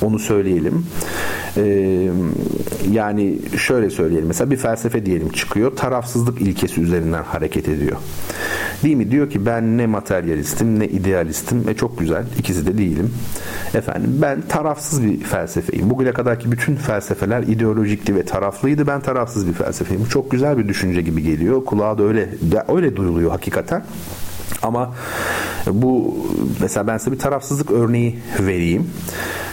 Onu 0.02 0.18
söyleyelim. 0.18 0.86
E, 1.56 2.08
yani 2.92 3.38
şöyle 3.58 3.90
söyleyelim. 3.90 4.26
Mesela 4.28 4.50
bir 4.50 4.56
felsefe 4.56 5.06
diyelim 5.06 5.28
çıkıyor. 5.28 5.76
Tarafsızlık 5.76 6.40
ilkesi 6.40 6.80
üzerinden 6.80 7.22
hareket 7.22 7.68
ediyor. 7.68 7.96
Değil 8.82 8.96
mi? 8.96 9.10
Diyor 9.10 9.30
ki 9.30 9.46
ben 9.46 9.78
ne 9.78 9.86
materyalistim 9.86 10.80
ne 10.80 10.86
idealistim. 10.86 11.68
E 11.68 11.74
çok 11.74 11.98
güzel. 11.98 12.24
İkisi 12.38 12.66
de 12.66 12.78
değilim. 12.78 13.14
Efendim 13.74 14.18
ben 14.22 14.40
tarafsız 14.40 15.04
bir 15.04 15.20
felsefeyim. 15.20 15.90
Bugüne 15.90 16.12
kadarki 16.12 16.52
bütün 16.52 16.76
felsefeler 16.76 17.42
ideolojikti 17.42 18.16
ve 18.16 18.24
taraflıydı. 18.24 18.86
Ben 18.86 19.00
tarafsız 19.22 19.46
bir 19.46 19.52
felsefeyim. 19.52 20.04
Bu 20.04 20.08
çok 20.08 20.30
güzel 20.30 20.58
bir 20.58 20.68
düşünce 20.68 21.02
gibi 21.02 21.22
geliyor. 21.22 21.64
Kulağa 21.64 21.98
da 21.98 22.02
öyle 22.02 22.28
öyle 22.68 22.96
duyuluyor 22.96 23.30
hakikaten. 23.30 23.84
Ama 24.62 24.94
bu 25.66 26.16
mesela 26.60 26.86
ben 26.86 26.98
size 26.98 27.12
bir 27.12 27.18
tarafsızlık 27.18 27.70
örneği 27.70 28.18
vereyim. 28.40 28.90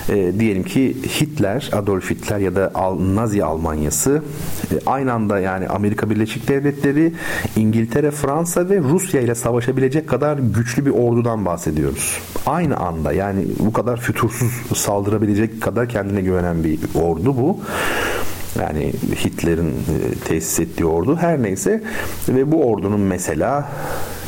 E, 0.10 0.40
diyelim 0.40 0.64
ki 0.64 0.98
Hitler, 1.22 1.70
Adolf 1.74 2.10
Hitler 2.10 2.40
ya 2.40 2.56
da 2.56 2.72
Nazi 3.16 3.44
Almanyası 3.44 4.24
e, 4.72 4.76
aynı 4.86 5.14
anda 5.14 5.40
yani 5.40 5.68
Amerika 5.68 6.10
Birleşik 6.10 6.48
Devletleri, 6.48 7.14
İngiltere, 7.56 8.12
Fransa 8.12 8.70
ve 8.70 8.80
Rusya 8.80 9.22
ile 9.22 9.36
savaşabilecek 9.36 10.10
kadar 10.10 10.38
güçlü 10.38 10.86
bir 10.86 10.92
ordudan 10.92 11.46
bahsediyoruz. 11.46 12.18
Aynı 12.46 12.78
anda 12.78 13.14
yani 13.14 13.46
bu 13.60 13.74
kadar 13.74 14.00
fütursuz 14.00 14.52
saldırabilecek 14.76 15.62
kadar 15.62 15.90
kendine 15.90 16.22
güvenen 16.22 16.64
bir 16.64 16.80
ordu 16.96 17.38
bu. 17.38 17.60
Yani 18.60 18.94
Hitler'in 19.26 19.70
e, 19.70 20.16
tesis 20.26 20.60
ettiği 20.60 20.86
ordu. 20.86 21.18
Her 21.18 21.44
neyse. 21.44 21.84
Ve 22.30 22.52
bu 22.52 22.66
ordunun 22.66 23.00
mesela 23.00 23.70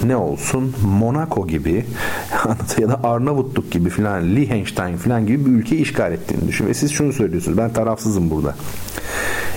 ne 0.03 0.15
olsun? 0.15 0.75
Monaco 0.83 1.47
gibi 1.47 1.85
ya 2.79 2.89
da 2.89 2.99
Arnavutluk 3.03 3.71
gibi 3.71 3.89
filan 3.89 4.35
Liechtenstein 4.35 4.97
filan 4.97 5.27
gibi 5.27 5.45
bir 5.45 5.51
ülke 5.51 5.77
işgal 5.77 6.11
ettiğini 6.11 6.47
düşün. 6.47 6.67
Ve 6.67 6.73
siz 6.73 6.91
şunu 6.91 7.13
söylüyorsunuz 7.13 7.57
ben 7.57 7.73
tarafsızım 7.73 8.29
burada. 8.29 8.55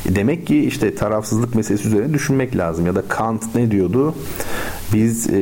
Demek 0.08 0.46
ki 0.46 0.64
işte 0.64 0.94
tarafsızlık 0.94 1.54
meselesi 1.54 1.88
üzerine 1.88 2.14
düşünmek 2.14 2.56
lazım. 2.56 2.86
Ya 2.86 2.94
da 2.94 3.02
Kant 3.08 3.54
ne 3.54 3.70
diyordu? 3.70 4.14
Biz 4.94 5.30
e, 5.30 5.32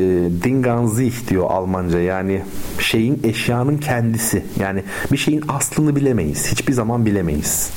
Dinganzih 0.44 1.28
diyor 1.28 1.50
Almanca 1.50 1.98
yani 1.98 2.42
şeyin 2.78 3.20
eşyanın 3.24 3.78
kendisi 3.78 4.42
yani 4.60 4.82
bir 5.12 5.16
şeyin 5.16 5.42
aslını 5.48 5.96
bilemeyiz 5.96 6.46
hiçbir 6.52 6.72
zaman 6.72 7.06
bilemeyiz. 7.06 7.70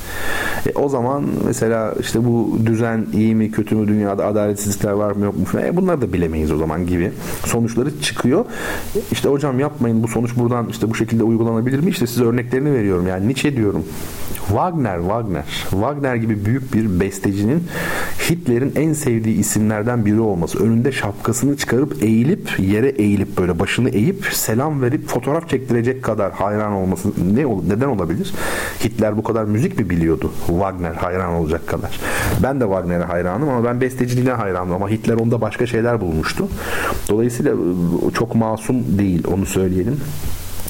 E, 0.66 0.72
o 0.76 0.90
zaman 0.90 1.26
mesela 1.46 1.94
işte 2.00 2.26
bu 2.26 2.60
düzen 2.66 3.06
iyi 3.14 3.36
mi 3.36 3.52
kötü 3.52 3.76
mü 3.76 3.88
dünyada 3.88 4.26
adaletsizlikler 4.26 4.92
var 4.92 5.12
mı 5.12 5.26
yok 5.26 5.38
mu 5.38 5.60
e, 5.60 5.78
bunları 5.78 6.02
da 6.02 6.14
bilemeyiz 6.14 6.52
o 6.52 6.58
zaman 6.58 6.88
gibi 6.88 7.12
sonuçları 7.46 8.02
çıkıyor. 8.02 8.46
İşte 9.12 9.30
hocam 9.30 9.60
yapmayın 9.60 10.04
bu 10.04 10.08
sonuç 10.08 10.36
buradan 10.36 10.68
işte 10.70 10.90
bu 10.90 10.96
şekilde 10.96 11.24
uygulanabilir 11.24 11.80
mi? 11.80 11.90
İşte 11.90 12.08
size 12.08 12.24
örneklerini 12.24 12.74
veriyorum. 12.74 13.08
Yani 13.08 13.28
Nietzsche 13.28 13.58
diyorum. 13.58 13.86
Wagner, 14.48 15.00
Wagner. 15.00 15.46
Wagner 15.70 16.16
gibi 16.16 16.46
büyük 16.46 16.74
bir 16.74 17.00
bestecinin 17.00 17.64
Hitler'in 18.30 18.74
en 18.76 18.94
sevdiği 18.94 19.38
isimlerden 19.38 20.06
biri 20.06 20.20
olması. 20.20 20.60
Önünde 20.64 20.92
şapkasını 20.92 21.58
çıkarıp 21.66 22.04
eğilip 22.04 22.60
yere 22.60 22.90
eğilip 22.90 23.38
böyle 23.38 23.60
başını 23.60 23.90
eğip 23.90 24.26
selam 24.32 24.82
verip 24.82 25.08
fotoğraf 25.08 25.50
çektirecek 25.50 26.04
kadar 26.04 26.32
hayran 26.32 26.72
olması 26.72 27.10
ne 27.36 27.46
neden 27.70 27.88
olabilir? 27.88 28.34
Hitler 28.84 29.18
bu 29.18 29.24
kadar 29.24 29.44
müzik 29.44 29.80
mi 29.80 29.90
biliyordu? 29.90 30.32
Wagner 30.48 30.94
hayran 30.94 31.34
olacak 31.34 31.68
kadar. 31.68 32.00
Ben 32.44 32.62
de 32.62 32.64
Wagner'e 32.64 33.04
hayranım 33.04 33.50
ama 33.50 33.64
ben 33.64 33.82
besteciliğine 33.82 34.32
hayranım 34.32 34.74
ama 34.74 34.90
Hitler 34.90 35.14
onda 35.14 35.42
başka 35.42 35.66
şeyler 35.66 36.02
bulmuştu. 36.02 36.48
Dolayısıyla 37.10 37.54
çok 38.14 38.36
masum 38.36 38.98
değil 38.98 39.24
onu 39.34 39.46
söyleyelim. 39.46 40.00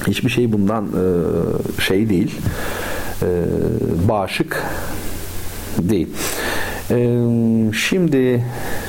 Hiçbir 0.08 0.30
şey 0.30 0.54
bundan 0.54 0.88
şey 1.80 2.10
değil. 2.10 2.40
Bağışık 4.10 4.64
değil. 5.80 6.08
Şimdi 7.74 8.44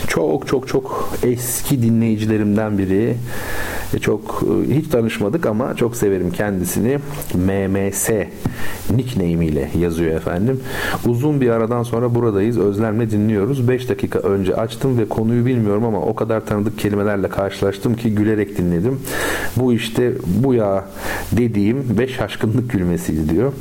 çok 0.09 0.49
çok 0.49 0.69
çok 0.69 1.13
eski 1.23 1.83
dinleyicilerimden 1.83 2.79
biri 2.79 3.17
çok 4.01 4.45
e, 4.69 4.75
hiç 4.75 4.89
tanışmadık 4.89 5.47
ama 5.47 5.77
çok 5.77 5.97
severim 5.97 6.31
kendisini. 6.31 6.99
MMS 7.35 8.11
nickname 8.91 9.47
ile 9.47 9.71
yazıyor 9.81 10.17
efendim. 10.17 10.61
Uzun 11.07 11.41
bir 11.41 11.51
aradan 11.51 11.83
sonra 11.83 12.15
buradayız. 12.15 12.59
Özlemle 12.59 13.11
dinliyoruz. 13.11 13.69
5 13.69 13.89
dakika 13.89 14.19
önce 14.19 14.57
açtım 14.57 14.99
ve 14.99 15.09
konuyu 15.09 15.47
bilmiyorum 15.47 15.85
ama 15.85 16.01
o 16.01 16.15
kadar 16.15 16.47
tanıdık 16.47 16.79
kelimelerle 16.79 17.29
karşılaştım 17.29 17.97
ki 17.97 18.15
gülerek 18.15 18.59
dinledim. 18.59 19.01
Bu 19.57 19.73
işte 19.73 20.13
bu 20.27 20.55
ya 20.55 20.85
dediğim 21.33 21.99
ve 21.99 22.09
şaşkınlık 22.09 22.71
gülmesiydi 22.71 23.31
diyor. 23.31 23.53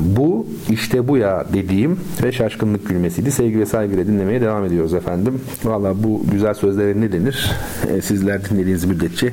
Bu 0.00 0.46
işte 0.70 1.08
bu 1.08 1.16
ya 1.16 1.44
dediğim 1.52 2.00
ve 2.22 2.32
şaşkınlık 2.32 2.88
gülmesiydi. 2.88 3.30
Sevgi 3.30 3.58
ve 3.58 3.66
saygıyla 3.66 4.06
dinlemeye 4.06 4.40
devam 4.40 4.64
ediyoruz 4.64 4.94
efendim. 4.94 5.40
Valla 5.64 6.02
bu 6.02 6.22
güzel 6.32 6.54
sözlere 6.54 7.00
ne 7.00 7.12
denir? 7.12 7.50
E, 7.96 8.02
sizler 8.02 8.50
dinlediğiniz 8.50 8.84
müddetçe 8.84 9.32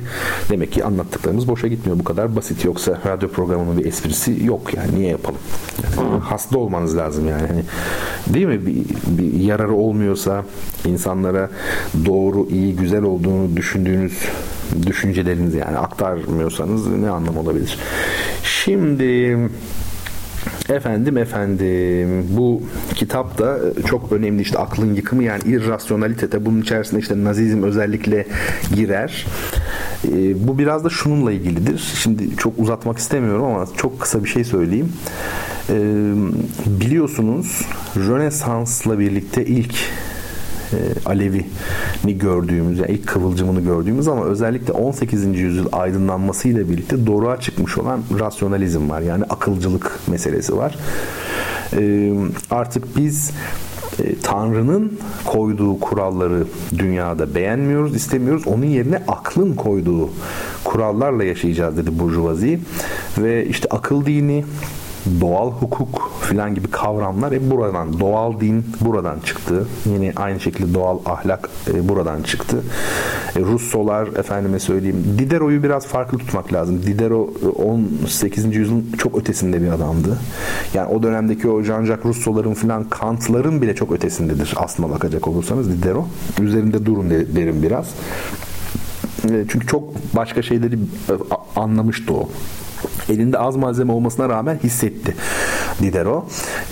demek 0.50 0.72
ki 0.72 0.84
anlattıklarımız 0.84 1.48
boşa 1.48 1.68
gitmiyor. 1.68 1.98
Bu 1.98 2.04
kadar 2.04 2.36
basit. 2.36 2.64
Yoksa 2.64 2.98
radyo 3.06 3.28
programının 3.28 3.78
bir 3.78 3.86
esprisi 3.86 4.44
yok 4.44 4.74
yani. 4.74 4.94
Niye 4.94 5.08
yapalım? 5.08 5.38
Hasta 6.20 6.58
olmanız 6.58 6.96
lazım 6.96 7.28
yani. 7.28 7.46
Hani, 7.46 7.62
değil 8.26 8.46
mi? 8.46 8.66
Bir, 8.66 8.84
bir 9.18 9.40
yararı 9.40 9.74
olmuyorsa 9.74 10.44
insanlara 10.86 11.50
doğru, 12.06 12.46
iyi, 12.50 12.76
güzel 12.76 13.02
olduğunu 13.02 13.56
düşündüğünüz 13.56 14.18
düşüncelerinizi 14.86 15.58
yani 15.58 15.78
aktarmıyorsanız 15.78 16.86
ne 16.86 17.10
anlam 17.10 17.36
olabilir? 17.36 17.78
Şimdi 18.42 19.38
Efendim 20.68 21.18
efendim 21.18 22.26
bu 22.36 22.62
kitap 22.94 23.38
da 23.38 23.58
çok 23.86 24.12
önemli 24.12 24.42
işte 24.42 24.58
aklın 24.58 24.94
yıkımı 24.94 25.24
yani 25.24 25.42
irrasyonalitete 25.46 26.46
bunun 26.46 26.60
içerisinde 26.62 27.00
işte 27.00 27.24
nazizm 27.24 27.62
özellikle 27.62 28.26
girer. 28.74 29.26
E, 30.04 30.48
bu 30.48 30.58
biraz 30.58 30.84
da 30.84 30.90
şununla 30.90 31.32
ilgilidir. 31.32 31.92
Şimdi 32.02 32.36
çok 32.36 32.58
uzatmak 32.58 32.98
istemiyorum 32.98 33.44
ama 33.44 33.66
çok 33.76 34.00
kısa 34.00 34.24
bir 34.24 34.28
şey 34.28 34.44
söyleyeyim. 34.44 34.92
E, 35.70 35.74
biliyorsunuz 36.66 37.62
Rönesans'la 37.96 38.98
birlikte 38.98 39.44
ilk 39.46 39.74
e, 40.72 40.78
Alevi'ni 41.06 42.18
gördüğümüz, 42.18 42.78
yani 42.78 42.90
ilk 42.90 43.06
kıvılcımını 43.06 43.60
gördüğümüz 43.60 44.08
ama 44.08 44.24
özellikle 44.24 44.72
18. 44.72 45.24
yüzyıl 45.38 45.66
aydınlanmasıyla 45.72 46.70
birlikte 46.70 47.06
doğruğa 47.06 47.40
çıkmış 47.40 47.78
olan 47.78 48.00
rasyonalizm 48.20 48.90
var. 48.90 49.00
Yani 49.00 49.24
akılcılık 49.24 49.98
meselesi 50.08 50.56
var. 50.56 50.76
E, 51.76 52.12
artık 52.50 52.96
biz 52.96 53.30
Tanrı'nın 54.22 54.98
koyduğu 55.24 55.80
kuralları 55.80 56.44
dünyada 56.78 57.34
beğenmiyoruz, 57.34 57.96
istemiyoruz. 57.96 58.46
Onun 58.46 58.64
yerine 58.64 59.02
aklın 59.08 59.54
koyduğu 59.54 60.10
kurallarla 60.64 61.24
yaşayacağız 61.24 61.76
dedi 61.76 61.98
Burjuvazi. 61.98 62.60
Ve 63.18 63.46
işte 63.46 63.68
akıl 63.70 64.06
dini, 64.06 64.44
doğal 65.20 65.50
hukuk 65.50 66.10
filan 66.20 66.54
gibi 66.54 66.70
kavramlar 66.70 67.34
hep 67.34 67.50
buradan 67.50 68.00
doğal 68.00 68.40
din 68.40 68.66
buradan 68.80 69.20
çıktı. 69.20 69.66
Yine 69.86 70.12
aynı 70.16 70.40
şekilde 70.40 70.74
doğal 70.74 70.98
ahlak 71.06 71.50
e, 71.74 71.88
buradan 71.88 72.22
çıktı. 72.22 72.62
E, 73.36 73.40
Russolar 73.40 74.06
efendime 74.06 74.58
söyleyeyim 74.58 75.04
Diderot'u 75.18 75.62
biraz 75.62 75.86
farklı 75.86 76.18
tutmak 76.18 76.52
lazım. 76.52 76.82
Diderot 76.82 77.30
18. 77.56 78.44
E, 78.44 78.48
yüzyılın 78.48 78.86
çok 78.98 79.18
ötesinde 79.18 79.62
bir 79.62 79.68
adamdı. 79.68 80.18
Yani 80.74 80.94
o 80.94 81.02
dönemdeki 81.02 81.48
o 81.48 81.62
Jean-Jacques 81.62 82.04
Rousseau'ların 82.04 82.54
filan 82.54 82.84
Kant'ların 82.84 83.62
bile 83.62 83.74
çok 83.74 83.92
ötesindedir 83.92 84.54
aslına 84.56 84.90
bakacak 84.90 85.28
olursanız 85.28 85.70
Diderot. 85.70 86.06
Üzerinde 86.40 86.86
durun 86.86 87.10
derim 87.10 87.62
biraz. 87.62 87.86
E, 89.24 89.44
çünkü 89.48 89.66
çok 89.66 89.94
başka 90.16 90.42
şeyleri 90.42 90.74
e, 90.74 91.12
anlamıştı 91.56 92.14
o 92.14 92.28
elinde 93.08 93.38
az 93.38 93.56
malzeme 93.56 93.92
olmasına 93.92 94.28
rağmen 94.28 94.58
hissetti. 94.62 95.14
Diderot. 95.82 96.24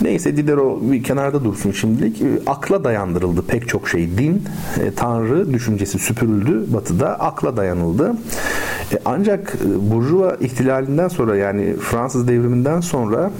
Neyse 0.02 0.36
Diderot 0.36 0.82
bir 0.82 1.02
kenarda 1.02 1.44
dursun 1.44 1.72
şimdilik. 1.72 2.22
E, 2.22 2.26
akla 2.46 2.84
dayandırıldı 2.84 3.42
pek 3.42 3.68
çok 3.68 3.88
şey. 3.88 4.18
Din, 4.18 4.44
e, 4.82 4.90
tanrı 4.90 5.52
düşüncesi 5.52 5.98
süpürüldü 5.98 6.64
batıda. 6.74 7.20
Akla 7.20 7.56
dayanıldı. 7.56 8.14
E, 8.92 8.98
ancak 9.04 9.56
e, 9.64 9.90
Burjuva 9.90 10.36
ihtilalinden 10.40 11.08
sonra 11.08 11.36
yani 11.36 11.76
Fransız 11.76 12.28
devriminden 12.28 12.80
sonra 12.80 13.30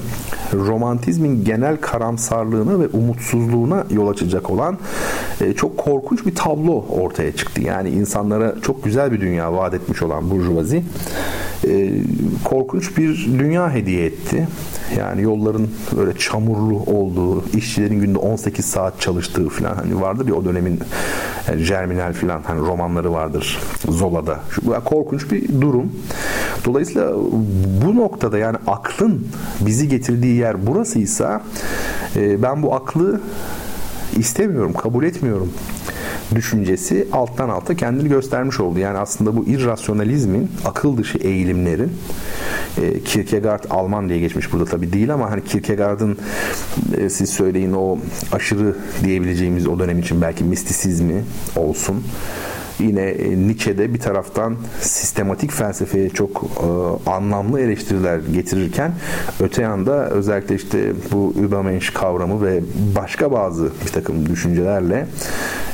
romantizmin 0.55 1.45
genel 1.45 1.77
karamsarlığına 1.77 2.81
ve 2.81 2.89
umutsuzluğuna 2.89 3.85
yol 3.91 4.09
açacak 4.09 4.51
olan 4.51 4.79
çok 5.57 5.77
korkunç 5.77 6.27
bir 6.27 6.35
tablo 6.35 6.85
ortaya 6.91 7.37
çıktı. 7.37 7.61
Yani 7.61 7.91
insanlara 7.91 8.55
çok 8.63 8.85
güzel 8.85 9.13
bir 9.13 9.21
dünya 9.21 9.53
vaat 9.53 9.75
etmiş 9.75 10.03
olan 10.03 10.31
Burjuvazi 10.31 10.83
korkunç 12.57 12.97
bir 12.97 13.39
dünya 13.39 13.75
hediye 13.75 14.07
etti. 14.07 14.49
Yani 14.99 15.23
yolların 15.23 15.69
böyle 15.97 16.19
çamurlu 16.19 16.77
olduğu, 16.77 17.45
işçilerin 17.57 18.01
günde 18.01 18.19
18 18.19 18.65
saat 18.65 19.01
çalıştığı 19.01 19.49
falan 19.49 19.75
hani 19.75 20.01
vardır 20.01 20.29
ya 20.29 20.35
o 20.35 20.45
dönemin 20.45 20.81
yani 21.49 21.65
Germinal 21.65 22.13
falan 22.13 22.43
hani 22.47 22.61
romanları 22.61 23.13
vardır 23.13 23.59
Zola'da. 23.89 24.41
Şu 24.51 24.85
korkunç 24.85 25.33
bir 25.33 25.61
durum. 25.61 25.93
Dolayısıyla 26.65 27.15
bu 27.85 27.97
noktada 27.97 28.39
yani 28.39 28.57
aklın 28.67 29.29
bizi 29.61 29.89
getirdiği 29.89 30.37
yer 30.37 30.67
burasıysa 30.67 31.43
e, 32.17 32.43
ben 32.43 32.63
bu 32.63 32.75
aklı 32.75 33.21
istemiyorum, 34.17 34.73
kabul 34.73 35.05
etmiyorum 35.05 35.53
düşüncesi 36.35 37.09
alttan 37.13 37.49
alta 37.49 37.77
kendini 37.77 38.09
göstermiş 38.09 38.61
oldu. 38.61 38.79
Yani 38.79 38.99
aslında 38.99 39.37
bu 39.37 39.45
irrasyonalizmin, 39.47 40.51
akıl 40.65 40.97
dışı 40.97 41.19
eğilimlerin 41.19 41.93
e, 42.83 43.01
Kierkegaard 43.01 43.65
Alman 43.71 44.09
diye 44.09 44.19
geçmiş 44.19 44.53
burada 44.53 44.65
tabii 44.65 44.93
değil 44.93 45.15
ama 45.15 45.31
hani 45.31 45.45
Kierkegaard'ın 45.45 46.19
e, 46.97 47.11
siz 47.11 47.31
söyleyin 47.31 47.73
o 47.73 47.99
aşırı 48.33 48.77
diyebileceğimiz 49.05 49.67
o 49.67 49.79
dönem 49.79 49.99
için 49.99 50.21
belki 50.21 50.45
mistisizmi 50.45 51.25
olsun 51.57 52.05
yine 52.79 53.03
e, 53.03 53.39
Nietzsche'de 53.39 53.95
bir 53.95 53.99
taraftan 53.99 54.57
sistematik 54.81 55.53
felsefeye 55.53 56.11
çok 56.11 56.45
e, 56.45 57.11
anlamlı 57.11 57.61
eleştiriler 57.61 58.19
getirirken 58.19 58.93
öte 59.41 59.63
yanda 59.63 60.11
özellikle 60.11 60.55
işte 60.55 60.93
bu 61.13 61.35
Übermensch 61.41 61.95
kavramı 61.95 62.47
ve 62.47 62.61
başka 62.97 63.33
bazı 63.33 63.65
bir 63.87 63.93
takım 63.93 64.27
düşüncelerle 64.27 65.07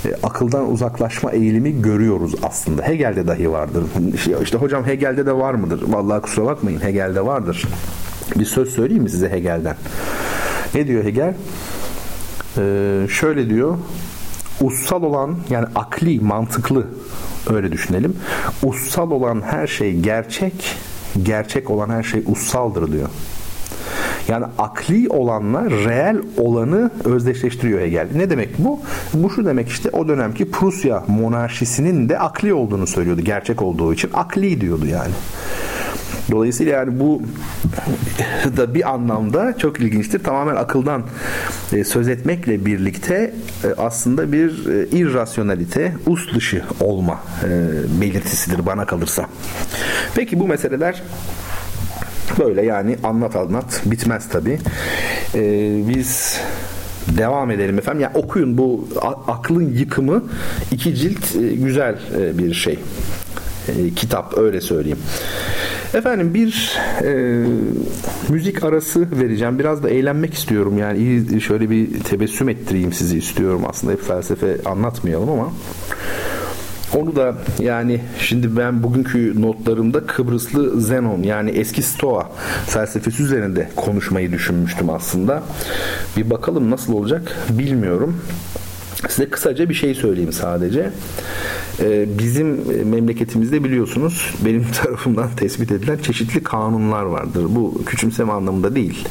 e, 0.04 0.14
akıldan 0.22 0.72
uzaklaşma 0.72 1.32
eğilimi 1.32 1.82
görüyoruz 1.82 2.34
aslında. 2.42 2.82
Hegel'de 2.82 3.26
dahi 3.26 3.52
vardır. 3.52 3.84
İşte, 4.14 4.32
işte 4.42 4.58
hocam 4.58 4.86
Hegel'de 4.86 5.26
de 5.26 5.32
var 5.32 5.54
mıdır? 5.54 5.84
Vallahi 5.88 6.22
kusura 6.22 6.46
bakmayın 6.46 6.80
Hegel'de 6.80 7.26
vardır. 7.26 7.66
Bir 8.36 8.44
söz 8.44 8.74
söyleyeyim 8.74 9.02
mi 9.02 9.10
size 9.10 9.30
Hegel'den? 9.30 9.76
Ne 10.74 10.86
diyor 10.86 11.04
Hegel? 11.04 11.34
Ee, 12.58 13.06
şöyle 13.08 13.50
diyor 13.50 13.78
ussal 14.60 15.02
olan 15.02 15.36
yani 15.50 15.66
akli, 15.74 16.20
mantıklı 16.20 16.86
öyle 17.50 17.72
düşünelim. 17.72 18.16
Ussal 18.62 19.10
olan 19.10 19.42
her 19.42 19.66
şey 19.66 20.00
gerçek, 20.00 20.76
gerçek 21.22 21.70
olan 21.70 21.88
her 21.88 22.02
şey 22.02 22.22
ussaldır 22.26 22.92
diyor. 22.92 23.08
Yani 24.28 24.44
akli 24.58 25.08
olanla 25.08 25.70
reel 25.70 26.16
olanı 26.36 26.90
özdeşleştiriyor 27.04 27.80
Hegel. 27.80 28.08
Ne 28.14 28.30
demek 28.30 28.58
bu? 28.58 28.80
Bu 29.14 29.30
şu 29.30 29.44
demek 29.44 29.68
işte 29.68 29.90
o 29.92 30.08
dönemki 30.08 30.50
Prusya 30.50 31.04
monarşisinin 31.08 32.08
de 32.08 32.18
akli 32.18 32.54
olduğunu 32.54 32.86
söylüyordu. 32.86 33.20
Gerçek 33.20 33.62
olduğu 33.62 33.94
için 33.94 34.10
akli 34.14 34.60
diyordu 34.60 34.86
yani. 34.86 35.12
Dolayısıyla 36.32 36.72
yani 36.72 37.00
bu 37.00 37.22
da 38.56 38.74
bir 38.74 38.90
anlamda 38.90 39.58
çok 39.58 39.80
ilginçtir. 39.80 40.24
Tamamen 40.24 40.56
akıldan 40.56 41.02
e, 41.72 41.84
söz 41.84 42.08
etmekle 42.08 42.66
birlikte 42.66 43.34
e, 43.64 43.68
aslında 43.78 44.32
bir 44.32 44.66
e, 44.66 44.86
irrasyonalite, 44.98 45.94
us 46.06 46.34
dışı 46.34 46.62
olma 46.80 47.20
belirtisidir 48.00 48.66
bana 48.66 48.86
kalırsa. 48.86 49.26
Peki 50.14 50.40
bu 50.40 50.48
meseleler 50.48 51.02
böyle 52.38 52.62
yani 52.62 52.96
anlat 53.04 53.36
anlat 53.36 53.82
bitmez 53.86 54.28
tabi. 54.28 54.58
Biz 55.88 56.40
devam 57.18 57.50
edelim 57.50 57.78
efendim. 57.78 58.00
Yani 58.00 58.16
okuyun 58.16 58.58
bu 58.58 58.88
aklın 59.28 59.72
yıkımı 59.72 60.24
iki 60.70 60.94
cilt 60.94 61.32
güzel 61.54 61.98
bir 62.38 62.54
şey. 62.54 62.78
Kitap 63.96 64.38
öyle 64.38 64.60
söyleyeyim. 64.60 64.98
Efendim 65.94 66.34
bir 66.34 66.78
e, 67.02 67.12
müzik 68.28 68.64
arası 68.64 69.08
vereceğim. 69.20 69.58
Biraz 69.58 69.82
da 69.82 69.90
eğlenmek 69.90 70.34
istiyorum. 70.34 70.78
Yani 70.78 70.98
iyi 70.98 71.40
şöyle 71.40 71.70
bir 71.70 72.00
tebessüm 72.00 72.48
ettireyim 72.48 72.92
sizi 72.92 73.18
istiyorum. 73.18 73.62
Aslında 73.68 73.92
hep 73.92 74.02
felsefe 74.02 74.56
anlatmayalım 74.64 75.30
ama 75.30 75.52
onu 76.94 77.16
da 77.16 77.34
yani 77.58 78.00
şimdi 78.18 78.56
ben 78.56 78.82
bugünkü 78.82 79.42
notlarımda 79.42 80.06
Kıbrıslı 80.06 80.80
Zenon 80.80 81.22
yani 81.22 81.50
eski 81.50 81.82
Stoa 81.82 82.30
felsefesi 82.66 83.22
üzerinde 83.22 83.68
konuşmayı 83.76 84.32
düşünmüştüm 84.32 84.90
aslında. 84.90 85.42
Bir 86.16 86.30
bakalım 86.30 86.70
nasıl 86.70 86.92
olacak 86.92 87.36
bilmiyorum. 87.50 88.20
Size 89.08 89.30
kısaca 89.30 89.68
bir 89.68 89.74
şey 89.74 89.94
söyleyeyim 89.94 90.32
sadece. 90.32 90.90
Ee, 91.80 92.06
bizim 92.18 92.46
memleketimizde 92.88 93.64
biliyorsunuz 93.64 94.34
benim 94.44 94.66
tarafımdan 94.82 95.30
tespit 95.36 95.72
edilen 95.72 95.98
çeşitli 95.98 96.42
kanunlar 96.42 97.02
vardır. 97.02 97.46
Bu 97.48 97.84
küçümseme 97.86 98.32
anlamında 98.32 98.74
değil 98.74 99.08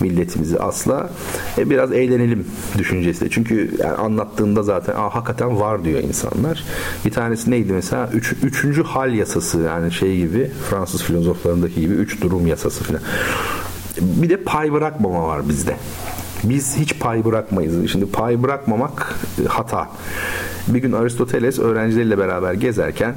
milletimizi 0.00 0.58
asla. 0.58 1.10
E, 1.58 1.70
biraz 1.70 1.92
eğlenelim 1.92 2.46
düşüncesi. 2.78 3.30
Çünkü 3.30 3.82
anlattığında 3.98 4.62
zaten 4.62 4.94
Aa, 4.94 5.14
hakikaten 5.14 5.60
var 5.60 5.84
diyor 5.84 6.00
insanlar. 6.00 6.64
Bir 7.04 7.10
tanesi 7.10 7.50
neydi 7.50 7.72
mesela? 7.72 8.10
Üç, 8.12 8.34
üçüncü 8.42 8.82
hal 8.82 9.14
yasası 9.14 9.58
yani 9.60 9.92
şey 9.92 10.16
gibi 10.16 10.50
Fransız 10.70 11.02
filozoflarındaki 11.02 11.80
gibi 11.80 11.94
üç 11.94 12.20
durum 12.20 12.46
yasası 12.46 12.84
falan. 12.84 13.02
Bir 14.00 14.30
de 14.30 14.36
pay 14.36 14.72
bırakmama 14.72 15.26
var 15.26 15.48
bizde. 15.48 15.76
Biz 16.44 16.76
hiç 16.76 16.98
pay 16.98 17.24
bırakmayız. 17.24 17.90
Şimdi 17.90 18.06
pay 18.06 18.42
bırakmamak 18.42 19.14
e, 19.44 19.48
hata. 19.48 19.88
Bir 20.68 20.78
gün 20.78 20.92
Aristoteles 20.92 21.58
öğrencileriyle 21.58 22.18
beraber 22.18 22.54
gezerken 22.54 23.14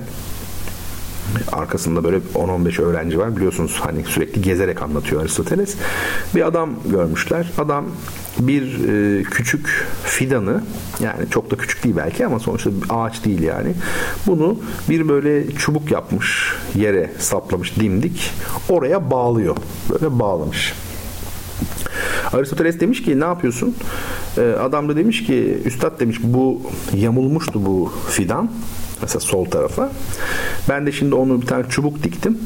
arkasında 1.52 2.04
böyle 2.04 2.18
10-15 2.36 2.82
öğrenci 2.82 3.20
var 3.20 3.36
biliyorsunuz 3.36 3.80
hani 3.80 4.04
sürekli 4.04 4.42
gezerek 4.42 4.82
anlatıyor 4.82 5.22
Aristoteles. 5.22 5.76
Bir 6.36 6.48
adam 6.48 6.70
görmüşler. 6.86 7.52
Adam 7.58 7.86
bir 8.40 8.90
e, 8.90 9.24
küçük 9.24 9.86
fidanı 10.04 10.64
yani 11.00 11.30
çok 11.30 11.52
da 11.52 11.56
küçük 11.56 11.84
değil 11.84 11.96
belki 11.98 12.26
ama 12.26 12.40
sonuçta 12.40 12.70
ağaç 12.90 13.26
değil 13.26 13.42
yani. 13.42 13.74
Bunu 14.28 14.60
bir 14.90 15.10
böyle 15.10 15.52
çubuk 15.52 15.92
yapmış 15.92 16.54
yere 16.76 17.12
saplamış 17.20 17.80
dimdik 17.80 18.32
oraya 18.70 19.12
bağlıyor. 19.12 19.58
Böyle 19.90 20.20
bağlamış 20.20 20.74
Aristoteles 22.34 22.80
demiş 22.80 23.04
ki 23.04 23.20
ne 23.20 23.26
yapıyorsun? 23.26 23.76
Ee, 24.38 24.42
adam 24.62 24.90
da 24.90 24.96
demiş 24.96 25.24
ki 25.26 25.62
üstad 25.66 26.00
demiş 26.00 26.18
bu 26.24 26.62
yamulmuştu 26.94 27.66
bu 27.66 27.92
fidan 28.10 28.52
mesela 29.02 29.20
sol 29.20 29.46
tarafa. 29.46 29.92
Ben 30.70 30.86
de 30.86 30.92
şimdi 30.92 31.16
onu 31.16 31.42
bir 31.42 31.48
tane 31.48 31.64
çubuk 31.70 32.04
diktim. 32.04 32.38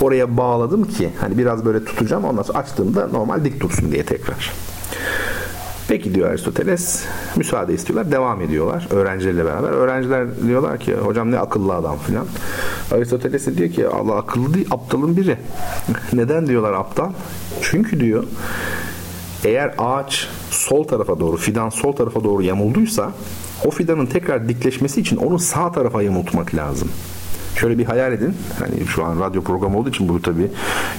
Oraya 0.00 0.36
bağladım 0.36 0.84
ki 0.84 1.10
hani 1.20 1.38
biraz 1.38 1.64
böyle 1.64 1.84
tutacağım 1.84 2.24
ondan 2.24 2.42
sonra 2.42 2.58
açtığımda 2.58 3.08
normal 3.08 3.44
dik 3.44 3.60
tutsun 3.60 3.92
diye 3.92 4.04
tekrar. 4.04 4.52
Peki 5.88 6.14
diyor 6.14 6.30
Aristoteles. 6.30 7.04
Müsaade 7.36 7.74
istiyorlar. 7.74 8.12
Devam 8.12 8.42
ediyorlar 8.42 8.86
öğrencilerle 8.90 9.44
beraber. 9.44 9.68
Öğrenciler 9.68 10.26
diyorlar 10.46 10.78
ki 10.78 10.94
hocam 10.94 11.30
ne 11.30 11.38
akıllı 11.38 11.74
adam 11.74 11.98
filan. 11.98 12.26
Aristoteles 12.92 13.46
de 13.46 13.56
diyor 13.56 13.70
ki 13.70 13.88
Allah 13.88 14.16
akıllı 14.16 14.54
değil 14.54 14.66
aptalın 14.70 15.16
biri. 15.16 15.36
Neden 16.12 16.46
diyorlar 16.46 16.72
aptal? 16.72 17.10
Çünkü 17.62 18.00
diyor 18.00 18.24
eğer 19.44 19.74
ağaç 19.78 20.28
sol 20.50 20.84
tarafa 20.84 21.20
doğru, 21.20 21.36
fidan 21.36 21.68
sol 21.68 21.92
tarafa 21.92 22.24
doğru 22.24 22.42
yamulduysa 22.42 23.12
o 23.64 23.70
fidanın 23.70 24.06
tekrar 24.06 24.48
dikleşmesi 24.48 25.00
için 25.00 25.16
onu 25.16 25.38
sağ 25.38 25.72
tarafa 25.72 26.02
yamultmak 26.02 26.54
lazım. 26.54 26.90
Şöyle 27.56 27.78
bir 27.78 27.84
hayal 27.84 28.12
edin. 28.12 28.34
Hani 28.58 28.86
şu 28.86 29.04
an 29.04 29.20
radyo 29.20 29.42
programı 29.42 29.78
olduğu 29.78 29.88
için 29.88 30.08
bu 30.08 30.22
tabi 30.22 30.50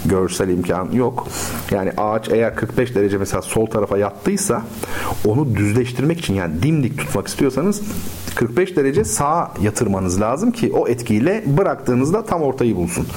görsel 0.06 0.50
imkan 0.50 0.92
yok. 0.92 1.28
Yani 1.72 1.92
ağaç 1.98 2.30
eğer 2.30 2.56
45 2.56 2.96
derece 2.96 3.18
mesela 3.18 3.42
sol 3.42 3.66
tarafa 3.66 3.98
yattıysa 3.98 4.62
onu 5.26 5.56
düzleştirmek 5.56 6.20
için 6.20 6.34
yani 6.34 6.64
dimdik 6.64 6.98
tutmak 6.98 7.28
istiyorsanız 7.28 7.82
45 8.36 8.76
derece 8.78 9.04
sağa 9.04 9.52
yatırmanız 9.62 10.22
lazım 10.22 10.52
ki 10.52 10.72
o 10.74 10.88
etkiyle 10.88 11.44
bıraktığınızda 11.58 12.26
tam 12.26 12.42
ortayı 12.42 12.76
bulsun. 12.76 13.08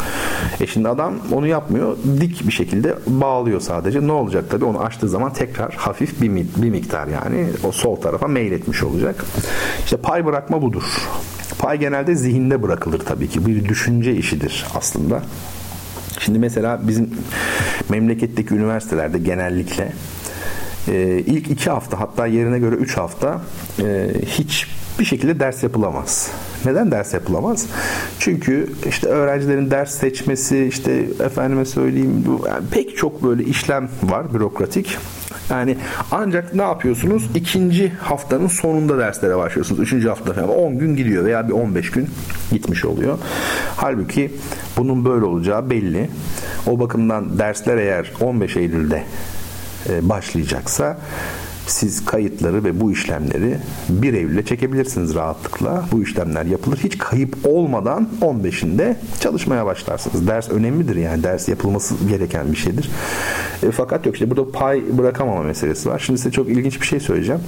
E 0.60 0.66
şimdi 0.66 0.88
adam 0.88 1.14
onu 1.32 1.46
yapmıyor. 1.46 1.96
Dik 2.20 2.46
bir 2.46 2.52
şekilde 2.52 2.94
bağlıyor 3.06 3.60
sadece. 3.60 4.06
Ne 4.06 4.12
olacak 4.12 4.50
tabi 4.50 4.64
onu 4.64 4.80
açtığı 4.80 5.08
zaman 5.08 5.32
tekrar 5.32 5.74
hafif 5.74 6.22
bir, 6.22 6.30
bir 6.56 6.70
miktar 6.70 7.06
yani 7.08 7.46
o 7.64 7.72
sol 7.72 7.96
tarafa 7.96 8.28
meyletmiş 8.28 8.82
olacak. 8.82 9.24
İşte 9.84 9.96
pay 9.96 10.26
bırakma 10.26 10.62
budur. 10.62 10.82
Pay 11.58 11.78
genelde 11.78 12.14
zihinde 12.14 12.62
bırakılır 12.62 12.98
tabii 12.98 13.28
ki. 13.28 13.46
Bir 13.46 13.64
düşünce 13.68 14.14
işidir 14.14 14.64
aslında. 14.74 15.22
Şimdi 16.20 16.38
mesela 16.38 16.88
bizim 16.88 17.10
memleketteki 17.88 18.54
üniversitelerde 18.54 19.18
genellikle 19.18 19.92
e, 20.88 21.22
ilk 21.26 21.50
iki 21.50 21.70
hafta 21.70 22.00
hatta 22.00 22.26
yerine 22.26 22.58
göre 22.58 22.74
üç 22.74 22.96
hafta 22.96 23.40
e, 23.82 24.10
hiç 24.26 24.66
bir 24.98 25.04
şekilde 25.04 25.40
ders 25.40 25.62
yapılamaz. 25.62 26.30
Neden 26.64 26.90
ders 26.90 27.14
yapılamaz? 27.14 27.66
Çünkü 28.18 28.72
işte 28.88 29.08
öğrencilerin 29.08 29.70
ders 29.70 29.94
seçmesi, 29.94 30.64
işte 30.64 30.92
efendime 31.24 31.64
söyleyeyim 31.64 32.24
yani 32.46 32.66
pek 32.70 32.96
çok 32.96 33.22
böyle 33.22 33.44
işlem 33.44 33.88
var 34.02 34.34
bürokratik. 34.34 34.98
Yani 35.50 35.76
ancak 36.10 36.54
ne 36.54 36.62
yapıyorsunuz? 36.62 37.30
İkinci 37.34 37.88
haftanın 37.88 38.46
sonunda 38.46 38.98
derslere 38.98 39.36
başlıyorsunuz. 39.36 39.80
Üçüncü 39.80 40.08
hafta 40.08 40.32
falan 40.32 40.48
10 40.48 40.78
gün 40.78 40.96
gidiyor 40.96 41.24
veya 41.24 41.48
bir 41.48 41.52
15 41.52 41.90
gün 41.90 42.08
gitmiş 42.52 42.84
oluyor. 42.84 43.18
Halbuki 43.76 44.32
bunun 44.76 45.04
böyle 45.04 45.24
olacağı 45.24 45.70
belli. 45.70 46.10
O 46.66 46.80
bakımdan 46.80 47.38
dersler 47.38 47.76
eğer 47.76 48.12
15 48.20 48.56
Eylül'de 48.56 49.04
e, 49.88 50.08
başlayacaksa 50.08 50.98
siz 51.70 52.04
kayıtları 52.04 52.64
ve 52.64 52.80
bu 52.80 52.92
işlemleri 52.92 53.58
1 53.88 54.14
Eylül'e 54.14 54.44
çekebilirsiniz 54.44 55.14
rahatlıkla. 55.14 55.84
Bu 55.92 56.02
işlemler 56.02 56.44
yapılır. 56.44 56.78
Hiç 56.78 56.98
kayıp 56.98 57.36
olmadan 57.44 58.08
15'inde 58.20 58.94
çalışmaya 59.20 59.66
başlarsınız. 59.66 60.26
Ders 60.26 60.48
önemlidir 60.48 60.96
yani. 60.96 61.22
Ders 61.22 61.48
yapılması 61.48 61.94
gereken 62.08 62.52
bir 62.52 62.56
şeydir. 62.56 62.90
E, 63.62 63.70
fakat 63.70 64.06
yok 64.06 64.14
işte 64.14 64.30
burada 64.30 64.52
pay 64.52 64.82
bırakamama 64.98 65.42
meselesi 65.42 65.88
var. 65.88 65.98
Şimdi 65.98 66.18
size 66.18 66.30
çok 66.30 66.48
ilginç 66.48 66.80
bir 66.80 66.86
şey 66.86 67.00
söyleyeceğim. 67.00 67.40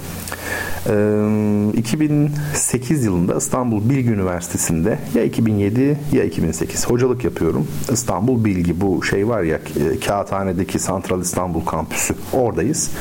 E, 0.89 1.77
2008 1.77 3.05
yılında 3.05 3.35
İstanbul 3.35 3.89
Bilgi 3.89 4.09
Üniversitesi'nde 4.09 4.99
ya 5.15 5.23
2007 5.23 5.97
ya 6.11 6.23
2008 6.23 6.89
hocalık 6.89 7.23
yapıyorum. 7.23 7.67
İstanbul 7.91 8.45
Bilgi 8.45 8.81
bu 8.81 9.03
şey 9.03 9.27
var 9.27 9.41
ya 9.41 9.55
e, 9.55 9.99
Kağıthane'deki 9.99 10.79
Santral 10.79 11.21
İstanbul 11.21 11.65
kampüsü. 11.65 12.15
Oradayız. 12.33 12.91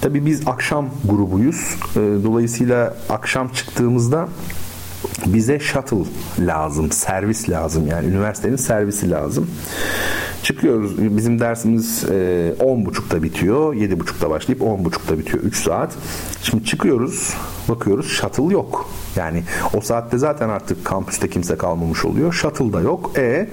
Tabii 0.00 0.26
biz 0.26 0.48
akşam 0.48 0.90
grubuyuz. 1.04 1.76
Ee, 1.96 2.00
dolayısıyla 2.24 2.94
akşam 3.08 3.48
çıktığımızda 3.48 4.28
bize 5.26 5.60
shuttle 5.60 5.96
lazım, 6.38 6.92
servis 6.92 7.50
lazım 7.50 7.86
yani 7.86 8.06
üniversitenin 8.06 8.56
servisi 8.56 9.10
lazım. 9.10 9.50
Çıkıyoruz. 10.42 11.16
Bizim 11.16 11.40
dersimiz 11.40 12.04
10.30'da 12.04 13.16
e, 13.16 13.22
bitiyor. 13.22 13.74
7.30'da 13.74 14.30
başlayıp 14.30 14.62
10.30'da 14.62 15.18
bitiyor. 15.18 15.44
3 15.44 15.56
saat. 15.56 15.94
Şimdi 16.42 16.64
çıkıyoruz. 16.64 17.34
Bakıyoruz 17.68 18.08
shuttle 18.08 18.52
yok. 18.52 18.90
Yani 19.16 19.42
o 19.74 19.80
saatte 19.80 20.18
zaten 20.18 20.48
artık 20.48 20.84
kampüste 20.84 21.30
kimse 21.30 21.56
kalmamış 21.56 22.04
oluyor. 22.04 22.32
Shuttle 22.32 22.72
da 22.72 22.80
yok. 22.80 23.12
E 23.18 23.48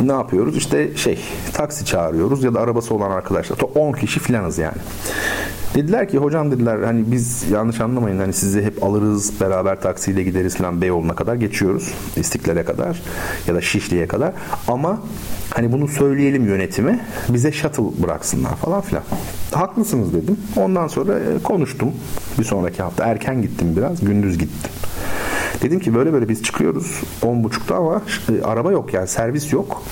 ne 0.00 0.12
yapıyoruz? 0.12 0.56
İşte 0.56 0.96
şey 0.96 1.18
taksi 1.52 1.84
çağırıyoruz 1.84 2.44
ya 2.44 2.54
da 2.54 2.60
arabası 2.60 2.94
olan 2.94 3.10
arkadaşlar. 3.10 3.58
10 3.74 3.92
kişi 3.92 4.20
filanız 4.20 4.58
yani. 4.58 4.78
Dediler 5.74 6.08
ki 6.08 6.18
hocam 6.18 6.50
dediler 6.50 6.82
hani 6.82 7.12
biz 7.12 7.50
yanlış 7.50 7.80
anlamayın 7.80 8.18
hani 8.18 8.32
sizi 8.32 8.62
hep 8.62 8.84
alırız 8.84 9.40
beraber 9.40 9.80
taksiyle 9.80 10.22
gideriz 10.22 10.56
falan 10.56 10.80
Beyoğlu'na 10.80 11.14
kadar 11.14 11.34
geçiyoruz. 11.34 11.94
İstiklal'e 12.16 12.64
kadar 12.64 13.02
ya 13.48 13.54
da 13.54 13.60
Şişli'ye 13.60 14.06
kadar. 14.08 14.32
Ama 14.68 15.00
hani 15.50 15.72
bunu 15.72 15.88
söyleyelim 15.88 16.46
yönetime 16.46 17.00
bize 17.28 17.52
shuttle 17.52 18.02
bıraksınlar 18.02 18.56
falan 18.56 18.80
filan. 18.80 19.02
Haklısınız 19.52 20.14
dedim. 20.14 20.36
Ondan 20.56 20.88
sonra 20.88 21.18
e, 21.18 21.42
konuştum. 21.42 21.92
Bir 22.38 22.44
sonraki 22.44 22.82
hafta 22.82 23.04
erken 23.04 23.42
gittim 23.42 23.76
biraz. 23.76 24.00
Gündüz 24.00 24.38
gittim. 24.38 24.70
Dedim 25.62 25.80
ki 25.80 25.94
böyle 25.94 26.12
böyle 26.12 26.28
biz 26.28 26.42
çıkıyoruz 26.42 27.02
10.30'da 27.22 27.76
ama 27.76 28.02
e, 28.28 28.42
araba 28.42 28.72
yok 28.72 28.94
yani 28.94 29.08
servis 29.08 29.52
yok. 29.52 29.82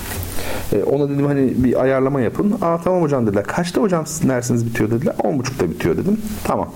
E, 0.73 0.83
ona 0.83 1.09
dedim 1.09 1.25
hani 1.25 1.53
bir 1.63 1.81
ayarlama 1.81 2.21
yapın. 2.21 2.57
Aa 2.61 2.77
tamam 2.83 3.01
hocam 3.01 3.27
dediler. 3.27 3.43
Kaçta 3.43 3.81
hocam 3.81 4.05
sizin 4.05 4.29
dersiniz 4.29 4.65
bitiyor 4.65 4.91
dediler. 4.91 5.15
10.30'da 5.23 5.69
bitiyor 5.69 5.97
dedim. 5.97 6.21
Tamam. 6.43 6.69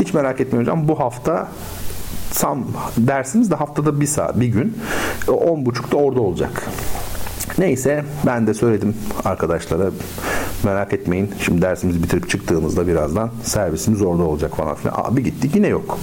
Hiç 0.00 0.14
merak 0.14 0.40
etmeyin 0.40 0.62
hocam. 0.62 0.88
Bu 0.88 1.00
hafta 1.00 1.48
sam 2.30 2.64
dersimiz 2.96 3.50
de 3.50 3.54
haftada 3.54 4.00
bir 4.00 4.06
saat, 4.06 4.40
bir 4.40 4.46
gün. 4.46 4.78
10.30'da 5.26 5.96
orada 5.96 6.20
olacak. 6.20 6.68
Neyse 7.58 8.04
ben 8.26 8.46
de 8.46 8.54
söyledim 8.54 8.96
arkadaşlara 9.24 9.90
merak 10.64 10.92
etmeyin 10.92 11.30
şimdi 11.40 11.62
dersimizi 11.62 12.02
bitirip 12.02 12.30
çıktığımızda 12.30 12.86
birazdan 12.86 13.30
servisimiz 13.42 14.02
orada 14.02 14.22
olacak 14.22 14.56
falan 14.56 14.74
filan. 14.74 14.94
Abi 14.96 15.22
gittik 15.22 15.54
yine 15.54 15.68
yok. 15.68 15.98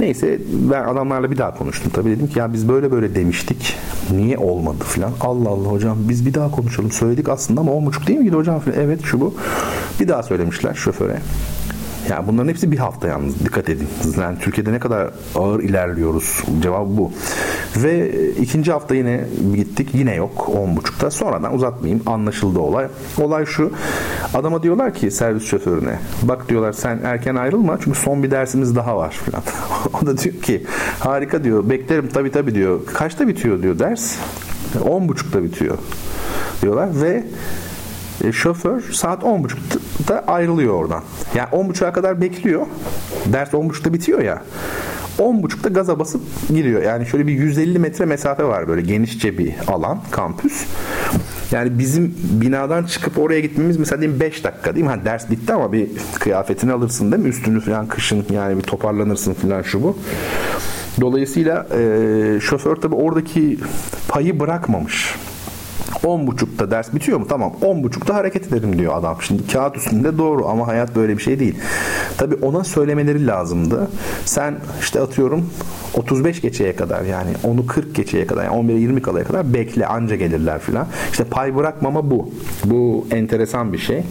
Neyse 0.00 0.38
ben 0.52 0.84
adamlarla 0.84 1.30
bir 1.30 1.38
daha 1.38 1.54
konuştum. 1.54 1.92
Tabii 1.94 2.10
dedim 2.10 2.26
ki 2.28 2.38
ya 2.38 2.52
biz 2.52 2.68
böyle 2.68 2.92
böyle 2.92 3.14
demiştik. 3.14 3.76
Niye 4.10 4.38
olmadı 4.38 4.84
filan. 4.84 5.12
Allah 5.20 5.48
Allah 5.48 5.68
hocam 5.68 5.98
biz 6.00 6.26
bir 6.26 6.34
daha 6.34 6.50
konuşalım. 6.50 6.90
Söyledik 6.90 7.28
aslında 7.28 7.60
ama 7.60 7.72
on 7.72 7.86
buçuk 7.86 8.06
değil 8.06 8.18
miydi 8.18 8.36
hocam? 8.36 8.62
Evet 8.76 9.00
şu 9.04 9.20
bu. 9.20 9.34
Bir 10.00 10.08
daha 10.08 10.22
söylemişler 10.22 10.74
şoföre. 10.74 11.18
Yani 12.10 12.26
bunların 12.26 12.48
hepsi 12.48 12.72
bir 12.72 12.78
hafta 12.78 13.08
yalnız 13.08 13.44
dikkat 13.44 13.68
edin. 13.68 13.88
Yani 14.20 14.38
Türkiye'de 14.38 14.72
ne 14.72 14.78
kadar 14.78 15.10
ağır 15.34 15.60
ilerliyoruz. 15.60 16.42
Cevap 16.62 16.86
bu. 16.88 17.12
Ve 17.76 18.10
ikinci 18.30 18.72
hafta 18.72 18.94
yine 18.94 19.24
gittik. 19.54 19.88
Yine 19.94 20.14
yok 20.14 20.48
10.30'da. 20.52 21.10
Sonradan 21.10 21.54
uzatmayayım. 21.54 22.02
Anlaşıldı 22.06 22.58
olay. 22.58 22.86
Olay 23.20 23.46
şu. 23.46 23.72
Adama 24.34 24.62
diyorlar 24.62 24.94
ki 24.94 25.10
servis 25.10 25.44
şoförüne 25.44 25.98
bak 26.22 26.48
diyorlar 26.48 26.72
sen 26.72 27.00
erken 27.04 27.34
ayrılma 27.34 27.78
çünkü 27.84 27.98
son 27.98 28.22
bir 28.22 28.30
dersimiz 28.30 28.76
daha 28.76 28.96
var 28.96 29.10
falan. 29.24 29.42
o 30.02 30.06
da 30.06 30.18
diyor 30.18 30.34
ki 30.34 30.64
harika 30.98 31.44
diyor 31.44 31.70
beklerim 31.70 32.08
tabi 32.08 32.30
tabi 32.30 32.54
diyor. 32.54 32.80
Kaçta 32.94 33.28
bitiyor 33.28 33.62
diyor 33.62 33.78
ders? 33.78 34.16
10.30'da 34.74 35.44
bitiyor 35.44 35.78
diyorlar 36.62 36.88
ve 37.02 37.08
e, 37.10 37.24
şoför 38.32 38.80
saat 38.92 39.22
10.30'da 39.22 40.24
ayrılıyor 40.26 40.74
oradan. 40.74 41.02
Yani 41.34 41.48
10.30'a 41.48 41.92
kadar 41.92 42.20
bekliyor. 42.20 42.66
Ders 43.26 43.52
10.30'da 43.52 43.92
bitiyor 43.92 44.22
ya. 44.22 44.42
10.30'da 45.18 45.68
gaza 45.68 45.98
basıp 45.98 46.20
gidiyor. 46.48 46.82
Yani 46.82 47.06
şöyle 47.06 47.26
bir 47.26 47.32
150 47.32 47.78
metre 47.78 48.04
mesafe 48.04 48.44
var 48.44 48.68
böyle 48.68 48.82
genişçe 48.82 49.38
bir 49.38 49.54
alan, 49.66 50.00
kampüs. 50.10 50.66
Yani 51.50 51.78
bizim 51.78 52.14
binadan 52.30 52.84
çıkıp 52.84 53.18
oraya 53.18 53.40
gitmemiz 53.40 53.76
mesela 53.76 54.00
diyeyim 54.00 54.20
5 54.20 54.44
dakika 54.44 54.74
değil 54.74 54.86
mi? 54.86 54.90
Ha, 54.90 55.04
ders 55.04 55.30
bitti 55.30 55.52
ama 55.52 55.72
bir 55.72 55.88
kıyafetini 56.20 56.72
alırsın 56.72 57.12
değil 57.12 57.22
mi? 57.22 57.28
Üstünü 57.28 57.60
falan 57.60 57.88
kışın 57.88 58.26
yani 58.32 58.56
bir 58.56 58.62
toparlanırsın 58.62 59.34
falan 59.34 59.62
şu 59.62 59.82
bu. 59.82 59.98
Dolayısıyla 61.00 61.66
e, 61.78 62.40
şoför 62.40 62.76
tabi 62.76 62.94
oradaki 62.94 63.58
payı 64.08 64.40
bırakmamış. 64.40 65.14
10.30'da 66.02 66.70
ders 66.70 66.94
bitiyor 66.94 67.18
mu? 67.18 67.26
Tamam 67.28 67.52
10.30'da 67.62 68.14
hareket 68.14 68.46
edelim 68.46 68.78
diyor 68.78 68.96
adam. 68.96 69.16
Şimdi 69.22 69.46
kağıt 69.46 69.76
üstünde 69.76 70.18
doğru 70.18 70.48
ama 70.48 70.66
hayat 70.66 70.96
böyle 70.96 71.16
bir 71.16 71.22
şey 71.22 71.38
değil. 71.38 71.54
Tabi 72.18 72.34
ona 72.34 72.64
söylemeleri 72.64 73.26
lazımdı. 73.26 73.88
Sen 74.24 74.54
işte 74.80 75.00
atıyorum 75.00 75.50
35 75.96 76.40
geçeye 76.40 76.76
kadar 76.76 77.02
yani 77.02 77.30
onu 77.44 77.66
40 77.66 77.94
geçeye 77.94 78.26
kadar 78.26 78.44
yani 78.44 78.56
11'e 78.56 78.78
20 78.80 79.02
kalaya 79.02 79.24
kadar 79.24 79.54
bekle 79.54 79.86
anca 79.86 80.16
gelirler 80.16 80.58
filan. 80.60 80.86
İşte 81.10 81.24
pay 81.24 81.56
bırakmama 81.56 82.10
bu. 82.10 82.30
Bu 82.64 83.06
enteresan 83.10 83.72
bir 83.72 83.78
şey. 83.78 84.02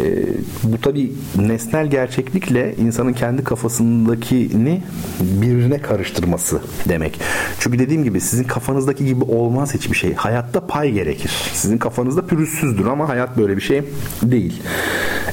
Ee, 0.00 0.24
bu 0.62 0.80
tabi 0.80 1.12
nesnel 1.36 1.86
gerçeklikle 1.86 2.74
insanın 2.76 3.12
kendi 3.12 3.44
kafasındakini 3.44 4.82
birbirine 5.20 5.78
karıştırması 5.78 6.60
demek. 6.88 7.20
Çünkü 7.58 7.78
dediğim 7.78 8.04
gibi 8.04 8.20
sizin 8.20 8.44
kafanızdaki 8.44 9.06
gibi 9.06 9.24
olmaz 9.24 9.74
hiçbir 9.74 9.96
şey. 9.96 10.14
Hayatta 10.14 10.66
pay 10.66 10.92
gerekir. 10.92 11.32
Sizin 11.52 11.78
kafanızda 11.78 12.26
pürüzsüzdür 12.26 12.86
ama 12.86 13.08
hayat 13.08 13.38
böyle 13.38 13.56
bir 13.56 13.62
şey 13.62 13.82
değil. 14.22 14.62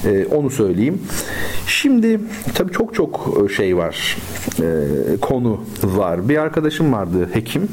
Ee, 0.06 0.26
onu 0.26 0.50
söyleyeyim. 0.50 1.02
Şimdi 1.68 2.20
tabii 2.56 2.72
çok 2.72 2.94
çok 2.94 3.38
şey 3.56 3.78
var. 3.78 4.18
E, 4.60 4.64
konu 5.22 5.64
var. 5.84 6.30
Bir 6.30 6.38
arkadaşım 6.38 6.94
vardı 6.94 7.30
hekim. 7.34 7.68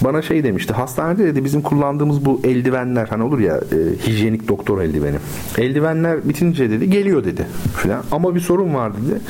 Bana 0.00 0.22
şey 0.22 0.44
demişti. 0.44 0.72
Hastanede 0.72 1.24
dedi 1.24 1.44
bizim 1.44 1.62
kullandığımız 1.62 2.24
bu 2.24 2.40
eldivenler 2.44 3.06
hani 3.06 3.22
olur 3.22 3.38
ya 3.38 3.56
e, 3.56 4.06
hijyenik 4.06 4.48
doktor 4.48 4.80
eldiveni. 4.80 5.16
Eldivenler 5.58 6.28
bitince 6.28 6.70
dedi 6.70 6.90
geliyor 6.90 7.24
dedi 7.24 7.46
falan. 7.74 8.02
Ama 8.12 8.34
bir 8.34 8.40
sorun 8.40 8.74
var 8.74 8.92
dedi. 8.92 9.20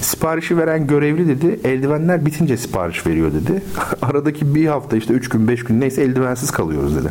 Siparişi 0.00 0.58
veren 0.58 0.86
görevli 0.86 1.28
dedi 1.28 1.60
eldivenler 1.64 2.26
bitince 2.26 2.56
sipariş 2.56 3.06
veriyor 3.06 3.32
dedi. 3.32 3.62
Aradaki 4.02 4.54
bir 4.54 4.66
hafta 4.66 4.96
işte 4.96 5.14
3 5.14 5.28
gün 5.28 5.48
5 5.48 5.64
gün 5.64 5.80
neyse 5.80 6.02
eldivensiz 6.02 6.50
kalıyoruz 6.50 6.96
dedi. 6.96 7.08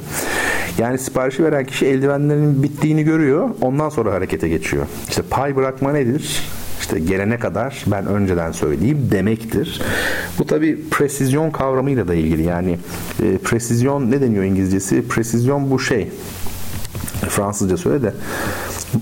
Yani 0.77 0.97
siparişi 0.97 1.43
veren 1.43 1.65
kişi 1.65 1.85
eldivenlerin 1.85 2.63
bittiğini 2.63 3.03
görüyor. 3.03 3.49
Ondan 3.61 3.89
sonra 3.89 4.13
harekete 4.13 4.49
geçiyor. 4.49 4.85
İşte 5.09 5.21
pay 5.29 5.55
bırakma 5.55 5.91
nedir? 5.91 6.43
İşte 6.89 6.99
gelene 6.99 7.39
kadar 7.39 7.83
ben 7.87 8.05
önceden 8.05 8.51
söyleyeyim 8.51 9.07
demektir. 9.11 9.81
Bu 10.39 10.45
tabi 10.45 10.89
presizyon 10.91 11.51
kavramıyla 11.51 12.07
da 12.07 12.13
ilgili 12.13 12.43
yani 12.43 12.79
e, 13.23 13.37
presizyon 13.37 14.11
ne 14.11 14.21
deniyor 14.21 14.43
İngilizcesi? 14.43 15.07
Presizyon 15.07 15.71
bu 15.71 15.79
şey 15.79 16.11
Fransızca 17.29 17.77
söyle 17.77 18.01
de 18.03 18.13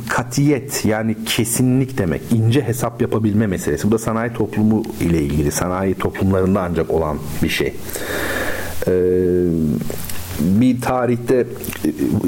katiyet 0.10 0.86
yani 0.86 1.16
kesinlik 1.26 1.98
demek. 1.98 2.22
ince 2.32 2.62
hesap 2.62 3.02
yapabilme 3.02 3.48
meselesi. 3.48 3.88
Bu 3.88 3.92
da 3.92 3.98
sanayi 3.98 4.34
toplumu 4.34 4.84
ile 5.02 5.22
ilgili. 5.22 5.52
Sanayi 5.52 5.96
toplumlarında 5.96 6.62
ancak 6.62 6.92
olan 6.92 7.18
bir 7.44 7.50
şey. 7.50 7.74
Ee, 8.88 8.92
bir 10.40 10.82
tarihte 10.82 11.36
e, 11.36 11.48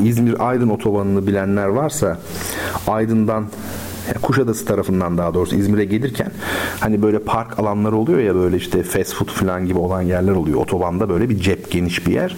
İzmir-Aydın 0.06 0.70
otobanını 0.70 1.28
bilenler 1.28 1.68
varsa 1.68 2.20
Aydın'dan 2.88 3.46
Kuşadası 4.22 4.66
tarafından 4.66 5.18
daha 5.18 5.34
doğrusu 5.34 5.56
İzmir'e 5.56 5.86
gelirken 5.86 6.32
hani 6.80 7.02
böyle 7.02 7.20
park 7.20 7.60
alanları 7.60 7.96
oluyor 7.96 8.20
ya 8.20 8.36
böyle 8.36 8.58
işte 8.58 8.84
fast 8.84 9.14
food 9.14 9.30
falan 9.30 9.66
gibi 9.66 9.80
olan 9.80 10.02
yerler 10.02 10.32
oluyor. 10.32 10.60
Otobanda 10.60 11.10
böyle 11.10 11.30
bir 11.30 11.40
cep 11.40 11.72
geniş 11.72 12.08
bir 12.08 12.14
yer. 12.14 12.36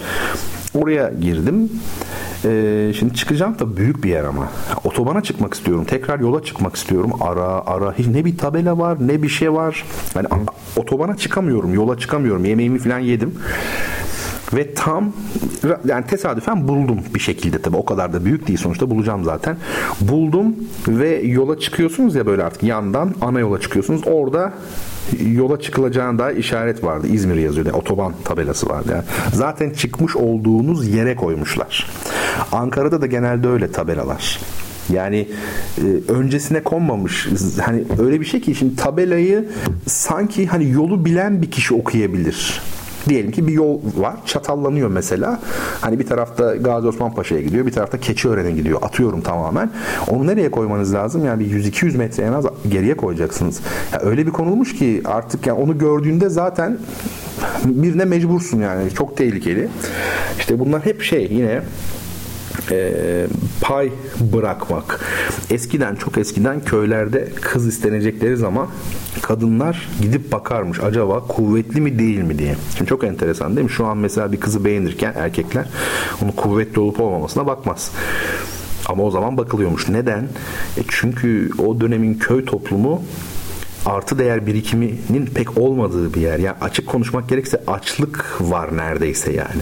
Oraya 0.74 1.12
girdim. 1.22 1.70
Ee, 2.46 2.92
şimdi 3.00 3.14
çıkacağım 3.14 3.60
da 3.60 3.78
büyük 3.78 4.04
bir 4.04 4.10
yer 4.10 4.24
ama. 4.24 4.50
Otobana 4.84 5.24
çıkmak 5.24 5.54
istiyorum. 5.54 5.86
Tekrar 5.86 6.20
yola 6.20 6.44
çıkmak 6.44 6.76
istiyorum. 6.76 7.12
Ara 7.22 7.66
ara. 7.66 7.94
Hiç 7.94 8.08
ne 8.08 8.26
bir 8.26 8.38
tabela 8.38 8.78
var 8.78 8.98
ne 9.08 9.24
bir 9.24 9.30
şey 9.30 9.54
var. 9.54 9.86
Yani 10.16 10.28
otobana 10.78 11.18
çıkamıyorum. 11.18 11.74
Yola 11.74 11.98
çıkamıyorum. 11.98 12.46
Yemeğimi 12.46 12.80
falan 12.80 13.00
yedim. 13.00 13.36
Ve 14.54 14.74
tam 14.74 15.14
yani 15.86 16.06
tesadüfen 16.06 16.68
buldum 16.68 17.00
bir 17.16 17.20
şekilde 17.20 17.62
tabi 17.62 17.78
o 17.78 17.86
kadar 17.86 18.14
da 18.14 18.26
büyük 18.26 18.48
değil 18.48 18.60
sonuçta 18.60 18.90
bulacağım 18.90 19.24
zaten. 19.24 19.58
Buldum 20.02 20.56
ve 20.88 21.22
yola 21.22 21.60
çıkıyorsunuz 21.60 22.16
ya 22.16 22.26
böyle 22.26 22.44
artık 22.44 22.64
yandan 22.64 23.16
ana 23.22 23.40
yola 23.40 23.60
çıkıyorsunuz. 23.60 24.02
Orada 24.06 24.54
yola 25.32 25.60
çıkılacağına 25.60 26.20
dair 26.20 26.38
işaret 26.38 26.84
vardı. 26.84 27.08
İzmir 27.08 27.36
yazıyordu. 27.36 27.70
Yani 27.70 27.78
otoban 27.78 28.14
tabelası 28.24 28.70
vardı. 28.70 28.88
Yani. 28.92 29.04
Zaten 29.34 29.70
çıkmış 29.70 30.16
olduğunuz 30.16 30.88
yere 30.88 31.16
koymuşlar. 31.16 31.90
Ankara'da 32.52 33.02
da 33.02 33.06
genelde 33.06 33.48
öyle 33.48 33.72
tabelalar. 33.72 34.40
Yani 34.94 35.28
e, 35.78 36.12
öncesine 36.12 36.64
konmamış. 36.64 37.28
Hani 37.62 37.84
öyle 38.00 38.20
bir 38.22 38.26
şey 38.26 38.42
ki 38.42 38.56
şimdi 38.56 38.76
tabelayı 38.76 39.50
sanki 39.88 40.48
hani 40.48 40.72
yolu 40.72 41.06
bilen 41.06 41.42
bir 41.42 41.52
kişi 41.52 41.74
okuyabilir. 41.74 42.62
Diyelim 43.10 43.32
ki 43.32 43.48
bir 43.48 43.54
yol 43.54 43.80
var. 43.98 44.16
Çatallanıyor 44.26 44.90
mesela. 44.90 45.40
Hani 45.82 46.00
bir 46.00 46.06
tarafta 46.06 46.56
Gazi 46.56 46.88
Osman 46.88 47.14
Paşa'ya 47.14 47.42
gidiyor. 47.42 47.66
Bir 47.66 47.72
tarafta 47.72 48.00
Keçiören'e 48.00 48.52
gidiyor. 48.52 48.80
Atıyorum 48.82 49.22
tamamen. 49.22 49.72
Onu 50.10 50.28
nereye 50.28 50.52
koymanız 50.52 50.94
lazım? 50.94 51.26
Yani 51.26 51.40
bir 51.40 51.64
100-200 51.64 51.98
metre 51.98 52.24
en 52.24 52.34
az 52.34 52.46
geriye 52.70 52.98
koyacaksınız. 52.98 53.62
Ya 53.94 54.00
öyle 54.00 54.26
bir 54.28 54.32
konulmuş 54.32 54.76
ki 54.76 55.02
artık 55.06 55.48
yani 55.48 55.60
onu 55.60 55.78
gördüğünde 55.78 56.30
zaten 56.30 56.78
birine 57.66 58.06
mecbursun 58.06 58.60
yani. 58.60 58.92
Çok 58.92 59.18
tehlikeli. 59.18 59.68
İşte 60.40 60.60
bunlar 60.60 60.86
hep 60.86 61.02
şey 61.02 61.28
yine 61.32 61.62
e, 62.72 63.28
pay 63.62 63.92
bırakmak. 64.34 65.00
Eskiden 65.50 65.96
çok 65.96 66.18
eskiden 66.18 66.60
köylerde 66.66 67.30
kız 67.42 67.68
istenecekleri 67.68 68.38
zaman 68.38 68.68
kadınlar 69.22 69.90
gidip 70.02 70.32
bakarmış 70.32 70.80
acaba 70.80 71.20
kuvvetli 71.28 71.82
mi 71.82 72.00
değil 72.00 72.20
mi 72.20 72.40
diye. 72.40 72.56
Şimdi 72.78 72.90
çok 72.90 73.04
enteresan 73.04 73.56
değil 73.56 73.66
mi? 73.66 73.72
Şu 73.72 73.86
an 73.86 73.98
mesela 73.98 74.32
bir 74.32 74.40
kızı 74.40 74.66
beğenirken 74.66 75.14
erkekler 75.16 75.66
onun 76.24 76.32
kuvvetli 76.32 76.80
olup 76.80 77.00
olmamasına 77.00 77.48
bakmaz. 77.48 77.92
Ama 78.86 79.04
o 79.04 79.12
zaman 79.12 79.38
bakılıyormuş. 79.38 79.90
Neden? 79.90 80.24
E 80.78 80.82
çünkü 80.88 81.50
o 81.58 81.82
dönemin 81.82 82.14
köy 82.14 82.46
toplumu 82.46 83.04
artı 83.86 84.20
değer 84.20 84.48
birikiminin 84.48 85.26
pek 85.36 85.58
olmadığı 85.58 86.14
bir 86.14 86.22
yer. 86.22 86.40
Yani 86.40 86.58
açık 86.62 86.88
konuşmak 86.88 87.30
gerekirse 87.30 87.62
açlık 87.68 88.38
var 88.42 88.78
neredeyse 88.78 89.34
yani. 89.34 89.62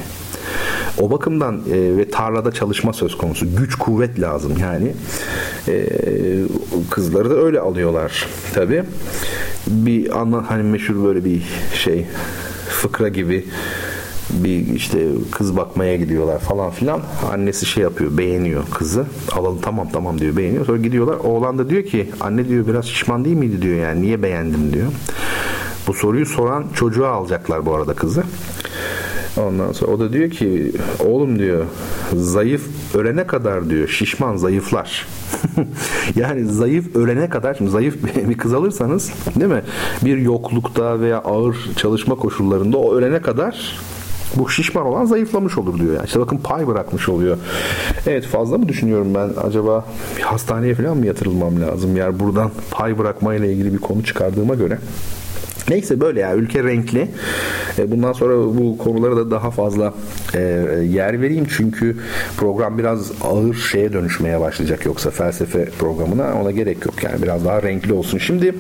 O 1.02 1.12
bakımdan 1.12 1.62
e, 1.72 1.98
ve 1.98 2.10
tarlada 2.10 2.52
çalışma 2.52 2.94
söz 2.94 3.18
konusu. 3.18 3.56
Güç 3.56 3.76
kuvvet 3.76 4.20
lazım 4.20 4.54
yani. 4.62 4.94
E, 5.68 5.86
kızları 6.90 7.30
da 7.30 7.36
öyle 7.36 7.60
alıyorlar 7.60 8.28
tabi. 8.54 8.84
Bir 9.68 10.20
anla 10.20 10.50
hani 10.50 10.64
meşhur 10.64 11.04
böyle 11.04 11.26
bir 11.26 11.44
şey 11.74 12.06
fıkra 12.70 13.10
gibi 13.10 13.46
bir 14.30 14.68
işte 14.76 15.08
kız 15.32 15.58
bakmaya 15.58 15.96
gidiyorlar 15.96 16.40
falan 16.40 16.72
filan. 16.72 17.02
Annesi 17.32 17.66
şey 17.66 17.84
yapıyor, 17.84 18.18
beğeniyor 18.18 18.64
kızı. 18.74 19.06
Alalım 19.32 19.62
tamam 19.62 19.90
tamam 19.94 20.20
diyor, 20.22 20.38
beğeniyor. 20.38 20.66
Sonra 20.66 20.78
gidiyorlar. 20.78 21.16
Oğlan 21.16 21.58
da 21.58 21.70
diyor 21.70 21.84
ki 21.84 22.10
anne 22.22 22.48
diyor 22.50 22.68
biraz 22.68 22.86
şişman 22.86 23.26
değil 23.26 23.36
miydi 23.36 23.62
diyor 23.62 23.78
yani. 23.78 24.02
Niye 24.02 24.24
beğendin 24.24 24.74
diyor. 24.74 24.88
Bu 25.88 25.94
soruyu 25.94 26.26
soran 26.26 26.66
çocuğa 26.74 27.10
alacaklar 27.10 27.66
bu 27.66 27.76
arada 27.76 27.94
kızı. 27.94 28.24
Ondan 29.48 29.72
sonra 29.72 29.92
o 29.92 30.00
da 30.00 30.14
diyor 30.14 30.30
ki 30.30 30.72
oğlum 31.06 31.40
diyor 31.40 31.66
zayıf 32.16 32.62
ölene 32.96 33.28
kadar 33.28 33.70
diyor 33.70 33.88
şişman 33.88 34.36
zayıflar. 34.36 35.08
yani 36.16 36.46
zayıf 36.46 36.96
ölene 36.96 37.30
kadar 37.30 37.54
şimdi 37.54 37.72
zayıf 37.72 37.96
bir 38.30 38.38
kız 38.38 38.54
alırsanız 38.54 39.12
değil 39.36 39.52
mi? 39.52 39.64
Bir 40.06 40.18
yoklukta 40.18 41.00
veya 41.00 41.18
ağır 41.18 41.58
çalışma 41.76 42.16
koşullarında 42.16 42.78
o 42.78 42.96
ölene 42.96 43.22
kadar 43.22 43.80
bu 44.36 44.50
şişman 44.50 44.86
olan 44.86 45.06
zayıflamış 45.06 45.58
olur 45.58 45.80
diyor 45.80 45.94
yani. 45.94 46.06
İşte 46.06 46.20
bakın 46.20 46.38
pay 46.38 46.68
bırakmış 46.68 47.10
oluyor. 47.10 47.38
Evet 48.08 48.26
fazla 48.26 48.58
mı 48.58 48.68
düşünüyorum 48.68 49.16
ben? 49.16 49.30
Acaba 49.44 49.86
bir 50.18 50.22
hastaneye 50.22 50.76
falan 50.76 50.98
mı 50.98 51.06
yatırılmam 51.06 51.62
lazım? 51.62 51.98
Yani 51.98 52.20
buradan 52.20 52.52
pay 52.72 52.98
bırakmayla 52.98 53.48
ilgili 53.48 53.74
bir 53.74 53.80
konu 53.80 54.04
çıkardığıma 54.04 54.56
göre 54.56 54.80
Neyse 55.70 56.00
böyle 56.00 56.20
ya. 56.20 56.36
Ülke 56.36 56.64
renkli. 56.64 57.08
E, 57.78 57.92
bundan 57.92 58.14
sonra 58.14 58.36
bu 58.38 58.78
konulara 58.78 59.18
da 59.18 59.32
daha 59.32 59.52
fazla 59.52 59.94
e, 60.34 60.40
yer 60.90 61.22
vereyim. 61.22 61.48
Çünkü 61.58 61.98
program 62.38 62.78
biraz 62.78 63.12
ağır 63.22 63.54
şeye 63.54 63.94
dönüşmeye 63.94 64.40
başlayacak 64.42 64.86
yoksa 64.86 65.10
felsefe 65.10 65.66
programına. 65.66 66.34
Ona 66.42 66.52
gerek 66.52 66.86
yok 66.86 67.04
yani. 67.04 67.24
Biraz 67.24 67.46
daha 67.46 67.64
renkli 67.64 67.94
olsun. 67.94 68.18
Şimdi 68.18 68.56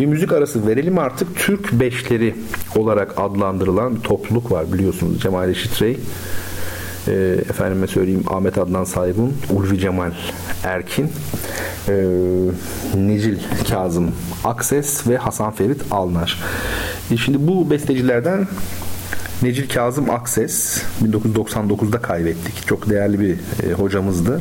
bir 0.00 0.06
müzik 0.06 0.32
arası 0.32 0.66
verelim 0.66 0.98
artık. 0.98 1.36
Türk 1.36 1.72
Beşleri 1.72 2.34
olarak 2.76 3.14
adlandırılan 3.16 3.96
bir 3.96 4.00
topluluk 4.00 4.52
var 4.52 4.72
biliyorsunuz. 4.72 5.20
Cemal 5.20 5.48
Reşit 5.48 5.82
Rey 5.82 5.96
e, 7.08 7.12
efendime 7.50 7.86
söyleyeyim 7.86 8.24
Ahmet 8.26 8.58
Adnan 8.58 8.84
Saygun, 8.84 9.32
Ulvi 9.50 9.78
Cemal 9.78 10.12
Erkin, 10.64 11.12
e, 11.88 11.92
Necil 12.96 13.38
Kazım 13.68 14.10
Akses 14.44 15.06
ve 15.06 15.16
Hasan 15.16 15.52
Ferit 15.52 15.82
Alnar. 15.90 16.38
E 17.10 17.16
şimdi 17.16 17.48
bu 17.48 17.70
bestecilerden 17.70 18.46
Necil 19.42 19.68
Kazım 19.68 20.10
Akses 20.10 20.82
1999'da 21.04 21.98
kaybettik. 21.98 22.66
Çok 22.66 22.90
değerli 22.90 23.20
bir 23.20 23.32
e, 23.68 23.72
hocamızdı. 23.72 24.40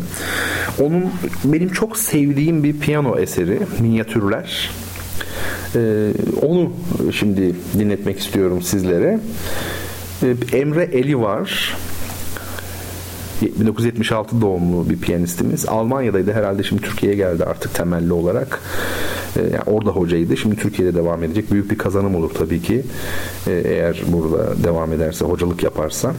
Onun 0.80 1.12
benim 1.44 1.70
çok 1.70 1.98
sevdiğim 1.98 2.64
bir 2.64 2.80
piyano 2.80 3.18
eseri 3.18 3.60
Minyatürler. 3.80 4.70
E, 5.76 6.12
onu 6.42 6.72
şimdi 7.12 7.56
dinletmek 7.80 8.20
istiyorum 8.20 8.62
sizlere. 8.62 9.20
E, 10.24 10.58
Emre 10.58 10.84
Eli 10.84 11.20
var. 11.20 11.78
1976 13.42 14.42
doğumlu 14.42 14.90
bir 14.90 14.98
piyanistimiz. 14.98 15.66
Almanya'daydı 15.66 16.34
herhalde 16.34 16.64
şimdi 16.64 16.82
Türkiye'ye 16.82 17.18
geldi 17.18 17.44
artık 17.44 17.74
temelli 17.74 18.14
olarak. 18.14 18.60
Ee, 19.38 19.42
yani 19.42 19.64
orada 19.66 19.90
hocaydı. 19.90 20.38
Şimdi 20.38 20.56
Türkiye'de 20.56 20.96
devam 20.96 21.24
edecek. 21.24 21.52
Büyük 21.52 21.72
bir 21.72 21.78
kazanım 21.78 22.16
olur 22.16 22.30
tabii 22.30 22.62
ki. 22.62 22.84
Ee, 23.48 23.62
eğer 23.66 24.02
burada 24.08 24.64
devam 24.64 24.94
ederse, 24.94 25.26
hocalık 25.26 25.64
yaparsa. 25.64 26.14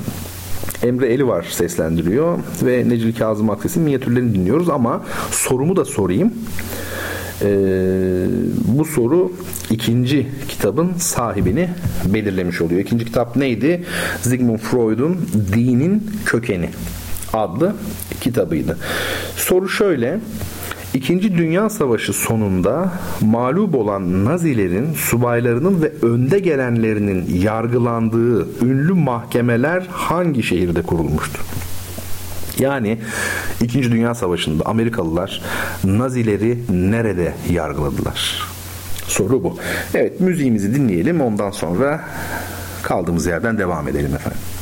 Emre 0.82 1.06
Eli 1.06 1.26
var 1.26 1.46
seslendiriyor 1.50 2.38
ve 2.62 2.88
Necil 2.88 3.14
Kazım 3.16 3.50
Akses'in 3.50 3.82
minyatürlerini 3.82 4.34
dinliyoruz 4.34 4.68
ama 4.68 5.04
sorumu 5.30 5.76
da 5.76 5.84
sorayım. 5.84 6.32
Ee, 7.42 8.26
bu 8.78 8.84
soru 8.84 9.32
ikinci 9.70 10.26
kitabın 10.48 10.92
sahibini 10.98 11.68
belirlemiş 12.06 12.60
oluyor. 12.60 12.80
İkinci 12.80 13.04
kitap 13.04 13.36
neydi? 13.36 13.84
Sigmund 14.22 14.58
Freud'un 14.58 15.28
Dinin 15.52 16.10
Kökeni 16.26 16.70
adlı 17.36 17.74
kitabıydı. 18.20 18.78
Soru 19.36 19.68
şöyle. 19.68 20.20
İkinci 20.94 21.36
Dünya 21.36 21.70
Savaşı 21.70 22.12
sonunda 22.12 22.92
mağlup 23.20 23.74
olan 23.74 24.24
Nazilerin 24.24 24.92
subaylarının 24.94 25.82
ve 25.82 25.92
önde 26.02 26.38
gelenlerinin 26.38 27.40
yargılandığı 27.42 28.64
ünlü 28.64 28.92
mahkemeler 28.92 29.86
hangi 29.90 30.42
şehirde 30.42 30.82
kurulmuştu? 30.82 31.38
Yani 32.58 32.98
İkinci 33.62 33.92
Dünya 33.92 34.14
Savaşı'nda 34.14 34.64
Amerikalılar 34.66 35.42
Nazileri 35.84 36.58
nerede 36.70 37.34
yargıladılar? 37.50 38.42
Soru 39.06 39.44
bu. 39.44 39.58
Evet 39.94 40.20
müziğimizi 40.20 40.74
dinleyelim 40.74 41.20
ondan 41.20 41.50
sonra 41.50 42.04
kaldığımız 42.82 43.26
yerden 43.26 43.58
devam 43.58 43.88
edelim 43.88 44.14
efendim. 44.14 44.55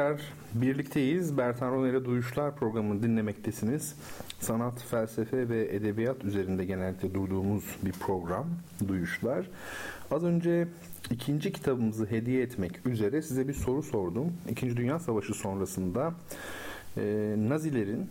Tekrar 0.00 0.20
birlikteyiz. 0.54 1.38
Bertan 1.38 1.72
Rona 1.72 1.88
ile 1.88 2.04
Duyuşlar 2.04 2.56
programını 2.56 3.02
dinlemektesiniz. 3.02 3.96
Sanat, 4.40 4.82
felsefe 4.82 5.48
ve 5.48 5.74
edebiyat 5.74 6.24
üzerinde 6.24 6.64
genellikle 6.64 7.14
durduğumuz 7.14 7.64
bir 7.82 7.92
program 7.92 8.46
Duyuşlar. 8.88 9.46
Az 10.10 10.24
önce 10.24 10.68
ikinci 11.10 11.52
kitabımızı 11.52 12.06
hediye 12.06 12.42
etmek 12.42 12.86
üzere 12.86 13.22
size 13.22 13.48
bir 13.48 13.54
soru 13.54 13.82
sordum. 13.82 14.32
İkinci 14.50 14.76
Dünya 14.76 14.98
Savaşı 14.98 15.34
sonrasında 15.34 16.14
e, 16.96 17.34
Nazilerin 17.38 18.10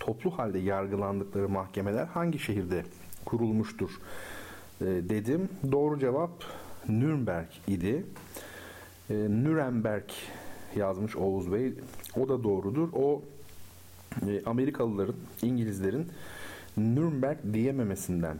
toplu 0.00 0.38
halde 0.38 0.58
yargılandıkları 0.58 1.48
mahkemeler 1.48 2.06
hangi 2.06 2.38
şehirde 2.38 2.84
kurulmuştur 3.24 3.90
e, 4.80 4.84
dedim. 4.84 5.48
Doğru 5.72 5.98
cevap 5.98 6.44
Nürnberg 6.88 7.48
idi. 7.66 8.04
E, 9.10 9.14
Nürnberg 9.14 10.10
yazmış 10.76 11.16
Oğuz 11.16 11.52
Bey. 11.52 11.72
O 12.16 12.28
da 12.28 12.44
doğrudur. 12.44 12.88
O 12.92 13.22
e, 14.28 14.42
Amerikalıların, 14.46 15.16
İngilizlerin 15.42 16.06
Nürnberg 16.76 17.38
diyememesinden 17.52 18.36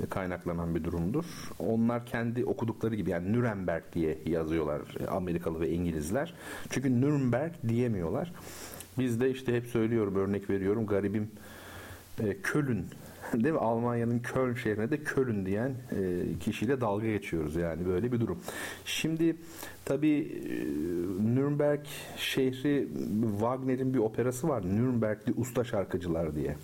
e, 0.00 0.06
kaynaklanan 0.06 0.74
bir 0.74 0.84
durumdur. 0.84 1.24
Onlar 1.58 2.06
kendi 2.06 2.44
okudukları 2.44 2.94
gibi 2.94 3.10
yani 3.10 3.32
Nürnberg 3.32 3.82
diye 3.94 4.18
yazıyorlar 4.26 4.80
e, 5.00 5.06
Amerikalı 5.06 5.60
ve 5.60 5.70
İngilizler. 5.70 6.34
Çünkü 6.70 7.00
Nürnberg 7.00 7.52
diyemiyorlar. 7.68 8.32
Biz 8.98 9.20
de 9.20 9.30
işte 9.30 9.56
hep 9.56 9.66
söylüyorum 9.66 10.16
örnek 10.16 10.50
veriyorum 10.50 10.86
garibim 10.86 11.30
Köln 12.42 12.84
değil 13.32 13.54
mi? 13.54 13.60
Almanya'nın 13.60 14.18
Köln 14.18 14.54
şehrine 14.54 14.90
de 14.90 15.02
Köln 15.02 15.46
diyen 15.46 15.74
e, 15.92 16.38
kişiyle 16.40 16.80
dalga 16.80 17.06
geçiyoruz 17.06 17.56
yani 17.56 17.86
böyle 17.86 18.12
bir 18.12 18.20
durum. 18.20 18.38
Şimdi 18.84 19.36
tabi 19.84 20.08
e, 20.08 20.54
Nürnberg 21.34 21.84
şehri 22.16 22.88
Wagner'in 23.30 23.94
bir 23.94 23.98
operası 23.98 24.48
var. 24.48 24.62
Nürnbergli 24.66 25.32
usta 25.36 25.64
şarkıcılar 25.64 26.34
diye. 26.34 26.56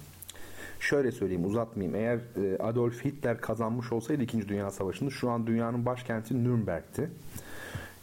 Şöyle 0.80 1.12
söyleyeyim 1.12 1.44
uzatmayayım. 1.44 1.96
Eğer 1.96 2.18
e, 2.44 2.58
Adolf 2.58 3.04
Hitler 3.04 3.40
kazanmış 3.40 3.92
olsaydı 3.92 4.22
2. 4.22 4.48
Dünya 4.48 4.70
Savaşı'nı 4.70 5.10
şu 5.10 5.30
an 5.30 5.46
dünyanın 5.46 5.86
başkenti 5.86 6.44
Nürnberg'ti. 6.44 7.10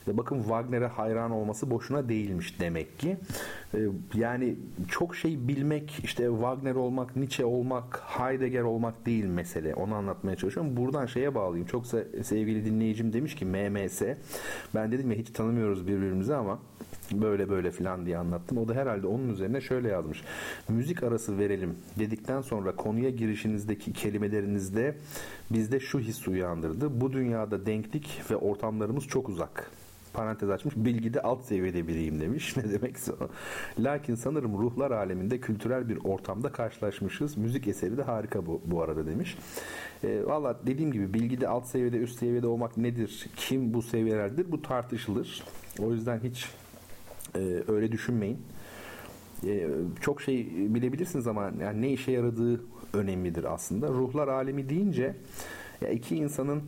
İşte 0.01 0.17
bakın 0.17 0.39
Wagner'e 0.39 0.87
hayran 0.87 1.31
olması 1.31 1.71
boşuna 1.71 2.09
değilmiş 2.09 2.59
demek 2.59 2.99
ki. 2.99 3.17
Ee, 3.73 3.79
yani 4.13 4.55
çok 4.89 5.15
şey 5.15 5.47
bilmek, 5.47 5.99
işte 6.03 6.27
Wagner 6.27 6.75
olmak, 6.75 7.15
Nietzsche 7.15 7.45
olmak, 7.45 8.01
Heidegger 8.05 8.61
olmak 8.61 9.05
değil 9.05 9.25
mesele. 9.25 9.75
Onu 9.75 9.95
anlatmaya 9.95 10.35
çalışıyorum. 10.35 10.77
Buradan 10.77 11.05
şeye 11.05 11.35
bağlayayım. 11.35 11.67
Çok 11.67 11.87
sevgili 12.23 12.65
dinleyicim 12.65 13.13
demiş 13.13 13.35
ki 13.35 13.45
MMS. 13.45 14.01
Ben 14.75 14.91
dedim 14.91 15.11
ya 15.11 15.17
hiç 15.17 15.29
tanımıyoruz 15.29 15.87
birbirimizi 15.87 16.35
ama 16.35 16.59
böyle 17.11 17.49
böyle 17.49 17.71
filan 17.71 18.05
diye 18.05 18.17
anlattım. 18.17 18.57
O 18.57 18.67
da 18.67 18.73
herhalde 18.73 19.07
onun 19.07 19.29
üzerine 19.29 19.61
şöyle 19.61 19.87
yazmış. 19.87 20.23
Müzik 20.69 21.03
arası 21.03 21.37
verelim 21.37 21.75
dedikten 21.99 22.41
sonra 22.41 22.75
konuya 22.75 23.09
girişinizdeki 23.09 23.93
kelimelerinizde 23.93 24.95
bizde 25.51 25.79
şu 25.79 25.99
his 25.99 26.27
uyandırdı. 26.27 27.01
Bu 27.01 27.13
dünyada 27.13 27.65
denklik 27.65 28.21
ve 28.31 28.35
ortamlarımız 28.35 29.07
çok 29.07 29.29
uzak 29.29 29.71
parantez 30.13 30.49
açmış. 30.49 30.75
Bilgide 30.77 31.21
alt 31.21 31.45
seviyede 31.45 31.87
biriyim 31.87 32.21
demiş. 32.21 32.57
Ne 32.61 32.71
demekse 32.71 33.11
o. 33.11 33.29
Lakin 33.79 34.15
sanırım 34.15 34.57
ruhlar 34.57 34.91
aleminde 34.91 35.39
kültürel 35.39 35.89
bir 35.89 35.99
ortamda 36.03 36.51
karşılaşmışız. 36.51 37.37
Müzik 37.37 37.67
eseri 37.67 37.97
de 37.97 38.03
harika 38.03 38.45
bu, 38.45 38.61
bu 38.65 38.81
arada 38.81 39.05
demiş. 39.05 39.37
E, 40.03 40.25
Valla 40.25 40.59
dediğim 40.65 40.91
gibi 40.91 41.13
bilgide 41.13 41.47
alt 41.47 41.67
seviyede 41.67 41.97
üst 41.97 42.19
seviyede 42.19 42.47
olmak 42.47 42.77
nedir? 42.77 43.29
Kim 43.35 43.73
bu 43.73 43.81
seviyelerdir? 43.81 44.51
Bu 44.51 44.61
tartışılır. 44.61 45.43
O 45.79 45.93
yüzden 45.93 46.19
hiç 46.19 46.49
e, 47.35 47.63
öyle 47.67 47.91
düşünmeyin. 47.91 48.37
E, 49.47 49.67
çok 50.01 50.21
şey 50.21 50.47
bilebilirsiniz 50.75 51.27
ama 51.27 51.51
yani 51.61 51.81
ne 51.81 51.91
işe 51.91 52.11
yaradığı 52.11 52.61
önemlidir 52.93 53.53
aslında. 53.53 53.87
Ruhlar 53.87 54.27
alemi 54.27 54.69
deyince 54.69 55.15
ya 55.81 55.89
iki 55.89 56.15
insanın 56.15 56.63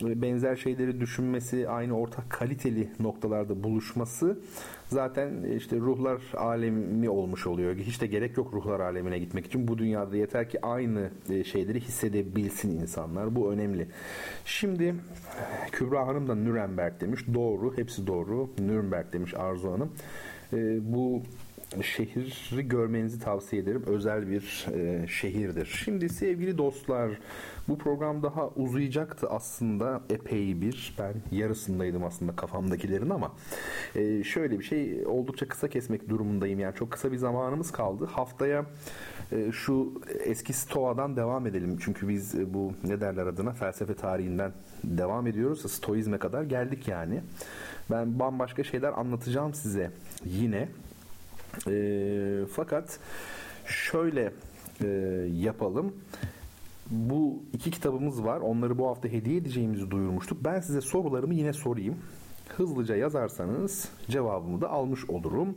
benzer 0.00 0.56
şeyleri 0.56 1.00
düşünmesi, 1.00 1.68
aynı 1.68 1.98
ortak 1.98 2.30
kaliteli 2.30 2.88
noktalarda 3.00 3.62
buluşması 3.64 4.38
zaten 4.86 5.42
işte 5.56 5.76
ruhlar 5.76 6.22
alemi 6.36 7.10
olmuş 7.10 7.46
oluyor. 7.46 7.76
Hiç 7.76 8.00
de 8.00 8.06
gerek 8.06 8.36
yok 8.36 8.54
ruhlar 8.54 8.80
alemine 8.80 9.18
gitmek 9.18 9.46
için. 9.46 9.68
Bu 9.68 9.78
dünyada 9.78 10.16
yeter 10.16 10.48
ki 10.48 10.66
aynı 10.66 11.10
e, 11.30 11.44
şeyleri 11.44 11.80
hissedebilsin 11.80 12.80
insanlar. 12.80 13.36
Bu 13.36 13.52
önemli. 13.52 13.88
Şimdi 14.44 14.94
Kübra 15.72 16.06
Hanım 16.06 16.28
da 16.28 16.34
Nürnberg 16.34 17.00
demiş. 17.00 17.20
Doğru. 17.34 17.76
Hepsi 17.78 18.06
doğru. 18.06 18.50
Nürnberg 18.58 19.12
demiş 19.12 19.34
Arzu 19.34 19.72
Hanım. 19.72 19.92
E, 20.52 20.78
bu 20.94 21.22
şehri 21.82 22.68
görmenizi 22.68 23.20
tavsiye 23.20 23.62
ederim. 23.62 23.82
Özel 23.86 24.30
bir 24.30 24.66
e, 24.74 25.06
şehirdir. 25.06 25.66
Şimdi 25.84 26.08
sevgili 26.08 26.58
dostlar 26.58 27.10
bu 27.68 27.78
program 27.78 28.22
daha 28.22 28.48
uzayacaktı 28.48 29.28
aslında 29.30 30.00
epey 30.10 30.60
bir. 30.60 30.94
Ben 30.98 31.14
yarısındaydım 31.38 32.04
aslında 32.04 32.36
kafamdakilerin 32.36 33.10
ama 33.10 33.32
e, 33.94 34.24
şöyle 34.24 34.58
bir 34.58 34.64
şey 34.64 35.06
oldukça 35.06 35.48
kısa 35.48 35.68
kesmek 35.68 36.08
durumundayım. 36.08 36.60
Yani 36.60 36.74
çok 36.74 36.90
kısa 36.90 37.12
bir 37.12 37.16
zamanımız 37.16 37.72
kaldı. 37.72 38.06
Haftaya 38.06 38.66
e, 39.32 39.52
şu 39.52 40.02
eski 40.24 40.52
Stoa'dan 40.52 41.16
devam 41.16 41.46
edelim. 41.46 41.78
Çünkü 41.80 42.08
biz 42.08 42.34
e, 42.34 42.54
bu 42.54 42.72
ne 42.84 43.00
derler 43.00 43.26
adına 43.26 43.52
felsefe 43.52 43.94
tarihinden 43.94 44.52
devam 44.84 45.26
ediyoruz. 45.26 45.72
Stoizme 45.72 46.18
kadar 46.18 46.42
geldik 46.42 46.88
yani. 46.88 47.20
Ben 47.90 48.18
bambaşka 48.18 48.64
şeyler 48.64 48.92
anlatacağım 48.92 49.54
size 49.54 49.90
yine. 50.24 50.68
E, 51.68 52.40
fakat 52.52 52.98
şöyle 53.66 54.32
e, 54.84 54.86
yapalım. 55.32 55.94
Bu 56.90 57.42
iki 57.52 57.70
kitabımız 57.70 58.24
var. 58.24 58.40
Onları 58.40 58.78
bu 58.78 58.88
hafta 58.88 59.08
hediye 59.08 59.36
edeceğimizi 59.36 59.90
duyurmuştuk. 59.90 60.44
Ben 60.44 60.60
size 60.60 60.80
sorularımı 60.80 61.34
yine 61.34 61.52
sorayım. 61.52 61.96
Hızlıca 62.56 62.96
yazarsanız 62.96 63.88
cevabımı 64.10 64.60
da 64.60 64.70
almış 64.70 65.10
olurum. 65.10 65.54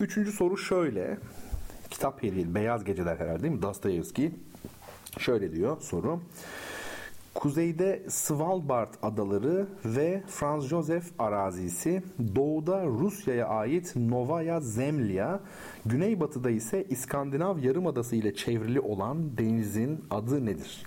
Üçüncü 0.00 0.32
soru 0.32 0.56
şöyle. 0.56 1.18
Kitap 1.90 2.22
hediye, 2.22 2.54
Beyaz 2.54 2.84
Geceler 2.84 3.16
herhalde 3.16 3.42
değil 3.42 3.54
mi? 3.54 3.62
Dostoyevski. 3.62 4.32
Şöyle 5.18 5.52
diyor 5.52 5.80
soru. 5.80 6.20
Kuzeyde 7.34 8.02
Svalbard 8.08 8.94
adaları 9.02 9.66
ve 9.84 10.22
Franz 10.28 10.64
Josef 10.64 11.04
arazisi, 11.18 12.02
doğuda 12.36 12.86
Rusya'ya 12.86 13.46
ait 13.46 13.96
Novaya 13.96 14.60
Zemlya, 14.60 15.40
güneybatıda 15.86 16.50
ise 16.50 16.84
İskandinav 16.90 17.58
Yarımadası 17.58 18.16
ile 18.16 18.34
çevrili 18.34 18.80
olan 18.80 19.38
denizin 19.38 20.04
adı 20.10 20.46
nedir? 20.46 20.86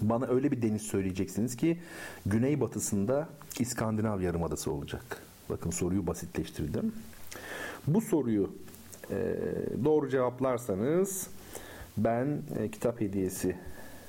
Bana 0.00 0.26
öyle 0.26 0.50
bir 0.50 0.62
deniz 0.62 0.82
söyleyeceksiniz 0.82 1.56
ki 1.56 1.78
güneybatısında 2.26 3.28
İskandinav 3.58 4.20
Yarımadası 4.20 4.72
olacak. 4.72 5.22
Bakın 5.50 5.70
soruyu 5.70 6.06
basitleştirdim. 6.06 6.92
Bu 7.86 8.00
soruyu 8.00 8.54
e, 9.10 9.36
doğru 9.84 10.08
cevaplarsanız 10.08 11.26
ben 11.96 12.42
e, 12.58 12.70
kitap 12.70 13.00
hediyesi 13.00 13.56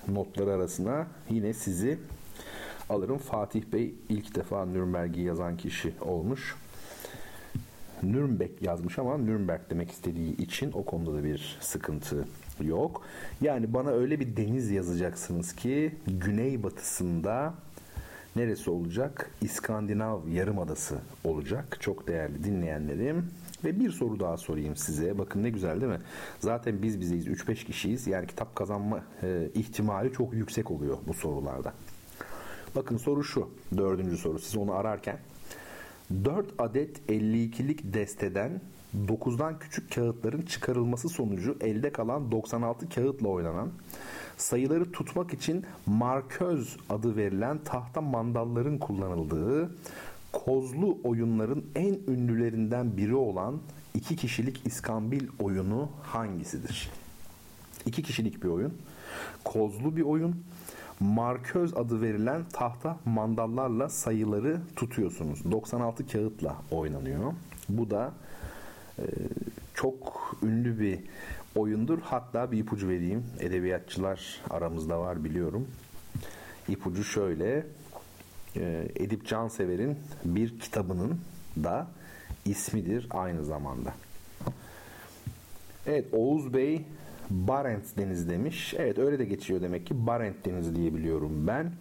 notları 0.07 0.51
arasına 0.51 1.07
yine 1.29 1.53
sizi 1.53 1.99
alırım. 2.89 3.17
Fatih 3.17 3.63
Bey 3.73 3.95
ilk 4.09 4.35
defa 4.35 4.65
Nürnberg'i 4.65 5.21
yazan 5.21 5.57
kişi 5.57 5.93
olmuş. 6.01 6.55
Nürnberg 8.03 8.51
yazmış 8.61 8.99
ama 8.99 9.17
Nürnberg 9.17 9.61
demek 9.69 9.91
istediği 9.91 10.37
için 10.37 10.71
o 10.71 10.85
konuda 10.85 11.13
da 11.13 11.23
bir 11.23 11.57
sıkıntı 11.61 12.27
yok. 12.61 13.01
Yani 13.41 13.73
bana 13.73 13.89
öyle 13.89 14.19
bir 14.19 14.37
deniz 14.37 14.71
yazacaksınız 14.71 15.55
ki 15.55 15.95
güneybatısında 16.07 17.53
neresi 18.35 18.69
olacak? 18.69 19.31
İskandinav 19.41 20.27
Yarımadası 20.27 20.97
olacak. 21.23 21.77
Çok 21.79 22.07
değerli 22.07 22.43
dinleyenlerim. 22.43 23.31
Ve 23.63 23.79
bir 23.79 23.91
soru 23.91 24.19
daha 24.19 24.37
sorayım 24.37 24.75
size. 24.75 25.17
Bakın 25.17 25.43
ne 25.43 25.49
güzel 25.49 25.81
değil 25.81 25.91
mi? 25.91 26.01
Zaten 26.39 26.81
biz 26.81 26.99
bizeyiz. 26.99 27.27
3-5 27.27 27.65
kişiyiz. 27.65 28.07
Yani 28.07 28.27
kitap 28.27 28.55
kazanma 28.55 29.03
e, 29.23 29.49
ihtimali 29.53 30.13
çok 30.13 30.33
yüksek 30.33 30.71
oluyor 30.71 30.97
bu 31.07 31.13
sorularda. 31.13 31.73
Bakın 32.75 32.97
soru 32.97 33.23
şu. 33.23 33.49
Dördüncü 33.77 34.17
soru. 34.17 34.39
Siz 34.39 34.57
onu 34.57 34.73
ararken 34.73 35.19
4 36.25 36.45
adet 36.57 37.09
52'lik 37.09 37.93
desteden 37.93 38.61
9'dan 39.07 39.59
küçük 39.59 39.91
kağıtların 39.91 40.41
çıkarılması 40.41 41.09
sonucu 41.09 41.57
elde 41.61 41.91
kalan 41.91 42.31
96 42.31 42.89
kağıtla 42.89 43.27
oynanan 43.27 43.69
sayıları 44.37 44.91
tutmak 44.91 45.33
için 45.33 45.65
marköz 45.85 46.77
adı 46.89 47.15
verilen 47.15 47.57
tahta 47.63 48.01
mandalların 48.01 48.77
kullanıldığı 48.77 49.75
kozlu 50.33 50.97
oyunların 51.03 51.65
en 51.75 51.99
ünlülerinden 52.07 52.97
biri 52.97 53.15
olan 53.15 53.61
iki 53.93 54.15
kişilik 54.15 54.67
iskambil 54.67 55.27
oyunu 55.39 55.89
hangisidir? 56.01 56.89
İki 57.85 58.03
kişilik 58.03 58.43
bir 58.43 58.49
oyun, 58.49 58.73
kozlu 59.43 59.95
bir 59.95 60.01
oyun, 60.01 60.35
marköz 60.99 61.77
adı 61.77 62.01
verilen 62.01 62.43
tahta 62.53 62.97
mandallarla 63.05 63.89
sayıları 63.89 64.61
tutuyorsunuz. 64.75 65.51
96 65.51 66.07
kağıtla 66.07 66.55
oynanıyor. 66.71 67.33
Bu 67.69 67.89
da 67.89 68.13
e, 68.99 69.03
çok 69.73 70.35
ünlü 70.43 70.79
bir 70.79 70.99
oyundur. 71.55 71.99
Hatta 72.01 72.51
bir 72.51 72.57
ipucu 72.57 72.87
vereyim. 72.87 73.25
Edebiyatçılar 73.39 74.41
aramızda 74.49 74.99
var 74.99 75.23
biliyorum. 75.23 75.67
İpucu 76.67 77.03
şöyle. 77.03 77.65
E, 78.55 78.87
Edip 78.95 79.27
Cansever'in 79.27 79.97
bir 80.25 80.59
kitabının 80.59 81.19
da 81.63 81.87
ismidir 82.45 83.07
aynı 83.09 83.45
zamanda. 83.45 83.93
Evet 85.87 86.05
Oğuz 86.11 86.53
Bey 86.53 86.85
Barents 87.29 87.97
Denizi 87.97 88.29
demiş. 88.29 88.73
Evet 88.77 88.97
öyle 88.97 89.19
de 89.19 89.25
geçiyor 89.25 89.61
demek 89.61 89.87
ki. 89.87 90.07
Barent 90.07 90.45
Denizi 90.45 90.75
diye 90.75 90.93
biliyorum 90.93 91.47
ben. 91.47 91.71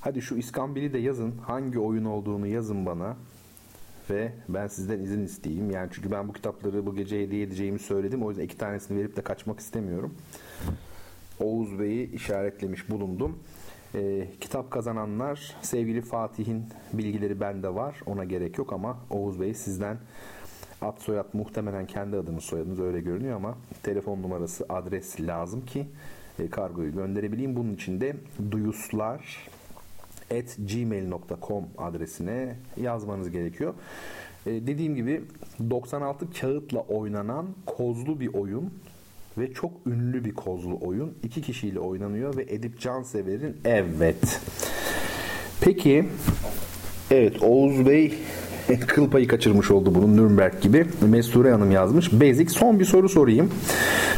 Hadi 0.00 0.22
şu 0.22 0.36
İskambil'i 0.36 0.92
de 0.92 0.98
yazın. 0.98 1.34
Hangi 1.38 1.78
oyun 1.78 2.04
olduğunu 2.04 2.46
yazın 2.46 2.86
bana. 2.86 3.16
Ve 4.10 4.32
ben 4.48 4.66
sizden 4.66 5.00
izin 5.00 5.24
isteyeyim. 5.24 5.70
Yani 5.70 5.88
çünkü 5.92 6.10
ben 6.10 6.28
bu 6.28 6.32
kitapları 6.32 6.86
bu 6.86 6.94
gece 6.96 7.22
hediye 7.22 7.42
edeceğimi 7.42 7.78
söyledim. 7.78 8.22
O 8.22 8.30
yüzden 8.30 8.44
iki 8.44 8.58
tanesini 8.58 8.98
verip 8.98 9.16
de 9.16 9.22
kaçmak 9.22 9.60
istemiyorum. 9.60 10.14
Oğuz 11.40 11.78
Bey'i 11.78 12.12
işaretlemiş 12.12 12.90
bulundum. 12.90 13.38
E, 13.94 14.28
kitap 14.40 14.70
kazananlar 14.70 15.56
sevgili 15.62 16.02
Fatih'in 16.02 16.64
bilgileri 16.92 17.40
bende 17.40 17.74
var. 17.74 18.00
Ona 18.06 18.24
gerek 18.24 18.58
yok 18.58 18.72
ama 18.72 18.98
Oğuz 19.10 19.40
Bey 19.40 19.54
sizden 19.54 19.98
ad 20.82 20.98
soyad 20.98 21.26
muhtemelen 21.32 21.86
kendi 21.86 22.16
adınız 22.16 22.44
soyadınız 22.44 22.80
öyle 22.80 23.00
görünüyor 23.00 23.36
ama 23.36 23.58
telefon 23.82 24.22
numarası 24.22 24.66
adres 24.68 25.20
lazım 25.20 25.66
ki 25.66 25.86
e, 26.38 26.50
kargoyu 26.50 26.92
gönderebileyim. 26.92 27.56
Bunun 27.56 27.74
için 27.74 28.00
de 28.00 28.16
duyuslar 28.50 29.48
at 30.30 30.56
gmail.com 30.72 31.64
adresine 31.78 32.56
yazmanız 32.76 33.30
gerekiyor. 33.30 33.74
E, 34.46 34.50
dediğim 34.50 34.94
gibi 34.96 35.22
96 35.70 36.30
kağıtla 36.30 36.80
oynanan 36.80 37.46
kozlu 37.66 38.20
bir 38.20 38.34
oyun 38.34 38.72
ve 39.38 39.52
çok 39.52 39.72
ünlü 39.86 40.24
bir 40.24 40.34
kozlu 40.34 40.78
oyun. 40.80 41.18
iki 41.22 41.42
kişiyle 41.42 41.78
oynanıyor 41.78 42.36
ve 42.36 42.42
Edip 42.48 42.80
Cansever'in 42.80 43.56
evet. 43.64 44.40
Peki 45.60 46.04
evet 47.10 47.42
Oğuz 47.42 47.86
Bey 47.86 48.14
kıl 48.86 49.10
payı 49.10 49.28
kaçırmış 49.28 49.70
oldu 49.70 49.94
bunun 49.94 50.16
Nürnberg 50.16 50.60
gibi. 50.60 50.86
Mesture 51.08 51.52
Hanım 51.52 51.70
yazmış. 51.70 52.12
Basic 52.12 52.48
son 52.48 52.80
bir 52.80 52.84
soru 52.84 53.08
sorayım. 53.08 53.50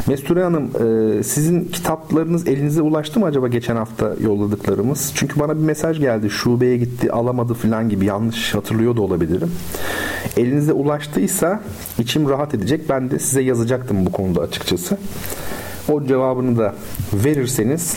Mesture 0.06 0.42
Hanım 0.42 0.64
e, 0.64 1.22
sizin 1.22 1.64
kitaplarınız 1.64 2.48
elinize 2.48 2.82
ulaştı 2.82 3.20
mı 3.20 3.26
acaba 3.26 3.48
geçen 3.48 3.76
hafta 3.76 4.12
yolladıklarımız? 4.20 5.12
Çünkü 5.14 5.40
bana 5.40 5.56
bir 5.56 5.62
mesaj 5.62 6.00
geldi. 6.00 6.30
Şubeye 6.30 6.76
gitti 6.76 7.12
alamadı 7.12 7.54
falan 7.54 7.88
gibi 7.88 8.04
yanlış 8.04 8.54
hatırlıyor 8.54 8.96
da 8.96 9.02
olabilirim. 9.02 9.52
Elinize 10.36 10.72
ulaştıysa 10.72 11.60
içim 11.98 12.28
rahat 12.28 12.54
edecek. 12.54 12.88
Ben 12.88 13.10
de 13.10 13.18
size 13.18 13.42
yazacaktım 13.42 14.06
bu 14.06 14.12
konuda 14.12 14.40
açıkçası. 14.40 14.98
O 15.88 16.04
cevabını 16.04 16.58
da 16.58 16.74
verirseniz 17.12 17.96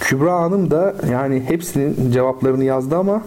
Kübra 0.00 0.40
Hanım 0.40 0.70
da 0.70 0.94
yani 1.10 1.42
hepsinin 1.48 2.10
cevaplarını 2.12 2.64
yazdı 2.64 2.96
ama 2.96 3.22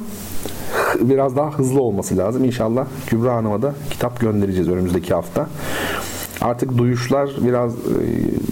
biraz 1.01 1.35
daha 1.35 1.51
hızlı 1.51 1.81
olması 1.81 2.17
lazım. 2.17 2.43
İnşallah 2.43 2.85
Kübra 3.07 3.35
Hanım'a 3.35 3.61
da 3.61 3.73
kitap 3.89 4.19
göndereceğiz 4.19 4.69
önümüzdeki 4.69 5.13
hafta. 5.13 5.47
Artık 6.41 6.77
duyuşlar 6.77 7.29
biraz 7.45 7.73
e, 7.73 7.77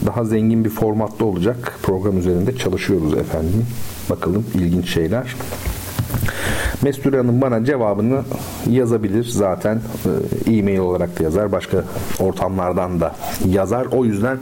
daha 0.06 0.26
zengin 0.26 0.66
bir 0.66 0.70
formatta 0.70 1.26
olacak. 1.26 1.80
Program 1.84 2.18
üzerinde 2.18 2.56
çalışıyoruz 2.56 3.14
efendim. 3.14 3.66
Bakalım 4.10 4.46
ilginç 4.54 4.90
şeyler. 4.90 5.36
Mesture 6.82 7.18
Hanım 7.18 7.42
bana 7.42 7.66
cevabını 7.66 8.22
yazabilir 8.70 9.24
zaten. 9.24 9.82
E, 10.48 10.54
e-mail 10.58 10.78
olarak 10.78 11.20
da 11.20 11.24
yazar. 11.24 11.52
Başka 11.52 11.84
ortamlardan 12.20 13.00
da 13.00 13.16
yazar. 13.50 13.86
O 13.92 14.06
yüzden 14.06 14.38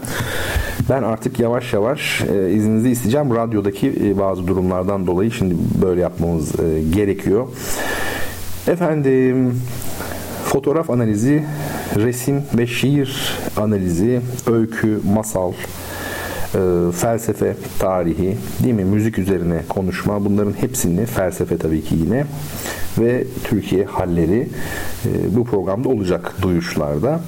ben 0.90 1.04
artık 1.04 1.40
yavaş 1.40 1.74
yavaş 1.74 2.22
e, 2.22 2.52
izninizi 2.52 2.90
isteyeceğim. 2.90 3.36
Radyodaki 3.36 4.16
bazı 4.20 4.48
durumlardan 4.48 5.08
dolayı 5.08 5.32
şimdi 5.32 5.56
böyle 5.82 6.02
yapmamız 6.02 6.52
gerekiyor. 6.96 7.48
Efendim 8.68 9.62
fotoğraf 10.46 10.90
analizi, 10.90 11.44
resim 11.96 12.44
ve 12.58 12.68
şiir 12.68 13.40
analizi, 13.58 14.22
öykü, 14.52 15.00
masal, 15.14 15.52
e, 15.52 16.60
felsefe 16.92 17.56
tarihi, 17.80 18.38
değil 18.64 18.74
mi? 18.74 18.86
Müzik 18.86 19.20
üzerine 19.20 19.62
konuşma. 19.70 20.26
Bunların 20.26 20.54
hepsini 20.62 21.06
felsefe 21.06 21.58
tabii 21.58 21.82
ki 21.82 21.96
yine 21.96 22.26
ve 23.00 23.24
Türkiye 23.44 23.86
halleri 23.86 24.48
e, 25.06 25.36
bu 25.36 25.44
programda 25.46 25.90
olacak 25.90 26.36
duyuşlarda. 26.42 27.20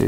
E, 0.00 0.06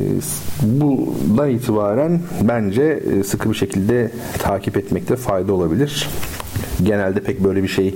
bundan 0.63 1.51
itibaren 1.51 2.21
bence 2.43 3.03
sıkı 3.25 3.51
bir 3.51 3.55
şekilde 3.55 4.11
takip 4.39 4.77
etmekte 4.77 5.17
fayda 5.17 5.53
olabilir. 5.53 6.09
Genelde 6.83 7.21
pek 7.21 7.45
böyle 7.45 7.63
bir 7.63 7.69
şey 7.69 7.95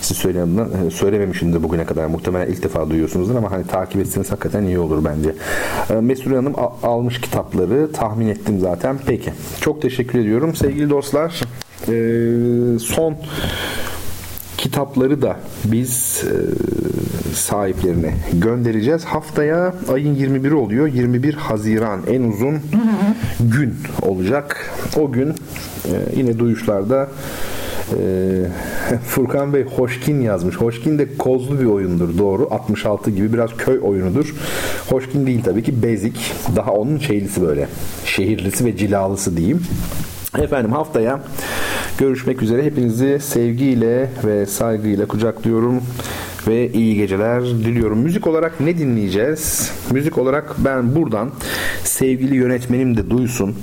siz 0.00 0.16
söylememişsiniz 0.16 0.94
söylememişimdir 0.94 1.62
bugüne 1.62 1.84
kadar. 1.84 2.06
Muhtemelen 2.06 2.52
ilk 2.52 2.62
defa 2.62 2.90
duyuyorsunuzdur 2.90 3.34
ama 3.34 3.50
hani 3.50 3.66
takip 3.66 4.00
etseniz 4.00 4.30
hakikaten 4.32 4.62
iyi 4.62 4.78
olur 4.78 5.04
bence. 5.04 5.34
E, 5.90 5.94
Mesut 6.00 6.36
Hanım 6.36 6.54
almış 6.82 7.20
kitapları 7.20 7.92
tahmin 7.92 8.28
ettim 8.28 8.60
zaten. 8.60 8.98
Peki. 9.06 9.32
Çok 9.60 9.82
teşekkür 9.82 10.18
ediyorum. 10.18 10.54
Sevgili 10.54 10.90
dostlar 10.90 11.40
e, 11.88 12.78
son 12.78 13.16
kitapları 14.58 15.22
da 15.22 15.36
biz 15.64 16.24
e, 16.24 16.34
sahiplerine 17.34 18.14
göndereceğiz. 18.32 19.04
Haftaya 19.04 19.74
ayın 19.92 20.14
21'i 20.14 20.54
oluyor. 20.54 20.86
21 20.86 21.34
Haziran 21.34 22.00
en 22.10 22.22
uzun 22.22 22.58
gün 23.40 23.74
olacak. 24.02 24.70
O 24.96 25.12
gün 25.12 25.34
yine 26.16 26.38
duyuşlarda 26.38 27.08
ee, 27.98 28.96
Furkan 29.06 29.52
Bey 29.52 29.64
Hoşkin 29.64 30.20
yazmış. 30.20 30.56
Hoşkin 30.56 30.98
de 30.98 31.16
kozlu 31.18 31.60
bir 31.60 31.64
oyundur 31.64 32.18
doğru. 32.18 32.48
66 32.50 33.10
gibi 33.10 33.32
biraz 33.32 33.56
köy 33.56 33.78
oyunudur. 33.82 34.34
Hoşkin 34.88 35.26
değil 35.26 35.42
tabii 35.44 35.62
ki 35.62 35.82
Basic. 35.82 36.20
Daha 36.56 36.72
onun 36.72 36.98
şeylisi 36.98 37.42
böyle. 37.42 37.68
Şehirlisi 38.04 38.64
ve 38.64 38.76
cilalısı 38.76 39.36
diyeyim. 39.36 39.62
Efendim 40.38 40.72
haftaya 40.72 41.20
görüşmek 41.98 42.42
üzere. 42.42 42.62
Hepinizi 42.62 43.18
sevgiyle 43.20 44.10
ve 44.24 44.46
saygıyla 44.46 45.06
kucaklıyorum 45.06 45.82
ve 46.48 46.72
iyi 46.72 46.96
geceler 46.96 47.42
diliyorum. 47.44 47.98
Müzik 47.98 48.26
olarak 48.26 48.60
ne 48.60 48.78
dinleyeceğiz? 48.78 49.72
Müzik 49.90 50.18
olarak 50.18 50.54
ben 50.58 50.94
buradan 50.94 51.30
sevgili 51.84 52.36
yönetmenim 52.36 52.96
de 52.96 53.10
duysun. 53.10 53.54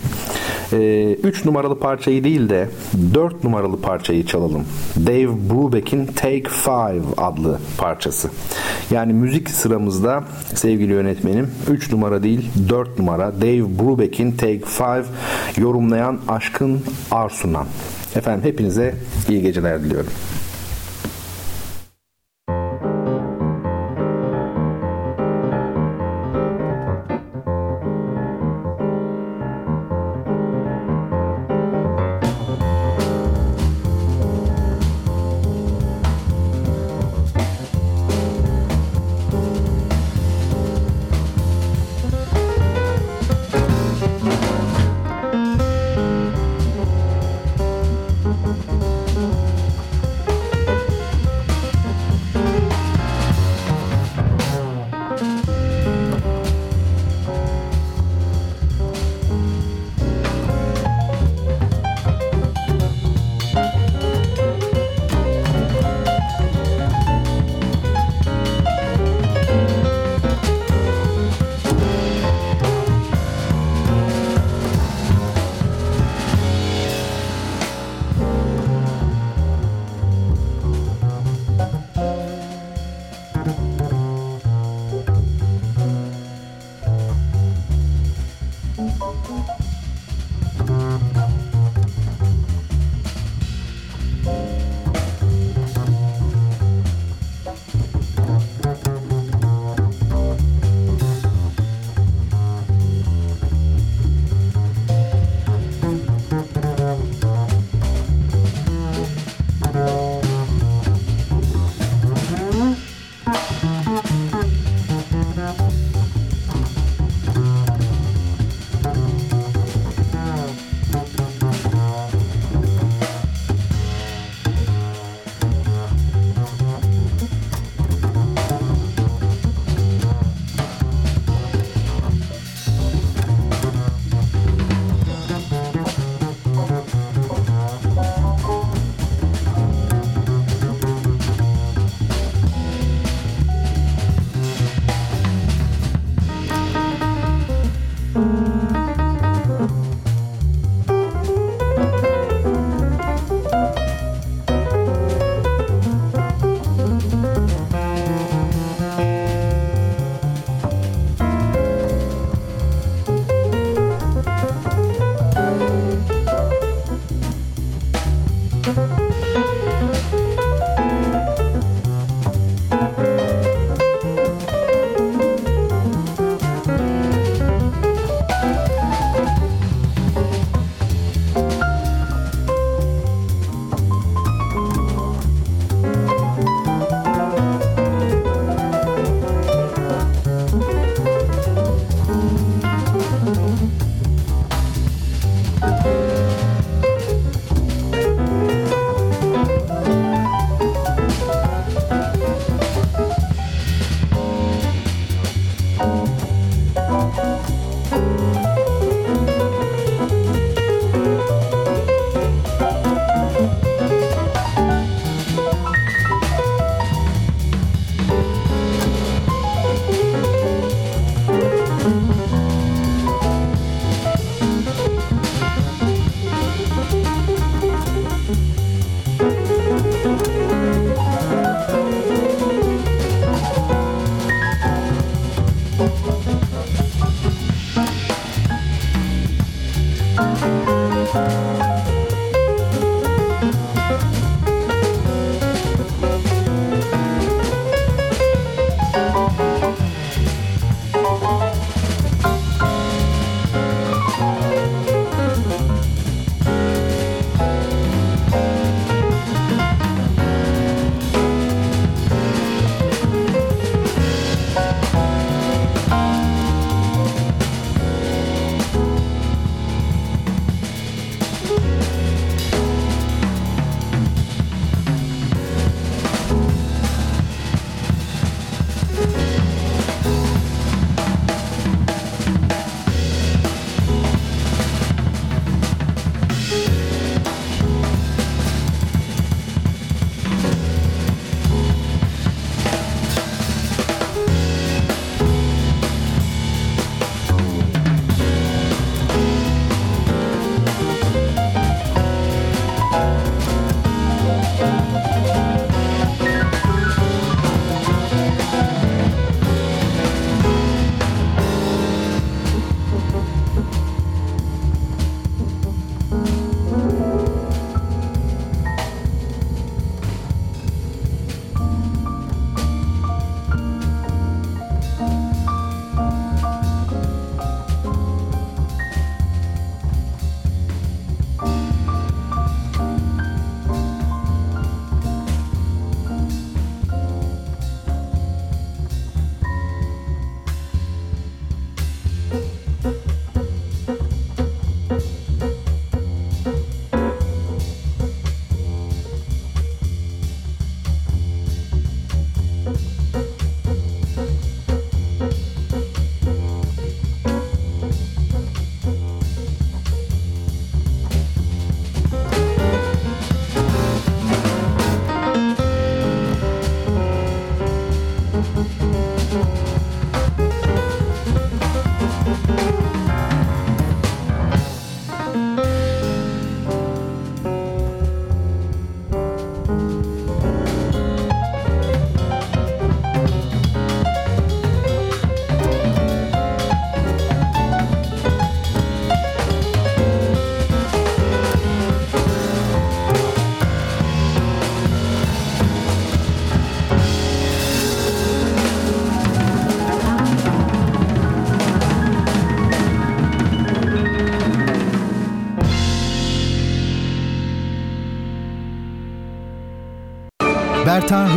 3 0.71 0.73
ee, 0.73 1.47
numaralı 1.47 1.79
parçayı 1.79 2.23
değil 2.23 2.49
de 2.49 2.69
4 3.13 3.43
numaralı 3.43 3.81
parçayı 3.81 4.25
çalalım. 4.25 4.65
Dave 5.05 5.49
Brubeck'in 5.49 6.05
Take 6.05 6.43
5 6.43 6.51
adlı 7.17 7.59
parçası. 7.77 8.29
Yani 8.91 9.13
müzik 9.13 9.49
sıramızda 9.49 10.23
sevgili 10.53 10.91
yönetmenim 10.93 11.51
3 11.69 11.91
numara 11.91 12.23
değil 12.23 12.49
4 12.69 12.99
numara 12.99 13.41
Dave 13.41 13.79
Brubeck'in 13.79 14.31
Take 14.31 14.61
5 14.61 15.05
yorumlayan 15.57 16.19
Aşkın 16.27 16.81
Arsunan. 17.11 17.65
Efendim 18.15 18.43
hepinize 18.43 18.95
iyi 19.29 19.41
geceler 19.41 19.83
diliyorum. 19.83 20.11